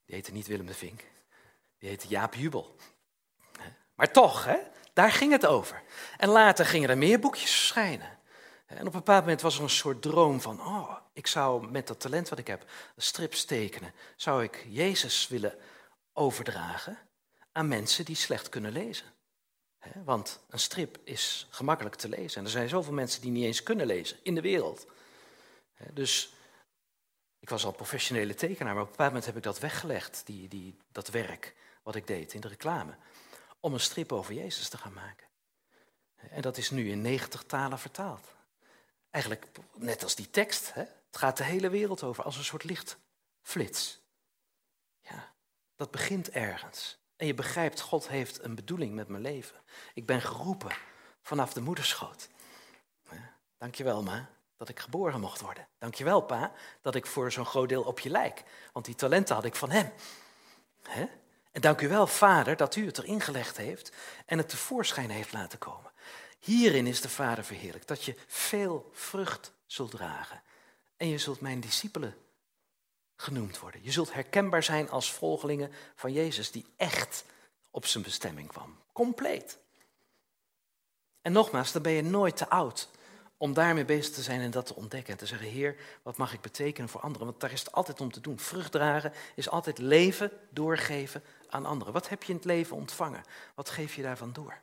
Die 0.04 0.14
heette 0.14 0.32
niet 0.32 0.46
Willem 0.46 0.66
de 0.66 0.74
Vink, 0.74 1.04
die 1.78 1.88
heette 1.88 2.08
Jaap 2.08 2.34
Jubel. 2.34 2.76
Maar 3.94 4.12
toch, 4.12 4.44
hè, 4.44 4.56
daar 4.92 5.12
ging 5.12 5.32
het 5.32 5.46
over. 5.46 5.82
En 6.16 6.28
later 6.28 6.66
gingen 6.66 6.88
er 6.88 6.98
meer 6.98 7.18
boekjes 7.18 7.50
verschijnen. 7.50 8.18
En 8.66 8.78
op 8.78 8.86
een 8.86 8.90
bepaald 8.90 9.22
moment 9.22 9.40
was 9.40 9.56
er 9.56 9.62
een 9.62 9.70
soort 9.70 10.02
droom 10.02 10.40
van, 10.40 10.60
oh, 10.60 10.96
ik 11.12 11.26
zou 11.26 11.70
met 11.70 11.86
dat 11.86 12.00
talent 12.00 12.28
wat 12.28 12.38
ik 12.38 12.46
heb, 12.46 12.70
strips 12.96 13.44
tekenen, 13.44 13.94
zou 14.16 14.42
ik 14.42 14.66
Jezus 14.68 15.28
willen 15.28 15.54
overdragen 16.12 16.98
aan 17.52 17.68
mensen 17.68 18.04
die 18.04 18.16
slecht 18.16 18.48
kunnen 18.48 18.72
lezen. 18.72 19.06
Want 20.04 20.40
een 20.48 20.58
strip 20.58 20.98
is 21.04 21.46
gemakkelijk 21.50 21.94
te 21.94 22.08
lezen. 22.08 22.38
En 22.38 22.44
er 22.44 22.50
zijn 22.50 22.68
zoveel 22.68 22.92
mensen 22.92 23.20
die 23.20 23.30
niet 23.30 23.44
eens 23.44 23.62
kunnen 23.62 23.86
lezen 23.86 24.18
in 24.22 24.34
de 24.34 24.40
wereld. 24.40 24.86
Dus 25.92 26.32
ik 27.38 27.48
was 27.48 27.64
al 27.64 27.72
professionele 27.72 28.34
tekenaar, 28.34 28.74
maar 28.74 28.82
op 28.82 28.88
een 28.88 28.96
bepaald 28.96 29.10
moment 29.10 29.26
heb 29.26 29.36
ik 29.36 29.42
dat 29.42 29.58
weggelegd, 29.58 30.22
die, 30.26 30.48
die, 30.48 30.76
dat 30.92 31.08
werk 31.08 31.54
wat 31.88 31.96
ik 31.96 32.06
deed 32.06 32.34
in 32.34 32.40
de 32.40 32.48
reclame, 32.48 32.96
om 33.60 33.74
een 33.74 33.80
strip 33.80 34.12
over 34.12 34.34
Jezus 34.34 34.68
te 34.68 34.78
gaan 34.78 34.92
maken. 34.92 35.26
En 36.30 36.42
dat 36.42 36.56
is 36.56 36.70
nu 36.70 36.90
in 36.90 37.00
90 37.00 37.42
talen 37.42 37.78
vertaald. 37.78 38.34
Eigenlijk 39.10 39.46
net 39.74 40.02
als 40.02 40.14
die 40.14 40.30
tekst. 40.30 40.74
Hè? 40.74 40.80
Het 40.80 41.16
gaat 41.16 41.36
de 41.36 41.44
hele 41.44 41.70
wereld 41.70 42.02
over 42.02 42.24
als 42.24 42.36
een 42.36 42.44
soort 42.44 42.64
lichtflits. 42.64 44.00
Ja, 45.00 45.32
dat 45.76 45.90
begint 45.90 46.30
ergens. 46.30 46.98
En 47.16 47.26
je 47.26 47.34
begrijpt, 47.34 47.80
God 47.80 48.08
heeft 48.08 48.44
een 48.44 48.54
bedoeling 48.54 48.94
met 48.94 49.08
mijn 49.08 49.22
leven. 49.22 49.60
Ik 49.94 50.06
ben 50.06 50.20
geroepen 50.20 50.76
vanaf 51.22 51.52
de 51.52 51.60
moederschoot. 51.60 52.28
Dankjewel, 53.58 54.02
ma, 54.02 54.30
dat 54.56 54.68
ik 54.68 54.80
geboren 54.80 55.20
mocht 55.20 55.40
worden. 55.40 55.68
Dankjewel, 55.78 56.20
pa, 56.20 56.52
dat 56.82 56.94
ik 56.94 57.06
voor 57.06 57.32
zo'n 57.32 57.46
groot 57.46 57.68
deel 57.68 57.82
op 57.82 58.00
je 58.00 58.10
lijk. 58.10 58.44
Want 58.72 58.84
die 58.84 58.94
talenten 58.94 59.34
had 59.34 59.44
ik 59.44 59.54
van 59.54 59.70
hem. 59.70 59.92
Hè? 60.82 61.08
Dank 61.60 61.80
u 61.80 61.88
wel, 61.88 62.06
vader, 62.06 62.56
dat 62.56 62.76
u 62.76 62.86
het 62.86 62.98
erin 62.98 63.20
gelegd 63.20 63.56
heeft 63.56 63.92
en 64.26 64.38
het 64.38 64.48
tevoorschijn 64.48 65.10
heeft 65.10 65.32
laten 65.32 65.58
komen. 65.58 65.90
Hierin 66.38 66.86
is 66.86 67.00
de 67.00 67.08
Vader 67.08 67.44
verheerlijk, 67.44 67.86
dat 67.86 68.04
je 68.04 68.14
veel 68.26 68.90
vrucht 68.92 69.52
zult 69.66 69.90
dragen. 69.90 70.42
En 70.96 71.08
je 71.08 71.18
zult 71.18 71.40
mijn 71.40 71.60
discipelen 71.60 72.14
genoemd 73.16 73.58
worden. 73.58 73.84
Je 73.84 73.90
zult 73.90 74.12
herkenbaar 74.12 74.62
zijn 74.62 74.90
als 74.90 75.12
volgelingen 75.12 75.72
van 75.94 76.12
Jezus, 76.12 76.50
die 76.50 76.66
echt 76.76 77.24
op 77.70 77.86
zijn 77.86 78.04
bestemming 78.04 78.48
kwam. 78.48 78.78
Compleet. 78.92 79.58
En 81.22 81.32
nogmaals, 81.32 81.72
dan 81.72 81.82
ben 81.82 81.92
je 81.92 82.02
nooit 82.02 82.36
te 82.36 82.48
oud 82.48 82.88
om 83.36 83.52
daarmee 83.52 83.84
bezig 83.84 84.14
te 84.14 84.22
zijn 84.22 84.40
en 84.40 84.50
dat 84.50 84.66
te 84.66 84.74
ontdekken. 84.74 85.12
En 85.12 85.18
te 85.18 85.26
zeggen, 85.26 85.48
Heer, 85.48 85.76
wat 86.02 86.16
mag 86.16 86.32
ik 86.32 86.40
betekenen 86.40 86.88
voor 86.88 87.00
anderen? 87.00 87.26
Want 87.26 87.40
daar 87.40 87.52
is 87.52 87.60
het 87.60 87.72
altijd 87.72 88.00
om 88.00 88.12
te 88.12 88.20
doen. 88.20 88.38
Vrucht 88.38 88.72
dragen 88.72 89.12
is 89.34 89.48
altijd 89.50 89.78
leven 89.78 90.30
doorgeven 90.50 91.22
aan 91.50 91.66
anderen. 91.66 91.92
Wat 91.92 92.08
heb 92.08 92.22
je 92.22 92.28
in 92.28 92.36
het 92.36 92.44
leven 92.44 92.76
ontvangen? 92.76 93.24
Wat 93.54 93.70
geef 93.70 93.94
je 93.94 94.02
daarvan 94.02 94.32
door? 94.32 94.62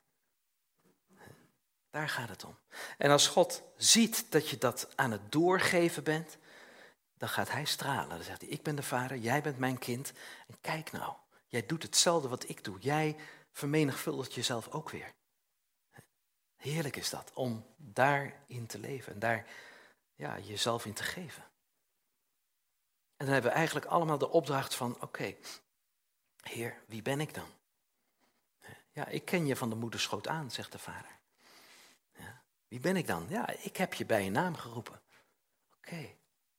Daar 1.89 2.09
gaat 2.09 2.29
het 2.29 2.43
om. 2.43 2.57
En 2.97 3.11
als 3.11 3.27
God 3.27 3.61
ziet 3.77 4.31
dat 4.31 4.49
je 4.49 4.57
dat 4.57 4.87
aan 4.95 5.11
het 5.11 5.31
doorgeven 5.31 6.03
bent, 6.03 6.37
dan 7.17 7.29
gaat 7.29 7.51
hij 7.51 7.65
stralen. 7.65 8.09
Dan 8.09 8.23
zegt 8.23 8.41
hij, 8.41 8.49
ik 8.49 8.63
ben 8.63 8.75
de 8.75 8.83
vader, 8.83 9.17
jij 9.17 9.41
bent 9.41 9.57
mijn 9.57 9.77
kind. 9.77 10.13
En 10.47 10.57
kijk 10.61 10.91
nou, 10.91 11.13
jij 11.47 11.65
doet 11.65 11.83
hetzelfde 11.83 12.27
wat 12.27 12.49
ik 12.49 12.63
doe. 12.63 12.79
Jij 12.79 13.15
vermenigvuldigt 13.51 14.33
jezelf 14.33 14.67
ook 14.67 14.89
weer. 14.89 15.13
Heerlijk 16.55 16.95
is 16.95 17.09
dat, 17.09 17.31
om 17.33 17.65
daarin 17.77 18.65
te 18.67 18.79
leven 18.79 19.13
en 19.13 19.19
daar 19.19 19.45
ja, 20.15 20.39
jezelf 20.39 20.85
in 20.85 20.93
te 20.93 21.03
geven. 21.03 21.43
En 23.17 23.25
dan 23.25 23.33
hebben 23.33 23.51
we 23.51 23.57
eigenlijk 23.57 23.85
allemaal 23.85 24.17
de 24.17 24.29
opdracht 24.29 24.75
van, 24.75 25.01
oké, 25.01 25.35
Heer, 26.49 26.81
wie 26.85 27.01
ben 27.01 27.19
ik 27.19 27.33
dan? 27.33 27.47
Ja, 28.91 29.07
ik 29.07 29.25
ken 29.25 29.45
je 29.45 29.55
van 29.55 29.69
de 29.69 29.75
moederschoot 29.75 30.27
aan, 30.27 30.51
zegt 30.51 30.71
de 30.71 30.79
vader. 30.79 31.11
Wie 32.67 32.79
ben 32.79 32.95
ik 32.95 33.07
dan? 33.07 33.25
Ja, 33.29 33.49
ik 33.49 33.77
heb 33.77 33.93
je 33.93 34.05
bij 34.05 34.23
je 34.23 34.29
naam 34.29 34.55
geroepen. 34.55 35.01
Oké, 35.77 36.09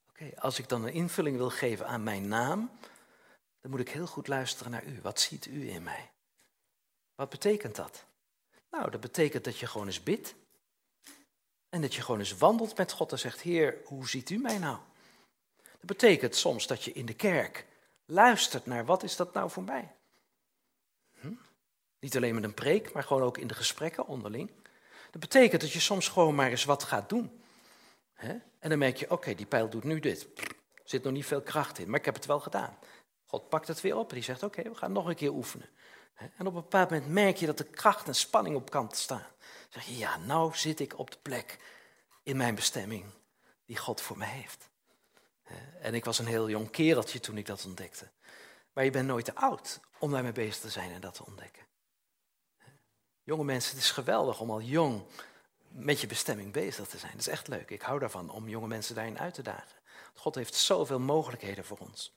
oké. 0.09 0.41
Als 0.41 0.59
ik 0.59 0.69
dan 0.69 0.83
een 0.83 0.93
invulling 0.93 1.37
wil 1.37 1.51
geven 1.51 1.87
aan 1.87 2.03
mijn 2.03 2.29
naam, 2.29 2.71
dan 3.61 3.71
moet 3.71 3.81
ik 3.81 3.89
heel 3.89 4.07
goed 4.07 4.29
luisteren 4.29 4.73
naar 4.73 4.85
u. 4.85 5.01
Wat 5.01 5.21
ziet 5.21 5.47
u 5.47 5.71
in 5.71 5.83
mij? 5.83 6.11
Wat 7.15 7.29
betekent 7.29 7.77
dat? 7.77 8.05
Nou, 8.71 8.91
dat 8.91 9.01
betekent 9.01 9.45
dat 9.45 9.59
je 9.59 9.67
gewoon 9.67 9.87
eens 9.87 10.03
bidt. 10.03 10.35
En 11.69 11.81
dat 11.81 11.95
je 11.95 12.03
gewoon 12.03 12.21
eens 12.21 12.37
wandelt 12.37 12.77
met 12.77 12.93
God 12.93 13.13
en 13.13 13.19
zegt, 13.19 13.41
Heer, 13.41 13.77
hoe 13.85 14.09
ziet 14.09 14.31
u 14.31 14.39
mij 14.39 14.59
nou? 14.59 14.79
Dat 15.63 15.87
betekent 15.87 16.37
soms 16.37 16.67
dat 16.67 16.83
je 16.85 16.93
in 16.93 17.07
de 17.07 17.15
kerk 17.15 17.67
luistert 18.07 18.67
naar, 18.67 18.85
wat 18.85 19.03
is 19.03 19.17
dat 19.17 19.33
nou 19.33 19.51
voor 19.51 19.63
mij? 19.63 19.95
Hm? 21.21 21.33
Niet 22.01 22.17
alleen 22.17 22.35
met 22.35 22.45
een 22.45 22.55
preek, 22.55 22.93
maar 22.93 23.03
gewoon 23.03 23.23
ook 23.23 23.39
in 23.39 23.47
de 23.47 23.55
gesprekken 23.55 24.07
onderling. 24.07 24.51
Dat 25.11 25.21
betekent 25.21 25.61
dat 25.61 25.73
je 25.73 25.81
soms 25.81 26.09
gewoon 26.09 26.35
maar 26.35 26.51
eens 26.51 26.65
wat 26.65 26.83
gaat 26.83 27.09
doen. 27.09 27.41
En 28.59 28.69
dan 28.69 28.79
merk 28.79 28.97
je, 28.97 29.11
oké, 29.11 29.35
die 29.35 29.47
pijl 29.47 29.69
doet 29.69 29.85
nu 29.85 30.01
dit. 30.01 30.29
Er 30.35 30.83
zit 30.85 31.03
nog 31.03 31.13
niet 31.13 31.27
veel 31.27 31.43
kracht 31.43 31.79
in, 31.79 31.91
maar 31.91 31.99
ik 31.99 32.05
heb 32.05 32.15
het 32.15 32.27
wel 32.27 32.41
gedaan. 32.41 32.79
God 33.25 33.49
pakt 33.49 33.69
het 33.69 33.81
weer 33.81 33.97
op 33.97 34.09
en 34.09 34.15
die 34.15 34.25
zegt, 34.25 34.43
oké, 34.43 34.63
we 34.63 34.75
gaan 34.75 34.93
nog 34.93 35.07
een 35.07 35.15
keer 35.15 35.33
oefenen. 35.33 35.69
En 36.15 36.47
op 36.47 36.47
een 36.47 36.53
bepaald 36.53 36.91
moment 36.91 37.11
merk 37.11 37.37
je 37.37 37.47
dat 37.47 37.59
de 37.59 37.65
kracht 37.65 38.07
en 38.07 38.15
spanning 38.15 38.57
op 38.57 38.71
kant 38.71 38.97
staan. 38.97 39.27
Dan 39.39 39.69
zeg 39.69 39.85
je, 39.85 39.97
ja, 39.97 40.17
nou 40.17 40.55
zit 40.55 40.81
ik 40.81 40.99
op 40.99 41.11
de 41.11 41.19
plek 41.23 41.59
in 42.23 42.37
mijn 42.37 42.55
bestemming 42.55 43.05
die 43.65 43.77
God 43.77 44.01
voor 44.01 44.19
mij 44.19 44.29
heeft. 44.29 44.71
En 45.81 45.95
ik 45.95 46.05
was 46.05 46.19
een 46.19 46.27
heel 46.27 46.49
jong 46.49 46.71
kereltje 46.71 47.21
toen 47.21 47.39
ik 47.39 47.47
dat 47.47 47.65
ontdekte. 47.65 48.09
Maar 48.73 48.85
je 48.85 48.91
bent 48.91 49.07
nooit 49.07 49.25
te 49.25 49.35
oud 49.35 49.81
om 49.99 50.11
daarmee 50.11 50.33
bezig 50.33 50.61
te 50.61 50.71
zijn 50.71 50.93
en 50.93 51.01
dat 51.01 51.15
te 51.15 51.27
ontdekken. 51.27 51.63
Jonge 53.23 53.45
mensen, 53.45 53.75
het 53.75 53.81
is 53.81 53.91
geweldig 53.91 54.41
om 54.41 54.51
al 54.51 54.61
jong 54.61 55.03
met 55.69 56.01
je 56.01 56.07
bestemming 56.07 56.53
bezig 56.53 56.87
te 56.87 56.99
zijn. 56.99 57.13
Dat 57.13 57.21
is 57.21 57.29
echt 57.29 57.49
leuk. 57.49 57.71
Ik 57.71 57.83
hou 57.83 57.99
daarvan 57.99 58.31
om 58.31 58.49
jonge 58.49 58.67
mensen 58.67 58.95
daarin 58.95 59.19
uit 59.19 59.35
te 59.35 59.43
dagen. 59.43 59.77
God 60.15 60.35
heeft 60.35 60.55
zoveel 60.55 61.01
mogelijkheden 61.01 61.65
voor 61.65 61.79
ons. 61.79 62.15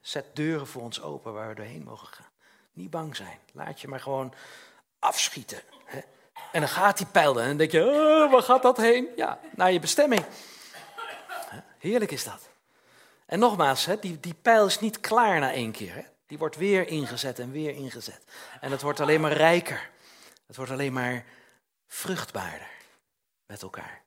Zet 0.00 0.36
deuren 0.36 0.66
voor 0.66 0.82
ons 0.82 1.00
open 1.00 1.32
waar 1.32 1.48
we 1.48 1.54
doorheen 1.54 1.84
mogen 1.84 2.08
gaan. 2.08 2.30
Niet 2.72 2.90
bang 2.90 3.16
zijn. 3.16 3.38
Laat 3.52 3.80
je 3.80 3.88
maar 3.88 4.00
gewoon 4.00 4.34
afschieten. 4.98 5.62
En 6.52 6.60
dan 6.60 6.68
gaat 6.68 6.96
die 6.96 7.06
pijl 7.06 7.40
en 7.40 7.48
dan 7.48 7.56
denk 7.56 7.70
je, 7.70 7.84
oh, 7.84 8.32
waar 8.32 8.42
gaat 8.42 8.62
dat 8.62 8.76
heen? 8.76 9.08
Ja, 9.16 9.40
naar 9.54 9.72
je 9.72 9.80
bestemming. 9.80 10.24
Heerlijk 11.78 12.10
is 12.10 12.24
dat. 12.24 12.49
En 13.30 13.38
nogmaals, 13.38 13.88
die, 14.00 14.20
die 14.20 14.34
pijl 14.34 14.66
is 14.66 14.80
niet 14.80 15.00
klaar 15.00 15.40
na 15.40 15.52
één 15.52 15.72
keer. 15.72 16.10
Die 16.26 16.38
wordt 16.38 16.56
weer 16.56 16.88
ingezet 16.88 17.38
en 17.38 17.50
weer 17.50 17.74
ingezet. 17.74 18.22
En 18.60 18.70
het 18.70 18.82
wordt 18.82 19.00
alleen 19.00 19.20
maar 19.20 19.32
rijker. 19.32 19.90
Het 20.46 20.56
wordt 20.56 20.70
alleen 20.70 20.92
maar 20.92 21.24
vruchtbaarder 21.86 22.68
met 23.46 23.62
elkaar. 23.62 24.02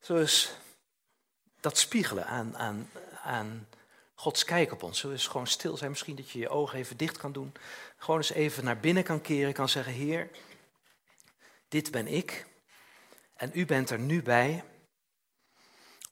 Zo 0.00 0.16
is 0.16 0.56
dat 1.60 1.78
spiegelen 1.78 2.26
aan, 2.26 2.56
aan, 2.56 2.90
aan 3.22 3.68
Gods 4.14 4.44
kijk 4.44 4.72
op 4.72 4.82
ons. 4.82 4.98
Zo 4.98 5.10
is 5.10 5.26
gewoon 5.26 5.46
stil 5.46 5.76
zijn. 5.76 5.90
Misschien 5.90 6.16
dat 6.16 6.30
je 6.30 6.38
je 6.38 6.48
ogen 6.48 6.78
even 6.78 6.96
dicht 6.96 7.16
kan 7.16 7.32
doen. 7.32 7.52
Gewoon 7.96 8.20
eens 8.20 8.32
even 8.32 8.64
naar 8.64 8.78
binnen 8.78 9.02
kan 9.04 9.20
keren. 9.20 9.52
Kan 9.52 9.68
zeggen, 9.68 9.92
Heer, 9.92 10.30
dit 11.68 11.90
ben 11.90 12.06
ik. 12.06 12.46
En 13.34 13.50
u 13.54 13.66
bent 13.66 13.90
er 13.90 13.98
nu 13.98 14.22
bij 14.22 14.64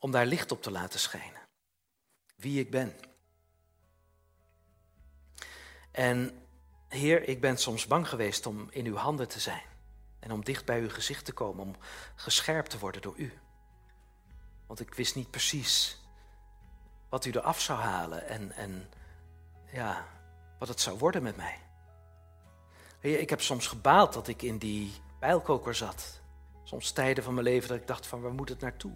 om 0.00 0.10
daar 0.10 0.26
licht 0.26 0.52
op 0.52 0.62
te 0.62 0.70
laten 0.70 1.00
schijnen. 1.00 1.40
Wie 2.36 2.60
ik 2.60 2.70
ben. 2.70 2.96
En 5.90 6.46
Heer, 6.88 7.28
ik 7.28 7.40
ben 7.40 7.56
soms 7.56 7.86
bang 7.86 8.08
geweest 8.08 8.46
om 8.46 8.66
in 8.70 8.86
uw 8.86 8.96
handen 8.96 9.28
te 9.28 9.40
zijn. 9.40 9.62
En 10.18 10.32
om 10.32 10.44
dicht 10.44 10.64
bij 10.64 10.80
uw 10.80 10.90
gezicht 10.90 11.24
te 11.24 11.32
komen, 11.32 11.64
om 11.64 11.76
gescherpt 12.14 12.70
te 12.70 12.78
worden 12.78 13.02
door 13.02 13.16
u. 13.16 13.32
Want 14.66 14.80
ik 14.80 14.94
wist 14.94 15.14
niet 15.14 15.30
precies 15.30 15.98
wat 17.08 17.24
u 17.24 17.30
eraf 17.30 17.60
zou 17.60 17.78
halen 17.78 18.28
en, 18.28 18.52
en 18.52 18.90
ja, 19.72 20.06
wat 20.58 20.68
het 20.68 20.80
zou 20.80 20.98
worden 20.98 21.22
met 21.22 21.36
mij. 21.36 21.58
Heer, 23.00 23.18
ik 23.18 23.30
heb 23.30 23.40
soms 23.40 23.66
gebaald 23.66 24.12
dat 24.12 24.28
ik 24.28 24.42
in 24.42 24.58
die 24.58 24.92
pijlkoker 25.18 25.74
zat. 25.74 26.20
Soms 26.64 26.92
tijden 26.92 27.24
van 27.24 27.34
mijn 27.34 27.46
leven 27.46 27.68
dat 27.68 27.78
ik 27.78 27.86
dacht 27.86 28.06
van 28.06 28.20
waar 28.20 28.32
moet 28.32 28.48
het 28.48 28.60
naartoe? 28.60 28.92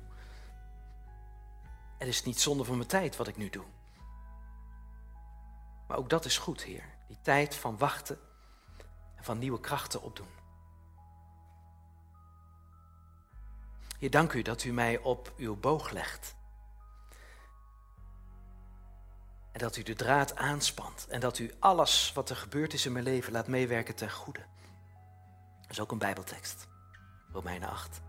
Het 1.98 2.08
is 2.08 2.22
niet 2.22 2.40
zonde 2.40 2.64
van 2.64 2.76
mijn 2.76 2.88
tijd 2.88 3.16
wat 3.16 3.28
ik 3.28 3.36
nu 3.36 3.50
doe. 3.50 3.64
Maar 5.86 5.96
ook 5.96 6.10
dat 6.10 6.24
is 6.24 6.38
goed, 6.38 6.62
Heer. 6.62 6.84
Die 7.06 7.18
tijd 7.22 7.54
van 7.54 7.78
wachten 7.78 8.18
en 9.14 9.24
van 9.24 9.38
nieuwe 9.38 9.60
krachten 9.60 10.02
opdoen. 10.02 10.28
Heer, 13.98 14.10
dank 14.10 14.32
u 14.32 14.42
dat 14.42 14.64
u 14.64 14.72
mij 14.72 14.98
op 14.98 15.32
uw 15.36 15.56
boog 15.56 15.90
legt. 15.90 16.34
En 19.52 19.60
dat 19.60 19.76
u 19.76 19.82
de 19.82 19.94
draad 19.94 20.36
aanspant. 20.36 21.06
En 21.08 21.20
dat 21.20 21.38
u 21.38 21.52
alles 21.58 22.12
wat 22.12 22.30
er 22.30 22.36
gebeurd 22.36 22.72
is 22.72 22.86
in 22.86 22.92
mijn 22.92 23.04
leven 23.04 23.32
laat 23.32 23.46
meewerken 23.46 23.94
ten 23.94 24.10
goede. 24.10 24.44
Dat 25.60 25.70
is 25.70 25.80
ook 25.80 25.92
een 25.92 25.98
Bijbeltekst. 25.98 26.66
Romeinen 27.32 27.68
8, 27.68 28.00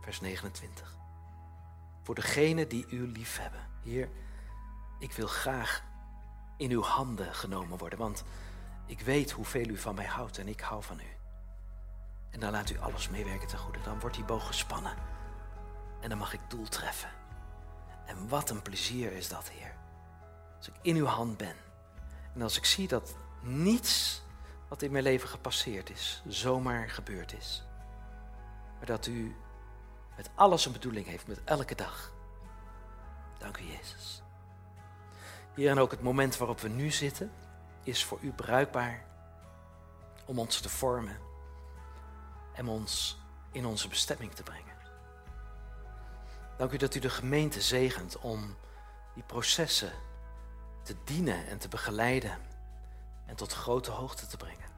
vers 0.00 0.20
29. 0.20 1.01
Voor 2.02 2.14
degenen 2.14 2.68
die 2.68 2.86
u 2.90 3.06
lief 3.06 3.38
hebben. 3.38 3.60
Heer, 3.82 4.08
ik 4.98 5.12
wil 5.12 5.26
graag 5.26 5.82
in 6.56 6.70
uw 6.70 6.82
handen 6.82 7.34
genomen 7.34 7.78
worden. 7.78 7.98
Want 7.98 8.24
ik 8.86 9.00
weet 9.00 9.30
hoeveel 9.30 9.68
u 9.68 9.78
van 9.78 9.94
mij 9.94 10.06
houdt 10.06 10.38
en 10.38 10.48
ik 10.48 10.60
hou 10.60 10.82
van 10.82 11.00
u. 11.00 11.16
En 12.30 12.40
dan 12.40 12.50
laat 12.50 12.70
u 12.70 12.78
alles 12.78 13.08
meewerken 13.08 13.48
ten 13.48 13.58
goede. 13.58 13.80
Dan 13.80 14.00
wordt 14.00 14.16
die 14.16 14.24
boog 14.24 14.46
gespannen. 14.46 14.94
En 16.00 16.08
dan 16.08 16.18
mag 16.18 16.32
ik 16.32 16.40
doel 16.48 16.68
treffen. 16.68 17.10
En 18.06 18.28
wat 18.28 18.50
een 18.50 18.62
plezier 18.62 19.12
is 19.12 19.28
dat, 19.28 19.48
Heer. 19.48 19.74
Als 20.56 20.68
ik 20.68 20.74
in 20.82 20.96
uw 20.96 21.06
hand 21.06 21.36
ben. 21.36 21.56
En 22.34 22.42
als 22.42 22.56
ik 22.56 22.64
zie 22.64 22.88
dat 22.88 23.16
niets 23.40 24.22
wat 24.68 24.82
in 24.82 24.90
mijn 24.92 25.04
leven 25.04 25.28
gepasseerd 25.28 25.90
is, 25.90 26.22
zomaar 26.28 26.90
gebeurd 26.90 27.32
is. 27.32 27.64
Maar 28.76 28.86
dat 28.86 29.06
u 29.06 29.36
met 30.16 30.30
alles 30.34 30.66
een 30.66 30.72
bedoeling 30.72 31.06
heeft, 31.06 31.26
met 31.26 31.44
elke 31.44 31.74
dag. 31.74 32.12
Dank 33.38 33.56
u, 33.56 33.64
Jezus. 33.64 34.22
Hier 35.54 35.70
en 35.70 35.78
ook 35.78 35.90
het 35.90 36.02
moment 36.02 36.36
waarop 36.36 36.60
we 36.60 36.68
nu 36.68 36.90
zitten, 36.90 37.32
is 37.82 38.04
voor 38.04 38.18
u 38.20 38.32
bruikbaar 38.32 39.04
om 40.26 40.38
ons 40.38 40.60
te 40.60 40.68
vormen 40.68 41.18
en 42.52 42.68
ons 42.68 43.20
in 43.52 43.66
onze 43.66 43.88
bestemming 43.88 44.32
te 44.32 44.42
brengen. 44.42 44.76
Dank 46.56 46.72
u 46.72 46.76
dat 46.76 46.94
u 46.94 47.00
de 47.00 47.10
gemeente 47.10 47.60
zegent 47.60 48.18
om 48.18 48.56
die 49.14 49.22
processen 49.22 49.92
te 50.82 50.96
dienen 51.04 51.46
en 51.46 51.58
te 51.58 51.68
begeleiden 51.68 52.38
en 53.26 53.36
tot 53.36 53.52
grote 53.52 53.90
hoogte 53.90 54.26
te 54.26 54.36
brengen. 54.36 54.70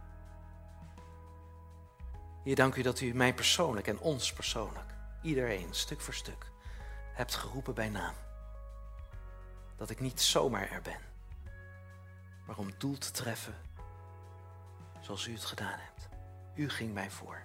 Hier 2.42 2.54
dank 2.54 2.74
u 2.74 2.82
dat 2.82 3.00
u 3.00 3.14
mij 3.14 3.34
persoonlijk 3.34 3.86
en 3.86 3.98
ons 3.98 4.32
persoonlijk, 4.32 4.93
iedereen 5.24 5.74
stuk 5.74 6.00
voor 6.00 6.14
stuk, 6.14 6.50
hebt 7.12 7.34
geroepen 7.34 7.74
bij 7.74 7.88
naam 7.88 8.14
dat 9.76 9.90
ik 9.90 10.00
niet 10.00 10.20
zomaar 10.20 10.70
er 10.70 10.82
ben, 10.82 11.00
maar 12.46 12.56
om 12.56 12.70
doel 12.78 12.98
te 12.98 13.10
treffen 13.10 13.54
zoals 15.00 15.26
u 15.26 15.32
het 15.32 15.44
gedaan 15.44 15.78
hebt. 15.78 16.08
U 16.54 16.68
ging 16.68 16.94
mij 16.94 17.10
voor. 17.10 17.42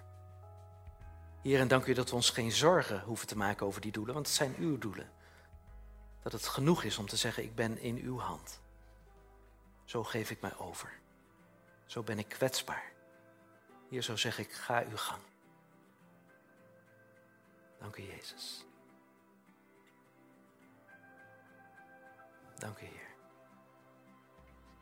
Heer, 1.42 1.60
en 1.60 1.68
dank 1.68 1.86
u 1.86 1.92
dat 1.92 2.10
we 2.10 2.16
ons 2.16 2.30
geen 2.30 2.52
zorgen 2.52 3.00
hoeven 3.00 3.26
te 3.26 3.36
maken 3.36 3.66
over 3.66 3.80
die 3.80 3.92
doelen, 3.92 4.14
want 4.14 4.26
het 4.26 4.36
zijn 4.36 4.54
uw 4.58 4.78
doelen. 4.78 5.10
Dat 6.22 6.32
het 6.32 6.46
genoeg 6.46 6.82
is 6.82 6.98
om 6.98 7.06
te 7.06 7.16
zeggen, 7.16 7.42
ik 7.42 7.54
ben 7.54 7.78
in 7.78 7.96
uw 7.96 8.18
hand. 8.18 8.60
Zo 9.84 10.04
geef 10.04 10.30
ik 10.30 10.40
mij 10.40 10.56
over. 10.56 10.98
Zo 11.86 12.02
ben 12.02 12.18
ik 12.18 12.28
kwetsbaar. 12.28 12.92
Hier 13.88 14.02
zo 14.02 14.16
zeg 14.16 14.38
ik, 14.38 14.52
ga 14.52 14.84
uw 14.90 14.96
gang. 14.96 15.22
Dank 17.80 17.96
u, 17.96 18.02
Jezus. 18.02 18.64
Dank 22.58 22.78
u, 22.78 22.84
Heer. 22.84 23.08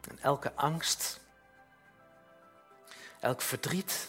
En 0.09 0.18
elke 0.18 0.55
angst, 0.55 1.20
elk 3.20 3.40
verdriet, 3.40 4.09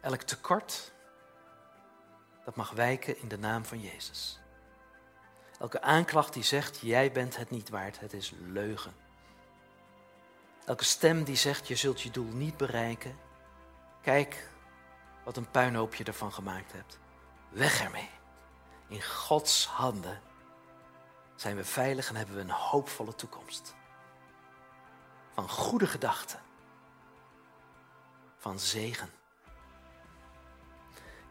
elk 0.00 0.22
tekort, 0.22 0.92
dat 2.44 2.56
mag 2.56 2.70
wijken 2.70 3.18
in 3.18 3.28
de 3.28 3.38
naam 3.38 3.64
van 3.64 3.80
Jezus. 3.80 4.40
Elke 5.58 5.80
aanklacht 5.80 6.32
die 6.32 6.42
zegt, 6.42 6.78
jij 6.78 7.12
bent 7.12 7.36
het 7.36 7.50
niet 7.50 7.68
waard, 7.68 8.00
het 8.00 8.12
is 8.12 8.32
leugen. 8.40 8.94
Elke 10.64 10.84
stem 10.84 11.24
die 11.24 11.36
zegt, 11.36 11.68
je 11.68 11.76
zult 11.76 12.00
je 12.00 12.10
doel 12.10 12.32
niet 12.32 12.56
bereiken, 12.56 13.18
kijk 14.02 14.48
wat 15.24 15.36
een 15.36 15.50
puinhoop 15.50 15.94
je 15.94 16.04
ervan 16.04 16.32
gemaakt 16.32 16.72
hebt. 16.72 16.98
Weg 17.52 17.82
ermee. 17.82 18.10
In 18.88 19.02
Gods 19.02 19.66
handen 19.66 20.20
zijn 21.36 21.56
we 21.56 21.64
veilig 21.64 22.08
en 22.08 22.16
hebben 22.16 22.34
we 22.34 22.40
een 22.40 22.50
hoopvolle 22.50 23.14
toekomst. 23.14 23.74
Van 25.32 25.48
goede 25.48 25.86
gedachten. 25.86 26.40
Van 28.36 28.58
zegen. 28.58 29.10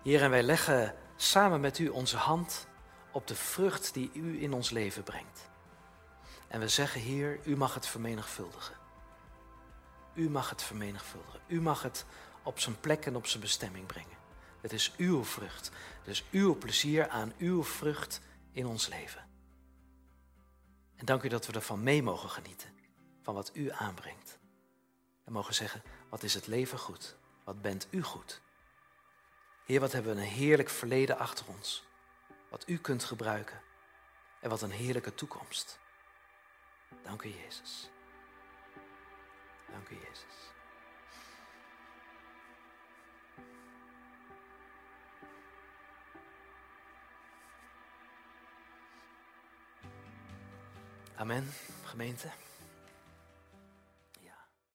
Heer, 0.03 0.23
en 0.23 0.29
wij 0.29 0.43
leggen 0.43 0.95
samen 1.15 1.61
met 1.61 1.79
u 1.79 1.87
onze 1.87 2.17
hand 2.17 2.67
op 3.11 3.27
de 3.27 3.35
vrucht 3.35 3.93
die 3.93 4.11
u 4.13 4.41
in 4.41 4.53
ons 4.53 4.69
leven 4.69 5.03
brengt. 5.03 5.49
En 6.47 6.59
we 6.59 6.67
zeggen, 6.67 7.01
Heer, 7.01 7.39
u 7.45 7.57
mag 7.57 7.73
het 7.73 7.87
vermenigvuldigen. 7.87 8.75
U 10.13 10.29
mag 10.29 10.49
het 10.49 10.63
vermenigvuldigen. 10.63 11.39
U 11.47 11.61
mag 11.61 11.81
het 11.81 12.05
op 12.43 12.59
zijn 12.59 12.79
plek 12.79 13.05
en 13.05 13.15
op 13.15 13.27
zijn 13.27 13.41
bestemming 13.41 13.85
brengen. 13.85 14.20
Het 14.61 14.73
is 14.73 14.93
uw 14.97 15.23
vrucht. 15.23 15.71
Het 15.97 16.07
is 16.07 16.23
uw 16.31 16.57
plezier 16.57 17.09
aan 17.09 17.33
uw 17.37 17.63
vrucht 17.63 18.21
in 18.51 18.65
ons 18.65 18.87
leven. 18.87 19.29
En 20.95 21.05
dank 21.05 21.23
u 21.23 21.27
dat 21.27 21.45
we 21.45 21.53
ervan 21.53 21.83
mee 21.83 22.03
mogen 22.03 22.29
genieten, 22.29 22.69
van 23.21 23.33
wat 23.33 23.51
u 23.53 23.71
aanbrengt. 23.71 24.39
En 25.23 25.31
mogen 25.31 25.53
zeggen, 25.53 25.81
wat 26.09 26.23
is 26.23 26.33
het 26.33 26.47
leven 26.47 26.77
goed? 26.77 27.15
Wat 27.43 27.61
bent 27.61 27.87
u 27.89 28.01
goed? 28.01 28.41
Heer, 29.65 29.79
wat 29.79 29.91
hebben 29.91 30.15
we 30.15 30.21
een 30.21 30.27
heerlijk 30.27 30.69
verleden 30.69 31.17
achter 31.17 31.45
ons. 31.47 31.83
Wat 32.49 32.67
u 32.67 32.77
kunt 32.77 33.03
gebruiken. 33.03 33.61
En 34.39 34.49
wat 34.49 34.61
een 34.61 34.71
heerlijke 34.71 35.15
toekomst. 35.15 35.79
Dank 37.03 37.21
u, 37.21 37.29
Jezus. 37.29 37.89
Dank 39.71 39.89
u, 39.89 39.95
Jezus. 39.95 40.40
Amen, 51.21 51.47
gemeente. 51.91 52.31